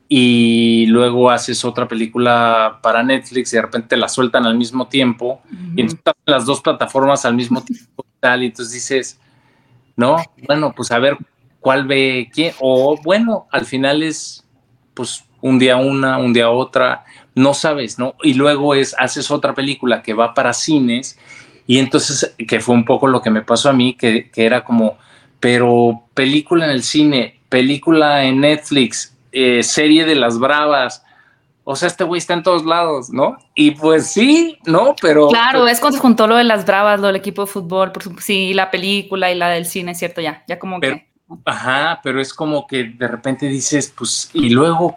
y 0.07 0.87
luego 0.87 1.29
haces 1.29 1.63
otra 1.63 1.87
película 1.87 2.79
para 2.81 3.03
Netflix 3.03 3.53
y 3.53 3.55
de 3.55 3.61
repente 3.61 3.95
la 3.95 4.09
sueltan 4.09 4.45
al 4.45 4.57
mismo 4.57 4.87
tiempo 4.87 5.41
y 5.75 5.85
están 5.85 6.15
las 6.25 6.45
dos 6.45 6.61
plataformas 6.61 7.23
al 7.23 7.35
mismo 7.35 7.63
tiempo 7.63 8.05
tal 8.19 8.43
y 8.43 8.47
entonces 8.47 8.73
dices, 8.73 9.19
no, 9.95 10.17
bueno, 10.47 10.73
pues 10.75 10.91
a 10.91 10.99
ver 10.99 11.17
cuál 11.61 11.87
ve 11.87 12.29
quién 12.33 12.53
o 12.59 12.97
bueno, 13.01 13.47
al 13.51 13.65
final 13.65 14.03
es 14.03 14.45
pues 14.93 15.23
un 15.39 15.57
día 15.57 15.77
una, 15.77 16.17
un 16.17 16.33
día 16.33 16.49
otra, 16.49 17.05
no 17.33 17.53
sabes, 17.53 17.97
¿no? 17.97 18.15
Y 18.21 18.33
luego 18.33 18.75
es 18.75 18.93
haces 18.99 19.31
otra 19.31 19.55
película 19.55 20.03
que 20.03 20.13
va 20.13 20.33
para 20.33 20.51
cines 20.51 21.17
y 21.65 21.79
entonces 21.79 22.35
que 22.47 22.59
fue 22.59 22.75
un 22.75 22.83
poco 22.83 23.07
lo 23.07 23.21
que 23.21 23.29
me 23.29 23.41
pasó 23.41 23.69
a 23.69 23.73
mí 23.73 23.93
que, 23.93 24.29
que 24.29 24.45
era 24.45 24.65
como 24.65 24.97
pero 25.41 26.03
película 26.13 26.65
en 26.65 26.71
el 26.71 26.83
cine, 26.83 27.41
película 27.49 28.23
en 28.23 28.39
Netflix, 28.39 29.17
eh, 29.33 29.63
serie 29.63 30.05
de 30.05 30.15
las 30.15 30.39
bravas. 30.39 31.03
O 31.63 31.75
sea, 31.75 31.87
este 31.87 32.03
güey 32.03 32.19
está 32.19 32.35
en 32.35 32.43
todos 32.43 32.63
lados, 32.63 33.09
¿no? 33.09 33.37
Y 33.55 33.71
pues 33.71 34.11
sí, 34.11 34.57
¿no? 34.65 34.95
Pero. 35.01 35.27
Claro, 35.29 35.67
es 35.67 35.79
cuando 35.79 35.97
se 35.97 36.01
juntó 36.01 36.27
lo 36.27 36.35
de 36.35 36.43
las 36.43 36.65
bravas, 36.65 36.99
lo 36.99 37.07
del 37.07 37.15
equipo 37.15 37.41
de 37.43 37.51
fútbol, 37.51 37.91
por 37.91 38.03
supuesto, 38.03 38.25
sí, 38.25 38.53
la 38.53 38.69
película 38.71 39.31
y 39.31 39.35
la 39.35 39.49
del 39.49 39.65
cine, 39.65 39.95
¿cierto? 39.95 40.21
Ya, 40.21 40.43
ya 40.47 40.59
como 40.59 40.79
que. 40.79 41.10
Ajá, 41.45 41.99
pero 42.03 42.21
es 42.21 42.33
como 42.33 42.67
que 42.67 42.83
de 42.83 43.07
repente 43.07 43.47
dices, 43.47 43.93
pues, 43.97 44.29
¿y 44.33 44.49
luego 44.49 44.93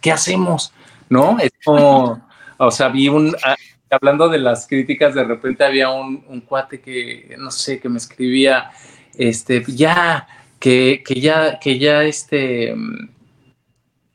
qué 0.00 0.12
hacemos? 0.12 0.72
¿No? 1.08 1.38
Es 1.38 1.52
como. 1.64 2.26
o 2.56 2.70
sea, 2.70 2.88
vi 2.88 3.08
un. 3.08 3.34
Ah, 3.44 3.56
hablando 3.90 4.28
de 4.28 4.38
las 4.38 4.66
críticas, 4.66 5.14
de 5.14 5.24
repente 5.24 5.64
había 5.64 5.90
un, 5.90 6.24
un 6.28 6.40
cuate 6.40 6.80
que, 6.80 7.34
no 7.38 7.50
sé, 7.50 7.80
que 7.80 7.88
me 7.88 7.98
escribía 7.98 8.70
este, 9.18 9.64
ya, 9.66 10.28
que, 10.58 11.02
ya, 11.08 11.58
que 11.58 11.78
ya, 11.78 12.04
este, 12.04 12.74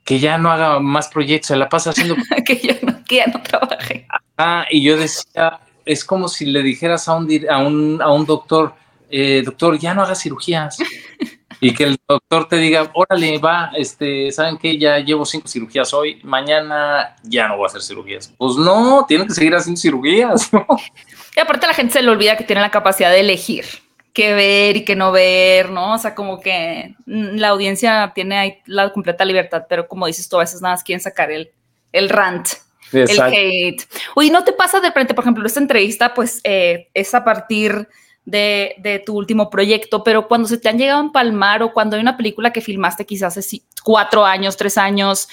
que 0.03 0.20
ya 0.20 0.38
no 0.38 0.51
haga 0.51 0.80
más 0.80 1.09
proyectos, 1.09 1.47
se 1.47 1.55
la 1.55 1.70
pasa 1.70 1.91
haciendo. 1.91 2.16
que, 2.45 2.55
ya 2.57 2.78
no, 2.82 3.03
que 3.03 3.16
ya 3.18 3.28
no 3.28 3.41
trabaje. 3.41 4.07
Ah, 4.38 4.66
y 4.70 4.82
yo 4.84 4.97
decía, 4.97 5.59
es 5.86 6.05
como 6.05 6.28
si 6.28 6.45
le 6.45 6.64
dijeras 6.64 7.07
a 7.07 7.16
un, 7.16 7.30
a 7.49 7.57
un, 7.59 8.01
a 8.01 8.11
un 8.11 8.26
doctor, 8.26 8.76
eh, 9.09 9.41
doctor, 9.43 9.78
ya 9.78 9.93
no 9.93 10.03
haga 10.03 10.16
cirugías. 10.16 10.78
y 11.64 11.74
que 11.74 11.86
el 11.86 11.97
doctor 12.07 12.47
te 12.47 12.57
diga, 12.57 12.91
órale, 12.93 13.38
va, 13.38 13.72
este, 13.78 14.32
¿saben 14.32 14.57
qué? 14.57 14.78
Ya 14.78 14.99
llevo 14.99 15.26
cinco 15.26 15.47
cirugías 15.47 15.93
hoy, 15.93 16.20
mañana 16.24 17.16
ya 17.24 17.47
no 17.47 17.55
voy 17.55 17.66
a 17.66 17.68
hacer 17.68 17.82
cirugías. 17.82 18.34
Pues 18.38 18.57
no, 18.57 19.05
tiene 19.07 19.26
que 19.26 19.34
seguir 19.34 19.55
haciendo 19.55 19.80
cirugías, 19.80 20.51
Y 21.36 21.39
aparte 21.39 21.66
la 21.66 21.74
gente 21.74 21.93
se 21.93 22.01
le 22.03 22.11
olvida 22.11 22.38
que 22.38 22.43
tiene 22.43 22.61
la 22.61 22.70
capacidad 22.70 23.09
de 23.09 23.22
elegir 23.22 23.66
qué 24.14 24.34
ver 24.34 24.78
y 24.78 24.86
qué 24.86 24.95
no 24.95 25.11
ver, 25.11 25.72
¿no? 25.72 25.95
O 25.95 25.97
sea, 25.97 26.14
como 26.14 26.39
que 26.39 26.95
la 27.05 27.47
audiencia 27.49 28.11
tiene 28.14 28.38
ahí 28.38 28.57
la 28.66 28.91
completa 28.93 29.26
libertad, 29.26 29.66
pero 29.68 29.88
como 29.88 30.05
dices 30.05 30.30
tú, 30.30 30.36
a 30.38 30.41
veces 30.41 30.61
nada 30.61 30.76
más 30.76 30.84
quieren 30.84 31.01
sacar 31.01 31.32
el, 31.32 31.51
el 31.91 32.09
rant. 32.09 32.49
El 32.91 33.20
hate. 33.20 33.82
Uy, 34.16 34.30
¿no 34.30 34.43
te 34.43 34.53
pasa 34.53 34.80
de 34.80 34.91
frente, 34.91 35.16
por 35.16 35.24
ejemplo, 35.24 35.47
esta 35.47 35.59
entrevista, 35.59 36.14
pues 36.14 36.41
eh, 36.43 36.89
es 36.93 37.16
a 37.16 37.24
partir 37.24 37.88
de, 38.26 38.76
de, 38.80 38.99
tu 38.99 39.17
último 39.17 39.49
proyecto, 39.49 40.03
pero 40.03 40.28
cuando 40.28 40.47
se 40.47 40.57
te 40.57 40.69
han 40.69 40.78
llegado 40.78 41.01
a 41.01 41.05
empalmar 41.05 41.61
o 41.63 41.74
cuando 41.74 41.95
hay 41.95 42.01
una 42.01 42.17
película 42.17 42.53
que 42.53 42.61
filmaste 42.61 43.05
quizás 43.05 43.38
hace 43.38 43.61
cuatro 43.84 44.26
años, 44.26 44.55
tres 44.55 44.78
años 44.78 45.28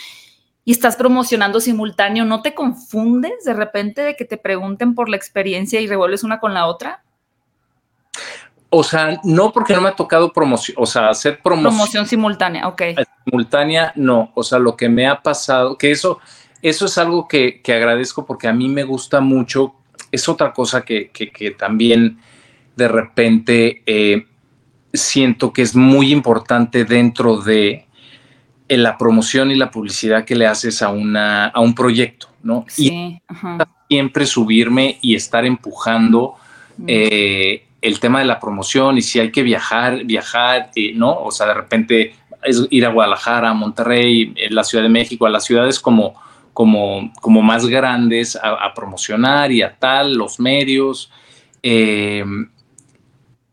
y 0.65 0.73
estás 0.73 0.97
promocionando 0.97 1.61
simultáneo, 1.61 2.25
¿no 2.25 2.43
te 2.43 2.55
confundes 2.55 3.45
de 3.45 3.55
repente 3.55 4.03
de 4.03 4.17
que 4.17 4.25
te 4.25 4.37
pregunten 4.37 4.95
por 4.95 5.09
la 5.09 5.17
experiencia 5.17 5.81
y 5.81 5.87
revuelves 5.87 6.25
una 6.25 6.41
con 6.41 6.55
la 6.55 6.67
otra? 6.67 7.03
O 8.73 8.85
sea, 8.85 9.21
no 9.25 9.53
porque 9.53 9.75
no 9.75 9.81
me 9.81 9.89
ha 9.89 9.97
tocado 9.97 10.33
promoción, 10.33 10.77
o 10.81 10.87
sea, 10.87 11.09
hacer 11.09 11.41
promoción. 11.43 11.73
Promoción 11.73 12.07
simultánea, 12.07 12.69
ok. 12.69 12.83
Simultánea, 13.25 13.93
no. 13.97 14.31
O 14.35 14.45
sea, 14.45 14.61
lo 14.61 14.77
que 14.77 14.89
me 14.89 15.09
ha 15.09 15.21
pasado, 15.21 15.77
que 15.77 15.91
eso, 15.91 16.21
eso 16.63 16.87
es 16.87 16.97
algo 16.97 17.27
que, 17.27 17.61
agradezco 17.67 18.25
porque 18.25 18.47
a 18.47 18.53
mí 18.53 18.69
me 18.69 18.85
gusta 18.85 19.21
mucho. 19.21 19.75
Es 20.13 20.29
otra 20.29 20.53
cosa 20.53 20.83
que, 20.83 21.11
también 21.59 22.21
de 22.77 22.89
repente 22.89 23.83
eh, 23.87 24.27
siento 24.93 25.53
que 25.53 25.63
es 25.63 25.75
muy 25.75 26.13
importante 26.13 26.85
dentro 26.85 27.39
de 27.39 27.87
eh, 28.69 28.77
la 28.77 28.97
promoción 28.97 29.51
y 29.51 29.55
la 29.55 29.71
publicidad 29.71 30.25
que 30.25 30.37
le 30.37 30.47
haces 30.47 30.83
a, 30.83 30.91
una, 30.91 31.47
a 31.47 31.61
un 31.61 31.75
proyecto, 31.75 32.29
¿no? 32.43 32.65
Sí, 32.69 32.89
y 32.89 33.21
siempre 33.89 34.27
subirme 34.27 34.99
y 35.03 35.15
estar 35.15 35.45
empujando. 35.45 36.35
Eh, 36.87 37.65
el 37.83 37.99
tema 37.99 38.19
de 38.19 38.27
la 38.27 38.39
promoción 38.39 38.99
y 38.99 39.03
si 39.03 39.21
hay 39.21 39.31
que 39.31 39.43
viajar, 39.43 40.05
viajar, 40.05 40.71
eh, 40.75 40.93
¿no? 40.95 41.23
O 41.23 41.31
sea, 41.31 41.47
de 41.47 41.55
repente 41.55 42.15
es 42.43 42.67
ir 42.71 42.87
a 42.87 42.91
Guadalajara, 42.91 43.51
a 43.51 43.55
Monterrey, 43.55 44.33
en 44.37 44.55
la 44.55 44.65
Ciudad 44.65 44.85
de 44.85 44.91
México, 44.91 45.27
a 45.27 45.31
las 45.31 45.45
ciudades 45.45 45.81
como, 45.81 46.15
como, 46.53 47.13
como 47.21 47.43
más 47.43 47.67
grandes 47.67 48.37
a, 48.41 48.73
promocionar 48.75 49.51
y 49.53 49.63
a 49.63 49.75
tal, 49.75 50.15
los 50.15 50.41
medios. 50.41 51.11
Eh, 51.63 52.25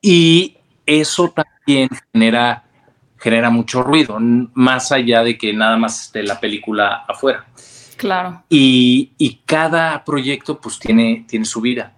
y 0.07 0.55
eso 0.85 1.33
también 1.35 1.89
genera, 2.13 2.63
genera 3.17 3.49
mucho 3.49 3.83
ruido, 3.83 4.17
más 4.53 4.93
allá 4.93 5.21
de 5.21 5.37
que 5.37 5.51
nada 5.51 5.75
más 5.75 6.05
esté 6.05 6.23
la 6.23 6.39
película 6.39 7.03
afuera. 7.09 7.45
Claro. 7.97 8.41
Y, 8.47 9.11
y 9.17 9.41
cada 9.45 10.05
proyecto 10.05 10.61
pues 10.61 10.79
tiene, 10.79 11.25
tiene 11.27 11.43
su 11.43 11.59
vida. 11.59 11.97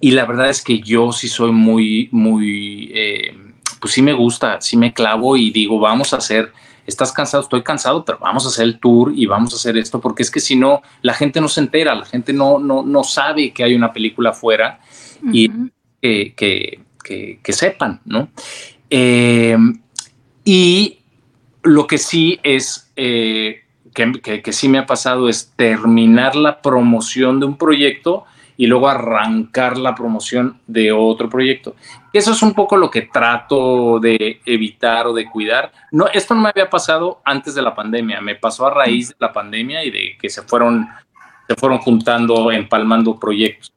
Y 0.00 0.10
la 0.10 0.24
verdad 0.24 0.50
es 0.50 0.62
que 0.62 0.80
yo 0.80 1.12
sí 1.12 1.28
soy 1.28 1.52
muy, 1.52 2.08
muy, 2.10 2.90
eh, 2.92 3.36
pues 3.80 3.94
sí 3.94 4.02
me 4.02 4.14
gusta, 4.14 4.60
sí 4.60 4.76
me 4.76 4.92
clavo 4.92 5.36
y 5.36 5.52
digo, 5.52 5.78
vamos 5.78 6.12
a 6.12 6.16
hacer, 6.16 6.52
estás 6.88 7.12
cansado, 7.12 7.44
estoy 7.44 7.62
cansado, 7.62 8.04
pero 8.04 8.18
vamos 8.18 8.44
a 8.46 8.48
hacer 8.48 8.64
el 8.64 8.80
tour 8.80 9.12
y 9.14 9.26
vamos 9.26 9.52
a 9.52 9.56
hacer 9.56 9.78
esto, 9.78 10.00
porque 10.00 10.24
es 10.24 10.30
que 10.32 10.40
si 10.40 10.56
no, 10.56 10.82
la 11.02 11.14
gente 11.14 11.40
no 11.40 11.46
se 11.46 11.60
entera, 11.60 11.94
la 11.94 12.04
gente 12.04 12.32
no, 12.32 12.58
no, 12.58 12.82
no 12.82 13.04
sabe 13.04 13.52
que 13.52 13.62
hay 13.62 13.76
una 13.76 13.92
película 13.92 14.30
afuera 14.30 14.80
y 15.32 15.48
que, 16.02 16.34
que, 16.34 16.83
que, 17.04 17.52
sepan, 17.52 18.00
¿no? 18.04 18.28
Eh, 18.90 19.56
y 20.44 20.98
lo 21.62 21.86
que 21.86 21.98
sí 21.98 22.40
es, 22.42 22.92
eh, 22.96 23.62
que, 23.94 24.42
que, 24.42 24.52
sí 24.52 24.68
me 24.68 24.78
ha 24.78 24.86
pasado 24.86 25.28
es 25.28 25.52
terminar 25.54 26.34
la 26.34 26.60
promoción 26.60 27.38
de 27.38 27.46
un 27.46 27.56
proyecto 27.56 28.24
y 28.56 28.66
luego 28.66 28.88
arrancar 28.88 29.78
la 29.78 29.94
promoción 29.94 30.60
de 30.66 30.92
otro 30.92 31.28
proyecto. 31.28 31.74
Eso 32.12 32.32
es 32.32 32.42
un 32.42 32.54
poco 32.54 32.76
lo 32.76 32.90
que 32.90 33.02
trato 33.02 33.98
de 33.98 34.40
evitar 34.46 35.06
o 35.06 35.12
de 35.12 35.28
cuidar. 35.28 35.72
No, 35.90 36.06
esto 36.06 36.34
no 36.34 36.42
me 36.42 36.50
había 36.50 36.70
pasado 36.70 37.20
antes 37.24 37.54
de 37.54 37.62
la 37.62 37.74
pandemia, 37.74 38.20
me 38.20 38.36
pasó 38.36 38.66
a 38.66 38.74
raíz 38.74 39.08
de 39.08 39.16
la 39.18 39.32
pandemia 39.32 39.84
y 39.84 39.90
de 39.90 40.16
que 40.20 40.30
se 40.30 40.42
fueron, 40.42 40.88
se 41.48 41.56
fueron 41.56 41.78
juntando, 41.78 42.52
empalmando 42.52 43.18
proyectos. 43.18 43.72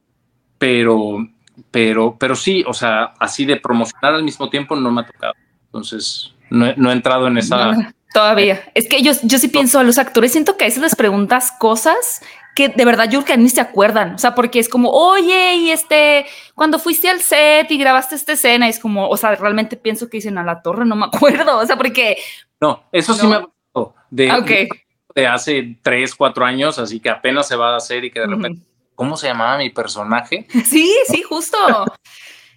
Pero, 0.58 1.26
pero, 1.70 2.16
pero 2.18 2.34
sí, 2.34 2.64
o 2.66 2.74
sea, 2.74 3.14
así 3.18 3.44
de 3.44 3.56
promocionar 3.56 4.14
al 4.14 4.22
mismo 4.22 4.48
tiempo 4.48 4.76
no 4.76 4.90
me 4.90 5.02
ha 5.02 5.06
tocado. 5.06 5.34
Entonces, 5.66 6.34
no, 6.50 6.66
no 6.76 6.90
he 6.90 6.92
entrado 6.92 7.26
en 7.26 7.38
esa... 7.38 7.94
Todavía. 8.12 8.62
Es 8.74 8.88
que 8.88 9.02
yo, 9.02 9.12
yo 9.22 9.38
sí 9.38 9.48
pienso 9.48 9.78
a 9.78 9.84
los 9.84 9.98
actores, 9.98 10.32
siento 10.32 10.56
que 10.56 10.64
a 10.64 10.68
veces 10.68 10.82
les 10.82 10.96
preguntas 10.96 11.52
cosas 11.58 12.22
que 12.58 12.68
de 12.68 12.84
verdad 12.84 13.04
yo 13.04 13.22
creo 13.22 13.36
que 13.36 13.40
ni 13.40 13.48
se 13.50 13.60
acuerdan. 13.60 14.14
O 14.14 14.18
sea, 14.18 14.34
porque 14.34 14.58
es 14.58 14.68
como, 14.68 14.90
oye, 14.90 15.54
y 15.54 15.70
este, 15.70 16.26
cuando 16.56 16.80
fuiste 16.80 17.08
al 17.08 17.20
set 17.20 17.70
y 17.70 17.78
grabaste 17.78 18.16
esta 18.16 18.32
escena, 18.32 18.68
es 18.68 18.80
como, 18.80 19.08
o 19.08 19.16
sea, 19.16 19.36
realmente 19.36 19.76
pienso 19.76 20.10
que 20.10 20.16
dicen 20.16 20.38
a 20.38 20.42
la 20.42 20.60
torre, 20.60 20.84
no 20.84 20.96
me 20.96 21.06
acuerdo. 21.06 21.56
O 21.58 21.64
sea, 21.64 21.76
porque. 21.76 22.16
No, 22.60 22.82
eso 22.90 23.14
sí 23.14 23.28
me 23.28 23.36
ha 23.36 23.40
pasado. 23.42 23.94
De, 24.10 24.68
de, 25.14 25.26
hace 25.28 25.78
tres, 25.82 26.16
cuatro 26.16 26.44
años, 26.44 26.80
así 26.80 26.98
que 26.98 27.10
apenas 27.10 27.46
se 27.46 27.54
va 27.54 27.74
a 27.74 27.76
hacer 27.76 28.04
y 28.04 28.10
que 28.10 28.18
de 28.18 28.26
repente. 28.26 28.62
¿Cómo 28.98 29.16
se 29.16 29.28
llamaba 29.28 29.58
mi 29.58 29.70
personaje? 29.70 30.44
Sí, 30.66 30.92
sí, 31.06 31.22
justo. 31.22 31.56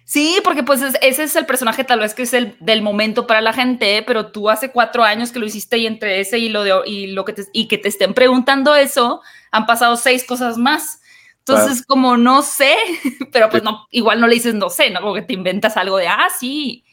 Sí, 0.04 0.40
porque 0.42 0.64
pues 0.64 0.82
ese 1.00 1.22
es 1.22 1.36
el 1.36 1.46
personaje 1.46 1.84
tal 1.84 2.00
vez 2.00 2.14
que 2.14 2.22
es 2.22 2.34
el 2.34 2.56
del 2.58 2.82
momento 2.82 3.28
para 3.28 3.40
la 3.40 3.52
gente, 3.52 4.02
pero 4.04 4.32
tú 4.32 4.50
hace 4.50 4.72
cuatro 4.72 5.04
años 5.04 5.30
que 5.30 5.38
lo 5.38 5.46
hiciste 5.46 5.78
y 5.78 5.86
entre 5.86 6.18
ese 6.18 6.40
y 6.40 6.48
lo 6.48 6.64
de 6.64 6.74
y 6.84 7.06
lo 7.12 7.24
que 7.24 7.32
te, 7.32 7.44
y 7.52 7.68
que 7.68 7.78
te 7.78 7.86
estén 7.86 8.12
preguntando 8.12 8.74
eso, 8.74 9.22
han 9.52 9.66
pasado 9.66 9.94
seis 9.94 10.24
cosas 10.24 10.58
más. 10.58 11.00
Entonces, 11.38 11.86
como 11.86 12.16
no 12.16 12.42
sé, 12.42 12.74
pero 13.32 13.48
pues 13.48 13.62
no, 13.62 13.86
igual 13.92 14.20
no 14.20 14.26
le 14.26 14.34
dices 14.34 14.54
no 14.54 14.68
sé, 14.68 14.90
¿no? 14.90 15.00
Porque 15.00 15.22
te 15.22 15.34
inventas 15.34 15.76
algo 15.76 15.96
de, 15.96 16.08
ah, 16.08 16.26
sí, 16.40 16.84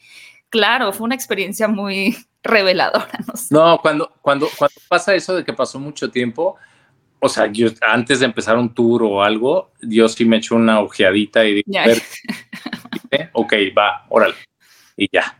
claro, 0.48 0.92
fue 0.92 1.06
una 1.06 1.16
experiencia 1.16 1.66
muy 1.66 2.16
reveladora. 2.44 3.10
No, 3.50 3.78
cuando, 3.82 4.12
cuando, 4.22 4.48
cuando 4.56 4.80
pasa 4.88 5.12
eso 5.12 5.34
de 5.34 5.44
que 5.44 5.52
pasó 5.52 5.80
mucho 5.80 6.08
tiempo, 6.08 6.56
o 7.20 7.28
sea, 7.28 7.46
yo 7.46 7.68
antes 7.80 8.20
de 8.20 8.26
empezar 8.26 8.56
un 8.56 8.74
tour 8.74 9.02
o 9.02 9.22
algo, 9.22 9.70
yo 9.80 10.08
sí 10.08 10.24
me 10.24 10.38
echo 10.38 10.56
una 10.56 10.80
ojeadita 10.80 11.44
y 11.44 11.62
digo, 11.62 11.82
ok, 13.32 13.52
va, 13.76 14.06
órale, 14.08 14.34
y 14.96 15.08
ya. 15.12 15.36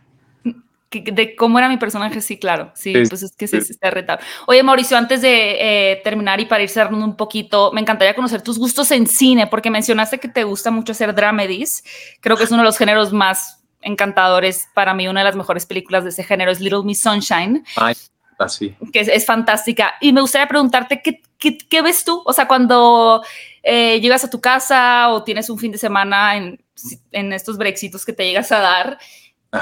De 0.91 1.37
cómo 1.37 1.57
era 1.57 1.69
mi 1.69 1.77
personaje, 1.77 2.19
sí, 2.19 2.37
claro. 2.37 2.71
Sí, 2.75 2.91
pues 3.07 3.23
es 3.23 3.33
que 3.37 3.47
se, 3.47 3.59
está 3.59 3.89
retado. 3.91 4.19
Oye, 4.45 4.61
Mauricio, 4.61 4.97
antes 4.97 5.21
de 5.21 5.91
eh, 5.91 6.01
terminar 6.03 6.41
y 6.41 6.45
para 6.45 6.63
ir 6.63 6.69
cerrando 6.69 7.05
un 7.05 7.15
poquito, 7.15 7.71
me 7.71 7.79
encantaría 7.79 8.13
conocer 8.13 8.41
tus 8.41 8.59
gustos 8.59 8.91
en 8.91 9.07
cine, 9.07 9.47
porque 9.47 9.69
mencionaste 9.69 10.19
que 10.19 10.27
te 10.27 10.43
gusta 10.43 10.69
mucho 10.69 10.91
hacer 10.91 11.15
dramedies. 11.15 11.85
Creo 12.19 12.35
que 12.35 12.43
es 12.43 12.51
uno 12.51 12.59
de 12.59 12.65
los 12.65 12.77
géneros 12.77 13.13
más 13.13 13.63
encantadores. 13.81 14.67
Para 14.73 14.93
mí, 14.93 15.07
una 15.07 15.21
de 15.21 15.25
las 15.25 15.35
mejores 15.37 15.65
películas 15.65 16.03
de 16.03 16.09
ese 16.09 16.25
género 16.25 16.51
es 16.51 16.59
Little 16.59 16.83
Miss 16.83 17.01
Sunshine. 17.01 17.63
Ay, 17.77 17.93
así. 18.37 18.75
Que 18.91 18.99
es, 18.99 19.25
fantástica. 19.25 19.93
Y 20.01 20.11
me 20.11 20.19
gustaría 20.19 20.49
preguntarte, 20.49 21.01
¿qué, 21.01 21.21
qué, 21.41 21.81
ves 21.81 22.05
tú? 22.05 22.21
O 22.25 22.31
sea, 22.31 22.47
cuando 22.47 23.21
eh, 23.63 23.99
llegas 23.99 24.23
a 24.23 24.29
tu 24.29 24.39
casa 24.39 25.09
o 25.09 25.23
tienes 25.23 25.49
un 25.49 25.57
fin 25.57 25.71
de 25.71 25.77
semana 25.77 26.37
en 26.37 26.63
en 27.11 27.33
estos 27.33 27.57
brexitos 27.57 28.05
que 28.05 28.13
te 28.13 28.25
llegas 28.25 28.51
a 28.51 28.59
dar, 28.59 28.97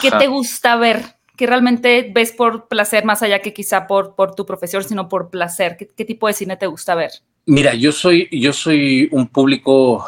¿qué 0.02 0.12
te 0.12 0.28
gusta 0.28 0.76
ver? 0.76 1.02
¿Qué 1.36 1.48
realmente 1.48 2.12
ves 2.14 2.32
por 2.32 2.68
placer 2.68 3.06
más 3.06 3.24
allá 3.24 3.40
que 3.42 3.54
quizá 3.54 3.88
por, 3.88 4.16
por 4.16 4.36
tu 4.36 4.46
profesión, 4.46 4.84
sino 4.84 5.08
por 5.08 5.30
placer? 5.30 5.78
¿Qué, 5.78 6.06
tipo 6.06 6.28
de 6.28 6.34
cine 6.34 6.58
te 6.58 6.68
gusta 6.68 6.96
ver? 6.96 7.12
Mira, 7.46 7.74
yo 7.74 7.92
soy, 7.92 8.28
yo 8.32 8.52
soy 8.52 9.08
un 9.12 9.28
público 9.28 10.06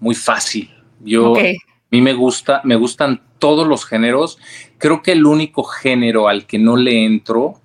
muy 0.00 0.14
fácil. 0.14 0.70
Yo, 1.00 1.36
a 1.36 1.42
mí 1.90 2.00
me 2.00 2.14
gusta, 2.14 2.62
me 2.64 2.76
gustan 2.76 3.22
todos 3.38 3.66
los 3.66 3.84
géneros. 3.84 4.38
Creo 4.78 5.02
que 5.02 5.12
el 5.12 5.26
único 5.26 5.64
género 5.64 6.28
al 6.28 6.46
que 6.46 6.58
no 6.58 6.76
le 6.76 7.04
entro. 7.04 7.60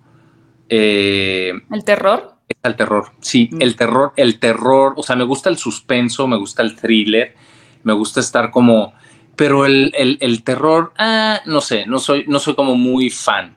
Eh, 0.67 1.53
¿El 1.71 1.83
terror? 1.85 2.35
Es 2.49 2.57
el 2.63 2.75
terror. 2.75 3.11
Sí, 3.21 3.49
mm. 3.51 3.61
el 3.61 3.75
terror, 3.75 4.13
el 4.17 4.39
terror. 4.39 4.93
O 4.97 5.03
sea, 5.03 5.15
me 5.15 5.23
gusta 5.23 5.49
el 5.49 5.57
suspenso, 5.57 6.27
me 6.27 6.37
gusta 6.37 6.63
el 6.63 6.75
thriller 6.75 7.35
me 7.83 7.93
gusta 7.93 8.19
estar 8.19 8.51
como, 8.51 8.93
pero 9.35 9.65
el, 9.65 9.91
el, 9.95 10.43
terror, 10.43 10.93
ah, 10.97 11.41
no 11.45 11.61
sé, 11.61 11.85
no 11.85 11.99
soy, 11.99 12.25
no 12.27 12.39
soy 12.39 12.55
como 12.55 12.75
muy 12.75 13.09
fan. 13.09 13.55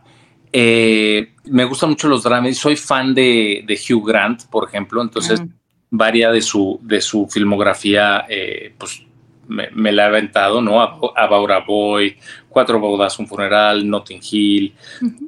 Eh, 0.52 1.32
me 1.44 1.64
gustan 1.64 1.90
mucho 1.90 2.08
los 2.08 2.22
dramas, 2.22 2.56
soy 2.56 2.76
fan 2.76 3.14
de, 3.14 3.64
de 3.66 3.74
Hugh 3.74 4.06
Grant, 4.06 4.44
por 4.44 4.68
ejemplo, 4.68 5.02
entonces 5.02 5.42
varia 5.90 6.30
de 6.30 6.40
su, 6.40 6.78
de 6.82 7.00
su 7.00 7.26
filmografía, 7.28 8.26
eh, 8.28 8.74
pues 8.78 9.02
me, 9.48 9.92
la 9.92 10.04
he 10.04 10.06
aventado, 10.06 10.62
¿no? 10.62 10.80
Abaura 11.16 11.60
Boy, 11.60 12.16
Cuatro 12.48 12.78
Bodas, 12.78 13.18
Un 13.18 13.26
Funeral, 13.26 13.88
Notting 13.88 14.20
Hill, 14.30 14.74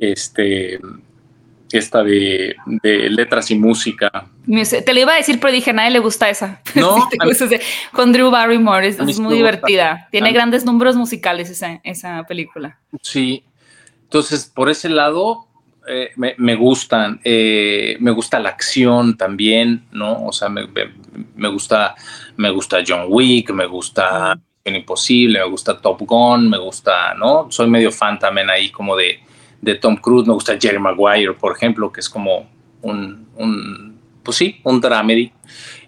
este, 0.01 0.79
esta 1.73 2.03
de, 2.03 2.55
letras 2.83 3.51
y 3.51 3.57
música. 3.57 4.27
Te 4.85 4.95
lo 4.95 5.01
iba 5.01 5.15
a 5.15 5.17
decir, 5.17 5.41
pero 5.41 5.53
dije, 5.53 5.71
a 5.71 5.75
nadie 5.75 5.91
le 5.91 5.99
gusta 5.99 6.29
esa. 6.29 6.61
No, 6.75 7.09
con 7.93 8.13
Drew 8.13 8.31
Barrymore, 8.31 8.89
es, 8.89 9.19
muy 9.19 9.35
divertida. 9.35 10.09
Tiene 10.11 10.33
grandes 10.33 10.65
números 10.65 10.97
musicales 10.97 11.51
esa, 11.51 11.81
esa 11.83 12.25
película. 12.25 12.79
Sí, 13.03 13.45
entonces 14.03 14.45
por 14.45 14.71
ese 14.71 14.89
lado 14.89 15.47
eh, 15.87 16.13
me, 16.17 16.55
gustan. 16.55 17.21
Eh, 17.25 17.97
me 18.01 18.11
gusta 18.11 18.41
la 18.41 18.51
acción 18.51 19.17
también, 19.17 19.85
¿no? 19.93 20.25
O 20.25 20.33
sea, 20.33 20.49
me, 20.49 20.67
gusta, 21.49 21.95
me 22.37 22.51
gusta 22.51 22.79
John 22.87 23.07
Wick, 23.09 23.51
me 23.51 23.67
gusta 23.67 24.39
Imposible, 24.65 25.41
me 25.41 25.47
gusta 25.47 25.79
Top 25.79 26.01
Gun, 26.01 26.49
me 26.49 26.59
gusta, 26.59 27.15
¿no? 27.15 27.49
Soy 27.51 27.69
medio 27.69 27.93
fan 27.93 28.19
también 28.19 28.49
ahí 28.49 28.71
como 28.71 28.97
de 28.97 29.21
de 29.65 29.77
Tom 29.77 29.97
Cruise, 29.97 30.27
me 30.27 30.35
gusta 30.35 30.59
Jerry 30.61 30.79
Maguire, 30.79 31.33
por 31.33 31.57
ejemplo, 31.57 31.91
que 31.91 32.01
es 32.01 32.09
como 32.09 32.49
un, 32.83 33.27
un 33.37 33.99
pues 34.23 34.37
sí, 34.37 34.61
un 34.65 34.81
dramedy 34.81 35.33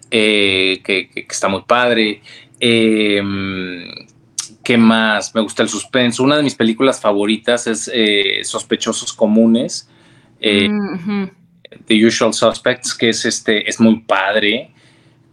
eh, 0.09 0.81
que, 0.83 1.09
está 1.29 1.47
muy 1.47 1.63
padre. 1.63 2.21
Em, 2.59 3.87
¿Qué 4.63 4.77
más? 4.77 5.33
Me 5.33 5.41
gusta 5.41 5.63
el 5.63 5.69
suspenso. 5.69 6.23
Una 6.23 6.37
de 6.37 6.43
mis 6.43 6.55
películas 6.55 6.99
favoritas 6.99 7.67
es 7.67 7.89
eh, 7.93 8.41
Sospechosos 8.43 9.13
Comunes. 9.13 9.89
Eh, 10.39 10.69
mm, 10.69 11.29
The 11.85 12.05
Usual 12.05 12.33
Suspects, 12.33 12.93
que 12.93 13.09
es 13.09 13.25
este, 13.25 13.69
es 13.69 13.79
muy 13.79 14.01
padre, 14.01 14.71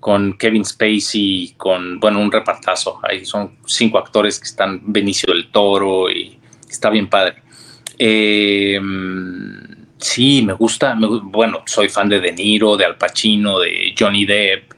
con 0.01 0.37
Kevin 0.37 0.65
Spacey, 0.65 1.55
con 1.57 1.99
bueno, 1.99 2.21
un 2.21 2.31
repartazo. 2.31 3.01
Ahí 3.03 3.25
son 3.25 3.57
cinco 3.67 3.99
actores 3.99 4.39
que 4.39 4.47
están 4.47 4.81
Benicio 4.85 5.33
del 5.33 5.51
Toro 5.51 6.11
y 6.11 6.39
está 6.69 6.91
bien 6.91 7.09
padre. 7.09 7.44
Eh, 7.99 8.81
sí, 9.99 10.43
me 10.43 10.53
gusta, 10.53 10.97
bueno, 11.23 11.63
soy 11.67 11.89
fan 11.89 12.09
de 12.09 12.21
De 12.21 12.33
Niro, 12.33 12.77
de 12.77 12.85
Al 12.85 12.97
Pacino, 12.97 13.59
de 13.59 13.95
Johnny 13.99 14.25
Depp, 14.25 14.73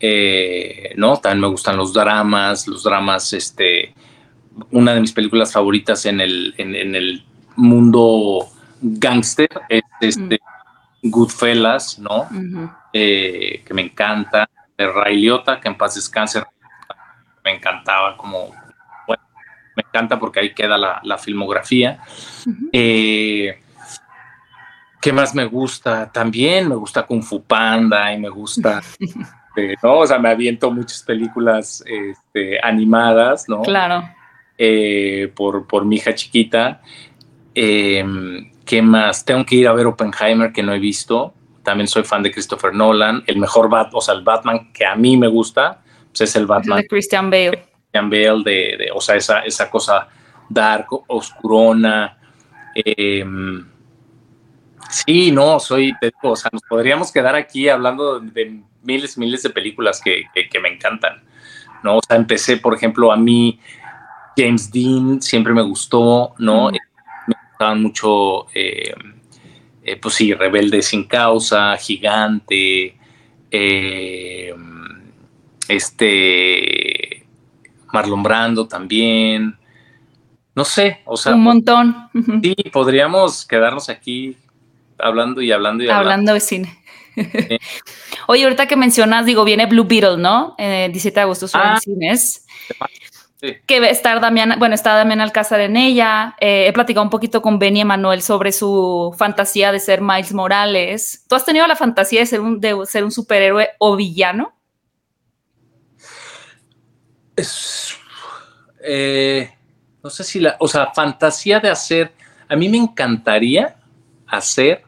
eh, 0.00 0.94
¿no? 0.96 1.18
También 1.18 1.40
me 1.40 1.48
gustan 1.48 1.76
los 1.76 1.92
dramas, 1.92 2.66
los 2.66 2.82
dramas, 2.82 3.32
este, 3.32 3.94
una 4.70 4.94
de 4.94 5.00
mis 5.00 5.12
películas 5.12 5.52
favoritas 5.52 6.06
en 6.06 6.20
el, 6.20 6.54
en, 6.58 6.94
el 6.94 7.24
mundo 7.56 8.48
gangster 8.80 9.48
es 9.68 9.82
este 10.00 10.40
Goodfellas, 11.02 11.98
¿no? 11.98 12.28
Eh, 12.92 13.62
que 13.64 13.74
me 13.74 13.82
encanta, 13.82 14.48
de 14.76 14.90
Ray 14.90 15.20
Liotta, 15.20 15.60
que 15.60 15.68
en 15.68 15.76
paz 15.76 15.94
descanse, 15.94 16.42
me 17.44 17.56
encantaba 17.56 18.16
como 18.16 18.50
encanta 19.92 20.18
porque 20.18 20.40
ahí 20.40 20.54
queda 20.54 20.78
la, 20.78 21.18
filmografía. 21.18 22.00
Eh, 22.72 23.58
¿Qué 25.00 25.12
más 25.12 25.34
me 25.34 25.44
gusta? 25.44 26.10
También 26.10 26.68
me 26.68 26.76
gusta 26.76 27.04
Kung 27.04 27.22
Fu 27.22 27.42
Panda 27.42 28.12
y 28.12 28.18
me 28.18 28.28
gusta, 28.28 28.80
eh, 29.56 29.74
¿no? 29.82 29.98
O 29.98 30.06
sea, 30.06 30.18
me 30.18 30.30
aviento 30.30 30.70
muchas 30.70 31.02
películas 31.02 31.84
este, 31.86 32.58
animadas, 32.62 33.48
¿no? 33.48 33.62
Claro. 33.62 34.08
Eh, 34.56 35.30
por, 35.34 35.66
por 35.66 35.84
mi 35.84 35.96
hija 35.96 36.14
chiquita. 36.14 36.80
Em, 37.54 38.50
¿Qué 38.64 38.80
más? 38.80 39.24
Tengo 39.24 39.44
que 39.44 39.56
ir 39.56 39.68
a 39.68 39.72
ver 39.72 39.86
Oppenheimer, 39.86 40.52
que 40.52 40.62
no 40.62 40.72
he 40.72 40.78
visto. 40.78 41.34
También 41.62 41.88
soy 41.88 42.04
fan 42.04 42.22
de 42.22 42.30
Christopher 42.30 42.72
Nolan. 42.72 43.24
El 43.26 43.38
mejor 43.38 43.68
Batman, 43.68 43.94
o 43.94 44.00
sea, 44.00 44.14
el 44.14 44.22
Batman 44.22 44.72
que 44.72 44.86
a 44.86 44.94
mí 44.94 45.16
me 45.16 45.28
gusta, 45.28 45.82
pues 46.08 46.22
es 46.22 46.36
el 46.36 46.46
Batman. 46.46 46.80
de 46.80 46.86
Christian 46.86 47.28
Bale 47.28 47.71
de, 47.92 48.90
o 48.94 49.00
sea, 49.00 49.16
esa, 49.16 49.40
esa 49.40 49.70
cosa 49.70 50.08
dark, 50.48 50.86
oscurona. 51.08 52.16
Em, 52.74 53.66
sí, 54.88 55.30
no, 55.30 55.60
soy, 55.60 55.94
o 56.22 56.36
sea, 56.36 56.50
nos 56.52 56.62
podríamos 56.62 57.12
quedar 57.12 57.34
aquí 57.34 57.68
hablando 57.68 58.20
de 58.20 58.62
miles 58.82 59.16
y 59.16 59.20
miles 59.20 59.42
de 59.42 59.50
películas 59.50 60.00
que, 60.00 60.26
me 60.60 60.68
encantan, 60.68 61.22
¿no? 61.82 61.98
O 61.98 62.00
sea, 62.06 62.16
empecé, 62.16 62.56
por 62.56 62.74
ejemplo, 62.74 63.12
a 63.12 63.16
mí, 63.16 63.60
James 64.36 64.70
Dean 64.72 65.20
siempre 65.20 65.52
me 65.52 65.62
gustó, 65.62 66.34
¿no? 66.38 66.70
Me 66.70 67.36
gustaban 67.50 67.82
mucho, 67.82 68.46
em, 68.54 69.14
eh, 69.84 69.96
pues 69.96 70.14
sí, 70.14 70.32
Rebelde 70.32 70.82
sin 70.82 71.04
causa, 71.04 71.76
Gigante, 71.76 72.96
em, 73.50 74.82
este, 75.68 76.71
Marlon 77.92 78.22
Brando 78.22 78.66
también, 78.66 79.58
no 80.54 80.64
sé, 80.64 81.00
o 81.04 81.16
sea. 81.16 81.34
Un 81.34 81.42
montón. 81.42 82.10
Sí, 82.42 82.54
podríamos 82.72 83.46
quedarnos 83.46 83.88
aquí 83.88 84.36
hablando 84.98 85.40
y 85.40 85.50
hablando 85.52 85.82
y 85.82 85.88
hablando. 85.88 86.10
Hablando 86.10 86.34
de 86.34 86.40
cine. 86.40 86.78
Oye, 88.26 88.44
ahorita 88.44 88.66
que 88.66 88.76
mencionas, 88.76 89.26
digo, 89.26 89.44
viene 89.44 89.66
Blue 89.66 89.84
Beetle, 89.84 90.18
¿no? 90.18 90.54
Eh, 90.58 90.88
17 90.90 91.14
de 91.14 91.20
agosto 91.20 91.48
son 91.48 91.60
ah, 91.62 91.78
cines. 91.80 92.46
Que 93.66 93.80
va 93.80 93.86
a 93.86 93.90
estar 93.90 94.20
Damián, 94.20 94.54
bueno, 94.58 94.74
está 94.74 94.94
Damián 94.94 95.20
Alcázar 95.20 95.60
en 95.60 95.76
ella. 95.76 96.36
Eh, 96.40 96.66
he 96.68 96.72
platicado 96.72 97.02
un 97.02 97.10
poquito 97.10 97.42
con 97.42 97.58
Benny 97.58 97.80
Emanuel 97.80 98.22
sobre 98.22 98.52
su 98.52 99.12
fantasía 99.18 99.72
de 99.72 99.80
ser 99.80 100.00
Miles 100.00 100.32
Morales. 100.32 101.24
¿Tú 101.28 101.34
has 101.34 101.44
tenido 101.44 101.66
la 101.66 101.74
fantasía 101.74 102.20
de 102.20 102.26
ser 102.26 102.40
un, 102.40 102.60
de 102.60 102.76
ser 102.86 103.02
un 103.02 103.10
superhéroe 103.10 103.70
o 103.78 103.96
villano? 103.96 104.54
Es, 107.36 107.94
eh, 108.84 109.50
no 110.02 110.10
sé 110.10 110.24
si 110.24 110.40
la, 110.40 110.56
o 110.58 110.68
sea, 110.68 110.92
fantasía 110.94 111.60
de 111.60 111.70
hacer, 111.70 112.12
a 112.48 112.56
mí 112.56 112.68
me 112.68 112.78
encantaría 112.78 113.76
hacer 114.26 114.82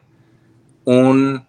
un 0.83 1.45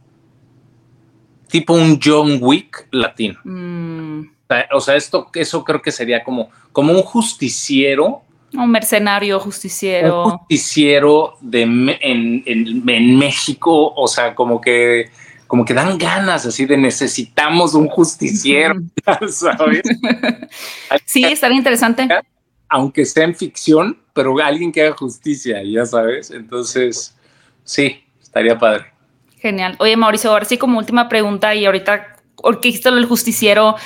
tipo 1.48 1.74
un 1.74 1.98
John 2.02 2.38
Wick 2.40 2.88
latino. 2.90 3.38
Mm. 3.44 4.22
O 4.72 4.80
sea, 4.80 4.94
esto, 4.94 5.28
eso 5.34 5.64
creo 5.64 5.82
que 5.82 5.90
sería 5.90 6.22
como, 6.22 6.50
como 6.72 6.92
un 6.92 7.02
justiciero. 7.02 8.22
Un 8.54 8.70
mercenario 8.70 9.40
justiciero. 9.40 10.24
Un 10.24 10.30
justiciero 10.38 11.36
de, 11.40 11.62
en, 11.62 12.42
en, 12.46 13.18
México, 13.18 13.92
o 13.94 14.06
sea, 14.06 14.34
como 14.34 14.60
que 14.60 15.10
como 15.46 15.64
que 15.64 15.74
dan 15.74 15.96
ganas 15.98 16.46
así 16.46 16.66
de 16.66 16.76
necesitamos 16.76 17.74
un 17.74 17.88
justiciero, 17.88 18.76
¿sabes? 19.28 19.82
sí, 21.04 21.24
estaría 21.24 21.58
interesante 21.58 22.08
aunque 22.68 23.04
sea 23.04 23.24
en 23.24 23.34
ficción, 23.34 23.98
pero 24.12 24.38
alguien 24.42 24.72
que 24.72 24.82
haga 24.82 24.96
justicia, 24.96 25.62
ya 25.62 25.86
sabes. 25.86 26.30
Entonces, 26.30 27.16
sí, 27.64 28.04
estaría 28.20 28.58
padre. 28.58 28.86
Genial. 29.38 29.76
Oye, 29.78 29.96
Mauricio, 29.96 30.30
ahora 30.30 30.44
sí 30.44 30.58
como 30.58 30.78
última 30.78 31.08
pregunta 31.08 31.54
y 31.54 31.66
ahorita, 31.66 32.16
porque 32.36 32.72
del 32.96 33.06
justiciero, 33.06 33.76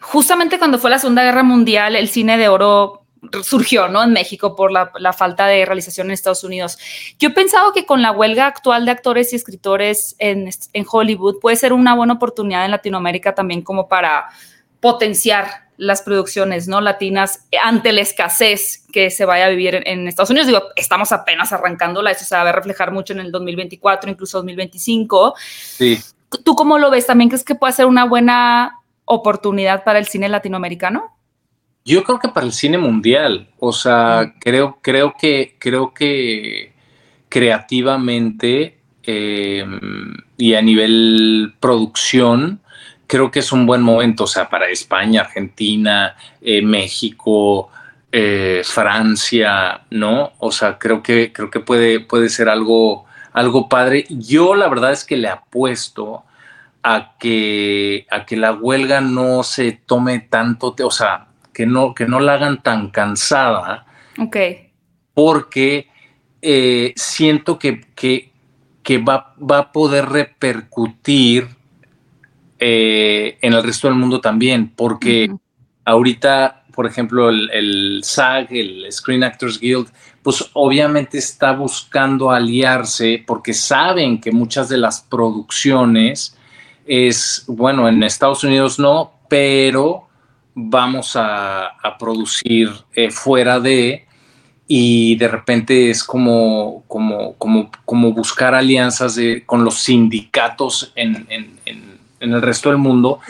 justamente 0.00 0.58
cuando 0.58 0.78
fue 0.78 0.90
la 0.90 0.98
Segunda 0.98 1.24
Guerra 1.24 1.42
Mundial, 1.42 1.96
el 1.96 2.08
cine 2.08 2.36
de 2.36 2.48
oro 2.48 3.01
surgió, 3.42 3.88
¿no? 3.88 4.02
En 4.02 4.12
México 4.12 4.56
por 4.56 4.72
la, 4.72 5.12
falta 5.12 5.46
de 5.46 5.64
realización 5.64 6.08
en 6.08 6.12
Estados 6.12 6.44
Unidos. 6.44 6.78
Yo 7.18 7.28
he 7.28 7.32
pensado 7.32 7.72
que 7.72 7.86
con 7.86 8.02
la 8.02 8.12
huelga 8.12 8.46
actual 8.46 8.84
de 8.84 8.90
actores 8.90 9.32
y 9.32 9.36
escritores 9.36 10.16
en, 10.18 10.48
en 10.72 10.86
Hollywood 10.90 11.38
puede 11.40 11.56
ser 11.56 11.72
una 11.72 11.94
buena 11.94 12.14
oportunidad 12.14 12.64
en 12.64 12.72
Latinoamérica 12.72 13.34
también 13.34 13.62
como 13.62 13.88
para 13.88 14.26
potenciar 14.80 15.62
las 15.76 16.02
producciones 16.02 16.68
no 16.68 16.80
latinas 16.80 17.46
ante 17.62 17.92
la 17.92 18.02
escasez 18.02 18.86
que 18.92 19.10
se 19.10 19.24
vaya 19.24 19.46
a 19.46 19.48
vivir 19.48 19.82
en, 19.86 20.06
Estados 20.06 20.30
Unidos. 20.30 20.46
Digo, 20.46 20.62
estamos 20.76 21.12
apenas 21.12 21.52
arrancándola, 21.52 22.10
eso 22.10 22.24
se 22.24 22.34
va 22.34 22.42
a 22.42 22.52
reflejar 22.52 22.92
mucho 22.92 23.12
en 23.12 23.20
el 23.20 23.32
2024, 23.32 24.10
incluso 24.10 24.38
2025. 24.38 25.34
Sí. 25.36 26.00
¿Tú 26.44 26.54
cómo 26.54 26.78
lo 26.78 26.90
ves? 26.90 27.06
¿También 27.06 27.30
crees 27.30 27.44
que 27.44 27.54
puede 27.54 27.72
ser 27.72 27.86
una 27.86 28.04
buena 28.04 28.80
oportunidad 29.04 29.82
para 29.84 29.98
el 29.98 30.06
cine 30.06 30.28
latinoamericano? 30.28 31.16
Yo 31.84 32.04
creo 32.04 32.18
que 32.18 32.28
para 32.28 32.46
el 32.46 32.52
cine 32.52 32.78
mundial, 32.78 33.48
o 33.58 33.72
sea, 33.72 34.34
creo, 34.40 34.78
creo 34.82 35.14
que, 35.18 35.56
creo 35.58 35.92
que 35.92 36.72
creativamente 37.28 38.78
eh, 39.04 39.64
y 40.36 40.54
a 40.54 40.62
nivel 40.62 41.54
producción, 41.58 42.60
creo 43.06 43.30
que 43.30 43.40
es 43.40 43.52
un 43.52 43.66
buen 43.66 43.82
momento, 43.82 44.24
o 44.24 44.26
sea, 44.26 44.48
para 44.48 44.68
España, 44.68 45.22
Argentina, 45.22 46.16
eh, 46.40 46.62
México, 46.62 47.70
eh, 48.12 48.62
Francia, 48.64 49.82
¿no? 49.90 50.32
O 50.38 50.52
sea, 50.52 50.78
creo 50.78 51.02
que, 51.02 51.32
creo 51.32 51.50
que 51.50 51.60
puede, 51.60 52.00
puede 52.00 52.28
ser 52.28 52.48
algo, 52.48 53.06
algo 53.32 53.68
padre. 53.68 54.06
Yo 54.08 54.54
la 54.54 54.68
verdad 54.68 54.92
es 54.92 55.04
que 55.04 55.16
le 55.16 55.28
apuesto 55.28 56.24
a 56.82 57.14
que, 57.18 58.06
a 58.10 58.24
que 58.26 58.36
la 58.36 58.52
huelga 58.52 59.00
no 59.00 59.42
se 59.42 59.72
tome 59.72 60.20
tanto, 60.20 60.74
o 60.82 60.90
sea, 60.90 61.28
que 61.52 61.66
no, 61.66 61.94
que 61.94 62.06
no 62.06 62.20
la 62.20 62.34
hagan 62.34 62.62
tan 62.62 62.90
cansada. 62.90 63.86
Ok. 64.18 64.36
Porque 65.14 65.88
eh, 66.40 66.92
siento 66.96 67.58
que, 67.58 67.80
que, 67.94 68.32
que 68.82 68.98
va, 68.98 69.34
va, 69.38 69.58
a 69.58 69.72
poder 69.72 70.06
repercutir 70.06 71.48
eh, 72.58 73.38
en 73.40 73.52
el 73.52 73.62
resto 73.62 73.88
del 73.88 73.96
mundo 73.96 74.20
también, 74.20 74.72
porque 74.74 75.30
ahorita, 75.84 76.64
por 76.74 76.86
ejemplo, 76.86 77.28
el, 77.28 78.00
SAG, 78.04 78.52
el 78.52 78.86
Screen 78.90 79.24
Actors 79.24 79.58
Guild, 79.58 79.88
pues 80.22 80.48
obviamente 80.52 81.18
está 81.18 81.52
buscando 81.52 82.30
aliarse 82.30 83.22
porque 83.26 83.52
saben 83.52 84.20
que 84.20 84.30
muchas 84.30 84.68
de 84.68 84.78
las 84.78 85.00
producciones 85.00 86.36
es, 86.86 87.44
bueno, 87.48 87.88
en 87.88 88.02
Estados 88.02 88.44
Unidos 88.44 88.78
no, 88.78 89.12
pero 89.28 90.08
vamos 90.54 91.12
a, 91.14 91.72
producir 91.98 92.70
eh, 92.94 93.10
fuera 93.10 93.60
de 93.60 94.06
y 94.66 95.16
de 95.16 95.28
repente 95.28 95.90
es 95.90 96.02
como, 96.02 96.84
como, 96.88 97.34
como, 97.34 97.70
como 97.84 98.12
buscar 98.12 98.54
alianzas 98.54 99.18
con 99.44 99.64
los 99.64 99.78
sindicatos 99.78 100.92
en, 100.94 101.26
en 102.22 102.32
el 102.32 102.40
resto 102.40 102.70
del 102.70 102.78
mundo. 102.78 103.20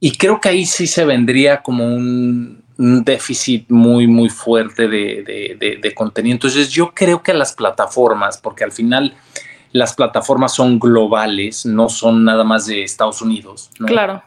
Y 0.00 0.12
creo 0.12 0.40
que 0.40 0.48
ahí 0.48 0.66
sí 0.66 0.86
se 0.86 1.04
vendría 1.04 1.62
como 1.62 1.84
un, 1.84 2.64
déficit 2.78 3.68
muy, 3.70 4.06
muy 4.06 4.28
fuerte 4.28 4.86
de, 4.86 5.92
contenido. 5.96 6.34
Entonces 6.34 6.70
yo 6.70 6.92
creo 6.94 7.22
que 7.24 7.34
las 7.34 7.52
plataformas, 7.52 8.38
porque 8.38 8.62
al 8.62 8.70
final 8.70 9.16
las 9.72 9.94
plataformas 9.94 10.54
son 10.54 10.78
globales, 10.78 11.66
no 11.66 11.88
son 11.88 12.24
nada 12.24 12.44
más 12.44 12.66
de 12.66 12.84
Estados 12.84 13.20
Unidos. 13.20 13.70
Claro. 13.84 14.22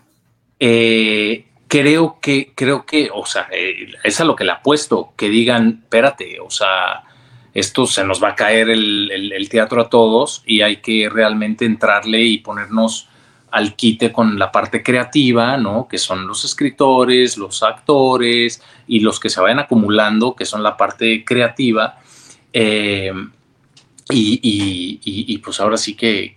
Eh, 0.60 1.46
creo 1.72 2.18
que, 2.22 2.52
creo 2.54 2.86
que, 2.86 3.10
o 3.14 3.26
sea, 3.26 3.48
eh, 3.50 3.94
es 4.04 4.20
a 4.20 4.26
lo 4.26 4.36
que 4.36 4.44
le 4.44 4.52
apuesto, 4.52 5.14
que 5.16 5.30
digan, 5.30 5.80
espérate, 5.84 6.42
o 6.42 6.50
sea, 6.50 7.04
esto 7.54 7.86
se 7.86 8.04
nos 8.04 8.22
va 8.22 8.32
a 8.32 8.36
caer 8.36 8.70
el 8.70 9.48
teatro 9.50 9.82
a 9.82 9.90
todos 9.90 10.44
y 10.46 10.62
hay 10.62 10.82
que 10.82 11.08
realmente 11.10 11.64
entrarle 11.64 12.24
y 12.24 12.40
ponernos 12.40 13.08
al 13.52 13.76
quite 13.76 14.12
con 14.12 14.38
la 14.38 14.52
parte 14.52 14.84
creativa, 14.84 15.56
¿no? 15.56 15.88
Que 15.88 15.98
son 15.98 16.28
los 16.28 16.44
escritores, 16.44 17.38
los 17.38 17.64
actores 17.64 18.62
y 18.88 19.00
los 19.00 19.20
que 19.22 19.30
se 19.30 19.40
vayan 19.40 19.60
acumulando, 19.60 20.36
que 20.36 20.46
son 20.46 20.64
la 20.64 20.76
parte 20.76 21.24
creativa. 21.24 22.00
Eh, 22.52 23.14
y, 24.14 25.38
pues 25.38 25.62
ahora 25.62 25.78
sí 25.78 25.96
que, 25.96 26.34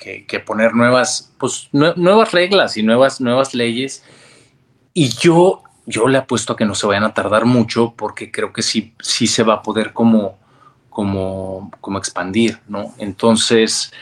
poner 0.46 0.74
nuevas, 0.74 1.32
pues, 1.38 1.68
nuevas 1.72 2.30
reglas 2.30 2.76
y 2.76 2.84
nuevas, 2.84 3.20
nuevas 3.20 3.52
leyes. 3.52 4.04
Y 4.94 5.08
yo, 5.08 5.62
yo 5.86 6.06
le 6.08 6.18
apuesto 6.18 6.52
a 6.52 6.56
que 6.56 6.64
no 6.64 6.76
se 6.76 6.86
vayan 6.86 7.04
a 7.04 7.12
tardar 7.12 7.44
mucho 7.44 7.94
porque 7.96 8.30
creo 8.30 8.52
que 8.52 8.62
sí, 8.62 8.94
sí 9.00 9.26
se 9.26 9.42
va 9.42 9.54
a 9.54 9.62
poder 9.62 9.92
como, 9.92 10.38
como, 10.88 11.72
como 11.80 11.98
expandir, 11.98 12.60
¿no? 12.68 12.94
Entonces, 12.98 13.92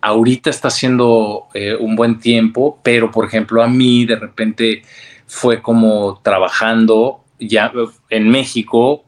ahorita 0.00 0.50
está 0.50 0.70
siendo 0.70 1.48
eh, 1.54 1.76
un 1.78 1.94
buen 1.94 2.18
tiempo, 2.18 2.78
pero 2.82 3.10
por 3.10 3.26
ejemplo 3.26 3.62
a 3.62 3.68
mí 3.68 4.06
de 4.06 4.16
repente 4.16 4.82
fue 5.26 5.60
como 5.60 6.20
trabajando 6.22 7.24
ya 7.38 7.70
en 8.08 8.28
México, 8.28 9.04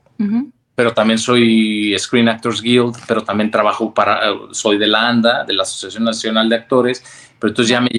pero 0.75 0.95
también 0.95 1.19
soy 1.19 1.97
Screen 1.99 2.29
Actors 2.29 2.63
Guild, 2.63 2.97
pero 3.09 3.25
también 3.25 3.51
trabajo 3.51 3.93
para, 3.93 4.21
soy 4.53 4.79
de 4.79 4.87
la 4.87 5.09
ANDA, 5.09 5.45
de 5.45 5.53
la 5.53 5.65
Asociación 5.65 6.05
Nacional 6.05 6.49
de 6.49 6.57
Actores, 6.57 7.03
pero 7.39 7.51
entonces 7.51 7.71
ya 7.71 7.81
me 7.81 7.91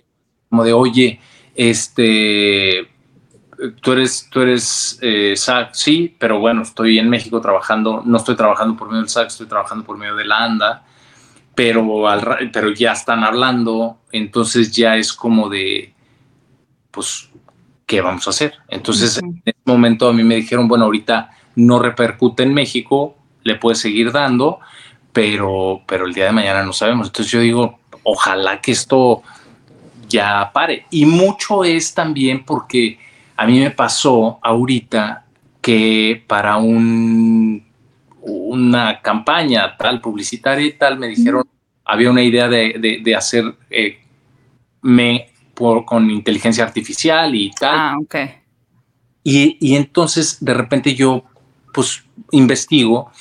como 0.49 0.63
de, 0.63 0.71
oye, 0.71 1.19
este, 1.55 2.87
tú 3.81 3.91
eres, 3.91 4.27
tú 4.29 4.41
eres 4.41 4.97
eh, 5.01 5.33
SAC, 5.35 5.73
sí, 5.73 6.15
pero 6.17 6.39
bueno, 6.39 6.61
estoy 6.61 6.99
en 6.99 7.09
México 7.09 7.41
trabajando, 7.41 8.01
no 8.05 8.17
estoy 8.17 8.35
trabajando 8.35 8.75
por 8.75 8.87
medio 8.87 9.01
del 9.01 9.09
SAC, 9.09 9.27
estoy 9.27 9.47
trabajando 9.47 9.85
por 9.85 9.97
medio 9.97 10.15
de 10.15 10.25
la 10.25 10.43
ANDA, 10.43 10.83
pero, 11.55 12.07
al, 12.07 12.51
pero 12.51 12.71
ya 12.71 12.93
están 12.93 13.23
hablando, 13.23 13.97
entonces 14.11 14.71
ya 14.71 14.97
es 14.97 15.13
como 15.13 15.49
de, 15.49 15.93
pues, 16.91 17.29
¿qué 17.85 18.01
vamos 18.01 18.25
a 18.27 18.31
hacer? 18.31 18.55
Entonces, 18.69 19.17
en 19.17 19.41
ese 19.45 19.59
momento 19.65 20.09
a 20.09 20.13
mí 20.13 20.23
me 20.23 20.35
dijeron, 20.35 20.67
bueno, 20.67 20.85
ahorita 20.85 21.31
no 21.55 21.79
repercute 21.79 22.43
en 22.43 22.53
México, 22.53 23.17
le 23.43 23.55
puede 23.55 23.75
seguir 23.75 24.11
dando, 24.11 24.59
pero, 25.11 25.81
pero 25.85 26.07
el 26.07 26.13
día 26.13 26.25
de 26.25 26.31
mañana 26.31 26.63
no 26.63 26.73
sabemos. 26.73 27.07
Entonces 27.07 27.31
yo 27.31 27.39
digo, 27.39 27.79
ojalá 28.03 28.61
que 28.61 28.71
esto 28.71 29.21
ya 30.07 30.51
pare. 30.53 30.85
Y 30.89 31.05
mucho 31.05 31.63
es 31.63 31.93
también 31.93 32.45
porque 32.45 32.99
a 33.35 33.45
mí 33.45 33.59
me 33.59 33.71
pasó 33.71 34.39
ahorita 34.41 35.25
que 35.61 36.23
para 36.27 36.57
un, 36.57 37.65
una 38.21 39.01
campaña 39.01 39.75
tal, 39.77 40.01
publicitaria 40.01 40.65
y 40.65 40.73
tal, 40.73 40.99
me 40.99 41.07
dijeron, 41.07 41.43
había 41.85 42.11
una 42.11 42.21
idea 42.21 42.47
de, 42.47 43.01
de, 43.03 43.15
hacer 43.15 43.55
eh, 43.69 43.99
me 44.81 45.29
por, 45.53 45.85
con 45.85 46.09
inteligencia 46.09 46.63
artificial 46.63 47.33
y 47.35 47.51
tal. 47.51 47.75
Ah, 47.75 47.95
ok. 48.01 48.15
Y, 49.23 49.57
y 49.59 49.75
entonces 49.75 50.43
de 50.43 50.53
repente 50.53 50.95
yo 50.95 51.23
pues 51.73 52.03
investigo 52.31 53.11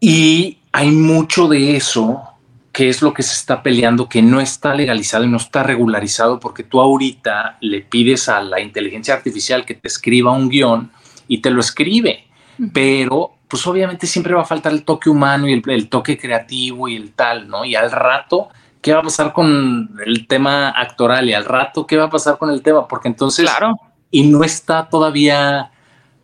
y 0.00 0.58
hay 0.72 0.90
mucho 0.90 1.48
de 1.48 1.76
eso 1.76 2.35
que 2.76 2.90
es 2.90 3.00
lo 3.00 3.14
que 3.14 3.22
se 3.22 3.32
está 3.32 3.62
peleando, 3.62 4.06
que 4.06 4.20
no 4.20 4.38
está 4.38 4.74
legalizado 4.74 5.24
y 5.24 5.28
no 5.28 5.38
está 5.38 5.62
regularizado, 5.62 6.38
porque 6.38 6.62
tú 6.62 6.78
ahorita 6.78 7.56
le 7.62 7.80
pides 7.80 8.28
a 8.28 8.42
la 8.42 8.60
inteligencia 8.60 9.14
artificial 9.14 9.64
que 9.64 9.72
te 9.72 9.88
escriba 9.88 10.32
un 10.32 10.50
guion 10.50 10.92
y 11.26 11.38
te 11.38 11.48
lo 11.48 11.60
escribe, 11.60 12.26
pero 12.74 13.32
pues 13.48 13.66
obviamente 13.66 14.06
siempre 14.06 14.34
va 14.34 14.42
a 14.42 14.44
faltar 14.44 14.74
el 14.74 14.84
toque 14.84 15.08
humano 15.08 15.48
y 15.48 15.62
el, 15.66 15.88
toque 15.88 16.18
creativo 16.18 16.86
y 16.86 16.96
el 16.96 17.12
tal, 17.12 17.48
¿no? 17.48 17.64
Y 17.64 17.74
al 17.74 17.90
rato, 17.90 18.50
¿qué 18.82 18.92
va 18.92 19.00
a 19.00 19.04
pasar 19.04 19.32
con 19.32 19.92
el 20.04 20.26
tema 20.26 20.68
actoral? 20.68 21.30
Y 21.30 21.32
al 21.32 21.46
rato, 21.46 21.86
¿qué 21.86 21.96
va 21.96 22.04
a 22.04 22.10
pasar 22.10 22.36
con 22.36 22.50
el 22.50 22.60
tema? 22.60 22.86
Porque 22.86 23.08
entonces... 23.08 23.48
Claro. 23.48 23.80
Y 24.10 24.24
no 24.24 24.44
está 24.44 24.90
todavía 24.90 25.70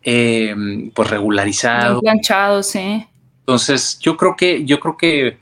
eh, 0.03 0.55
pues 0.94 1.09
regularizado. 1.09 2.03
Planchado, 2.03 2.62
sí. 2.62 3.07
Entonces, 3.38 3.98
yo 4.00 4.18
creo 4.18 4.36
que, 4.36 4.66
yo 4.66 4.78
creo 4.80 4.98
que, 4.98 5.41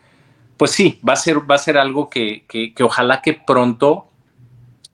pues 0.61 0.73
sí, 0.73 1.01
va 1.09 1.15
a 1.15 1.17
ser, 1.17 1.51
va 1.51 1.55
a 1.55 1.59
ser 1.59 1.79
algo 1.79 2.11
que, 2.11 2.45
que, 2.47 2.85
ojalá 2.85 3.23
que 3.23 3.33
pronto 3.33 4.11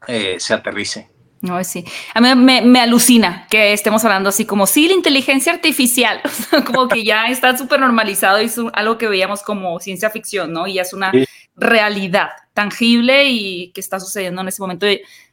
eh, 0.07 0.37
se 0.39 0.55
aterrice. 0.55 1.11
No, 1.41 1.65
sí. 1.65 1.85
A 2.15 2.21
mí 2.21 2.33
me, 2.37 2.79
alucina 2.79 3.49
que 3.51 3.73
estemos 3.73 4.05
hablando 4.05 4.29
así 4.29 4.47
como, 4.47 4.69
sí, 4.69 4.87
la 4.87 4.95
inteligencia 4.95 5.53
artificial, 5.53 6.21
como 6.67 6.87
que 6.87 7.03
ya 7.03 7.27
está 7.27 7.59
súper 7.59 7.81
normalizado 7.81 8.41
y 8.41 8.45
es 8.45 8.61
algo 8.75 8.97
que 8.97 9.09
veíamos 9.09 9.43
como 9.43 9.81
ciencia 9.81 10.09
ficción, 10.09 10.53
¿no? 10.53 10.69
Y 10.69 10.75
ya 10.75 10.83
es 10.83 10.93
una 10.93 11.11
realidad 11.57 12.29
tangible 12.55 13.25
y 13.29 13.73
que 13.73 13.81
está 13.81 13.99
sucediendo 13.99 14.43
en 14.43 14.47
ese 14.47 14.63
momento, 14.63 14.87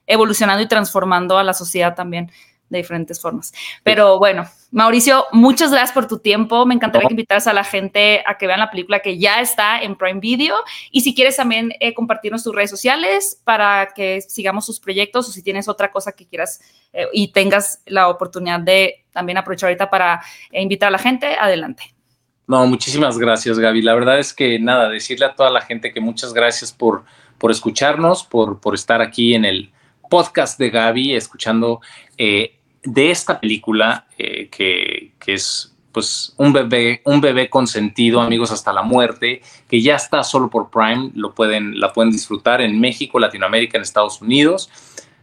evolucionando 0.07 0.63
y 0.63 0.67
transformando 0.67 1.37
a 1.37 1.43
la 1.43 1.53
sociedad 1.53 1.93
también 1.93 2.31
de 2.69 2.79
diferentes 2.79 3.21
formas. 3.21 3.53
Pero 3.83 4.19
bueno, 4.19 4.45
Mauricio, 4.71 5.25
muchas 5.31 5.71
gracias 5.71 5.91
por 5.91 6.07
tu 6.07 6.19
tiempo. 6.19 6.65
Me 6.65 6.73
encantaría 6.73 7.07
que 7.07 7.13
invitaras 7.13 7.47
a 7.47 7.53
la 7.53 7.63
gente 7.63 8.23
a 8.25 8.37
que 8.37 8.47
vean 8.47 8.59
la 8.59 8.71
película 8.71 8.99
que 8.99 9.17
ya 9.17 9.39
está 9.41 9.81
en 9.81 9.95
Prime 9.95 10.19
Video. 10.19 10.55
Y 10.91 11.01
si 11.01 11.13
quieres 11.13 11.35
también 11.35 11.73
eh, 11.79 11.93
compartirnos 11.93 12.43
tus 12.43 12.55
redes 12.55 12.69
sociales 12.69 13.39
para 13.43 13.93
que 13.95 14.21
sigamos 14.21 14.65
sus 14.65 14.79
proyectos 14.79 15.29
o 15.29 15.31
si 15.31 15.43
tienes 15.43 15.67
otra 15.67 15.91
cosa 15.91 16.11
que 16.13 16.25
quieras 16.25 16.61
eh, 16.91 17.05
y 17.13 17.31
tengas 17.31 17.81
la 17.85 18.09
oportunidad 18.09 18.59
de 18.59 19.05
también 19.11 19.37
aprovechar 19.37 19.67
ahorita 19.67 19.89
para 19.89 20.21
eh, 20.51 20.61
invitar 20.61 20.87
a 20.87 20.91
la 20.91 20.99
gente, 20.99 21.35
adelante. 21.39 21.93
No, 22.47 22.65
muchísimas 22.65 23.17
gracias, 23.17 23.57
Gaby. 23.57 23.81
La 23.81 23.93
verdad 23.93 24.19
es 24.19 24.33
que 24.33 24.59
nada, 24.59 24.89
decirle 24.89 25.25
a 25.25 25.35
toda 25.35 25.49
la 25.49 25.61
gente 25.61 25.93
que 25.93 26.01
muchas 26.01 26.33
gracias 26.33 26.71
por, 26.71 27.03
por 27.37 27.51
escucharnos, 27.51 28.23
por, 28.23 28.59
por 28.59 28.75
estar 28.75 29.01
aquí 29.01 29.33
en 29.33 29.45
el 29.45 29.72
podcast 30.13 30.59
de 30.59 30.69
Gaby, 30.69 31.15
escuchando 31.15 31.81
eh, 32.19 32.59
de 32.83 33.09
esta 33.09 33.39
película 33.39 34.05
eh, 34.19 34.47
que, 34.47 35.11
es 35.25 35.75
pues 35.91 36.35
un 36.37 36.53
bebé, 36.53 37.01
un 37.03 37.19
bebé 37.19 37.49
consentido, 37.49 38.21
amigos 38.21 38.51
hasta 38.51 38.71
la 38.71 38.83
muerte, 38.83 39.41
que 39.67 39.81
ya 39.81 39.95
está 39.95 40.23
solo 40.23 40.51
por 40.51 40.69
Prime, 40.69 41.09
lo 41.15 41.33
pueden, 41.33 41.79
la 41.79 41.91
pueden 41.93 42.11
disfrutar 42.11 42.61
en 42.61 42.79
México, 42.79 43.17
Latinoamérica, 43.17 43.79
en 43.79 43.81
Estados 43.81 44.21
Unidos. 44.21 44.69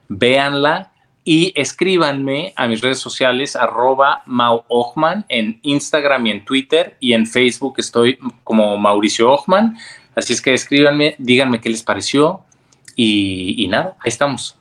Véanla 0.09 0.91
y 1.23 1.53
escríbanme 1.55 2.53
a 2.57 2.67
mis 2.67 2.81
redes 2.81 2.99
sociales, 2.99 3.55
arroba 3.55 4.25
Mau 4.27 4.65
Ochman, 4.67 5.25
en 5.29 5.61
Instagram 5.63 6.27
y 6.27 6.31
en 6.33 6.45
Twitter, 6.45 6.97
y 6.99 7.13
en 7.13 7.29
Facebook 7.29 7.75
estoy 7.79 8.19
como 8.43 8.77
Mauricio 8.77 9.31
Ochman. 9.31 9.79
Así 10.17 10.33
es 10.33 10.43
que 10.43 10.53
escríbanme, 10.53 11.15
díganme 11.19 11.61
qué 11.61 11.69
les 11.69 11.85
pareció, 11.85 12.41
y 12.97 13.69
nada, 13.71 13.97
ahí 14.01 14.09
estamos. 14.09 14.60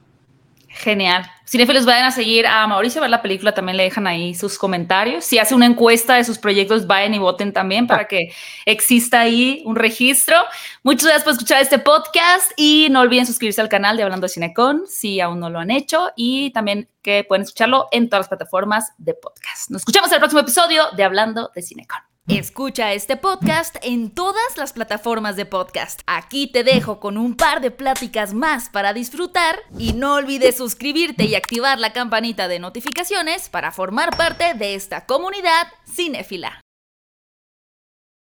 Genial. 0.80 1.30
Cinefilos 1.44 1.86
vayan 1.86 2.06
a 2.06 2.12
seguir 2.12 2.48
a 2.48 2.66
Mauricio, 2.66 3.02
a 3.02 3.04
ver 3.04 3.10
la 3.10 3.22
película, 3.22 3.54
también 3.54 3.76
le 3.76 3.84
dejan 3.84 4.08
ahí 4.08 4.34
sus 4.34 4.58
comentarios. 4.58 5.26
Si 5.26 5.38
hace 5.38 5.54
una 5.54 5.66
encuesta 5.66 6.16
de 6.16 6.24
sus 6.24 6.38
proyectos, 6.38 6.88
vayan 6.88 7.14
y 7.14 7.20
voten 7.20 7.52
también 7.52 7.86
para 7.86 8.08
que 8.08 8.32
exista 8.66 9.20
ahí 9.20 9.62
un 9.66 9.76
registro. 9.76 10.38
Muchas 10.84 11.04
gracias 11.04 11.24
por 11.26 11.34
escuchar 11.34 11.62
este 11.62 11.80
podcast 11.80 12.52
y 12.56 12.88
no 12.92 13.02
olviden 13.02 13.26
suscribirse 13.26 13.60
al 13.60 13.68
canal 13.68 13.98
de 13.98 14.04
Hablando 14.04 14.28
de 14.28 14.34
Cinecon 14.34 14.84
si 14.88 15.20
aún 15.20 15.42
no 15.42 15.50
lo 15.50 15.60
han 15.60 15.70
hecho 15.70 16.12
y 16.16 16.52
también 16.52 16.88
que 17.02 17.26
pueden 17.28 17.42
escucharlo 17.42 17.90
en 17.92 18.08
todas 18.08 18.22
las 18.22 18.30
plataformas 18.30 18.94
de 18.98 19.16
podcast. 19.16 19.70
Nos 19.70 19.82
escuchamos 19.82 20.10
en 20.12 20.16
el 20.16 20.20
próximo 20.20 20.42
episodio 20.42 20.84
de 20.96 21.04
Hablando 21.04 21.52
de 21.54 21.62
Cinecon. 21.62 22.09
Escucha 22.30 22.94
este 22.94 23.18
podcast 23.18 23.78
en 23.82 24.12
todas 24.12 24.56
las 24.56 24.72
plataformas 24.72 25.36
de 25.36 25.48
podcast. 25.48 26.02
Aquí 26.06 26.46
te 26.46 26.64
dejo 26.64 27.00
con 27.00 27.18
un 27.18 27.36
par 27.36 27.60
de 27.60 27.72
pláticas 27.72 28.36
más 28.36 28.70
para 28.70 28.94
disfrutar 28.94 29.58
y 29.80 29.94
no 29.94 30.14
olvides 30.14 30.58
suscribirte 30.58 31.26
y 31.26 31.34
activar 31.34 31.80
la 31.80 31.92
campanita 31.92 32.48
de 32.48 32.60
notificaciones 32.60 33.50
para 33.50 33.72
formar 33.72 34.16
parte 34.16 34.54
de 34.54 34.76
esta 34.76 35.08
comunidad 35.08 35.70
cinéfila. 35.92 36.62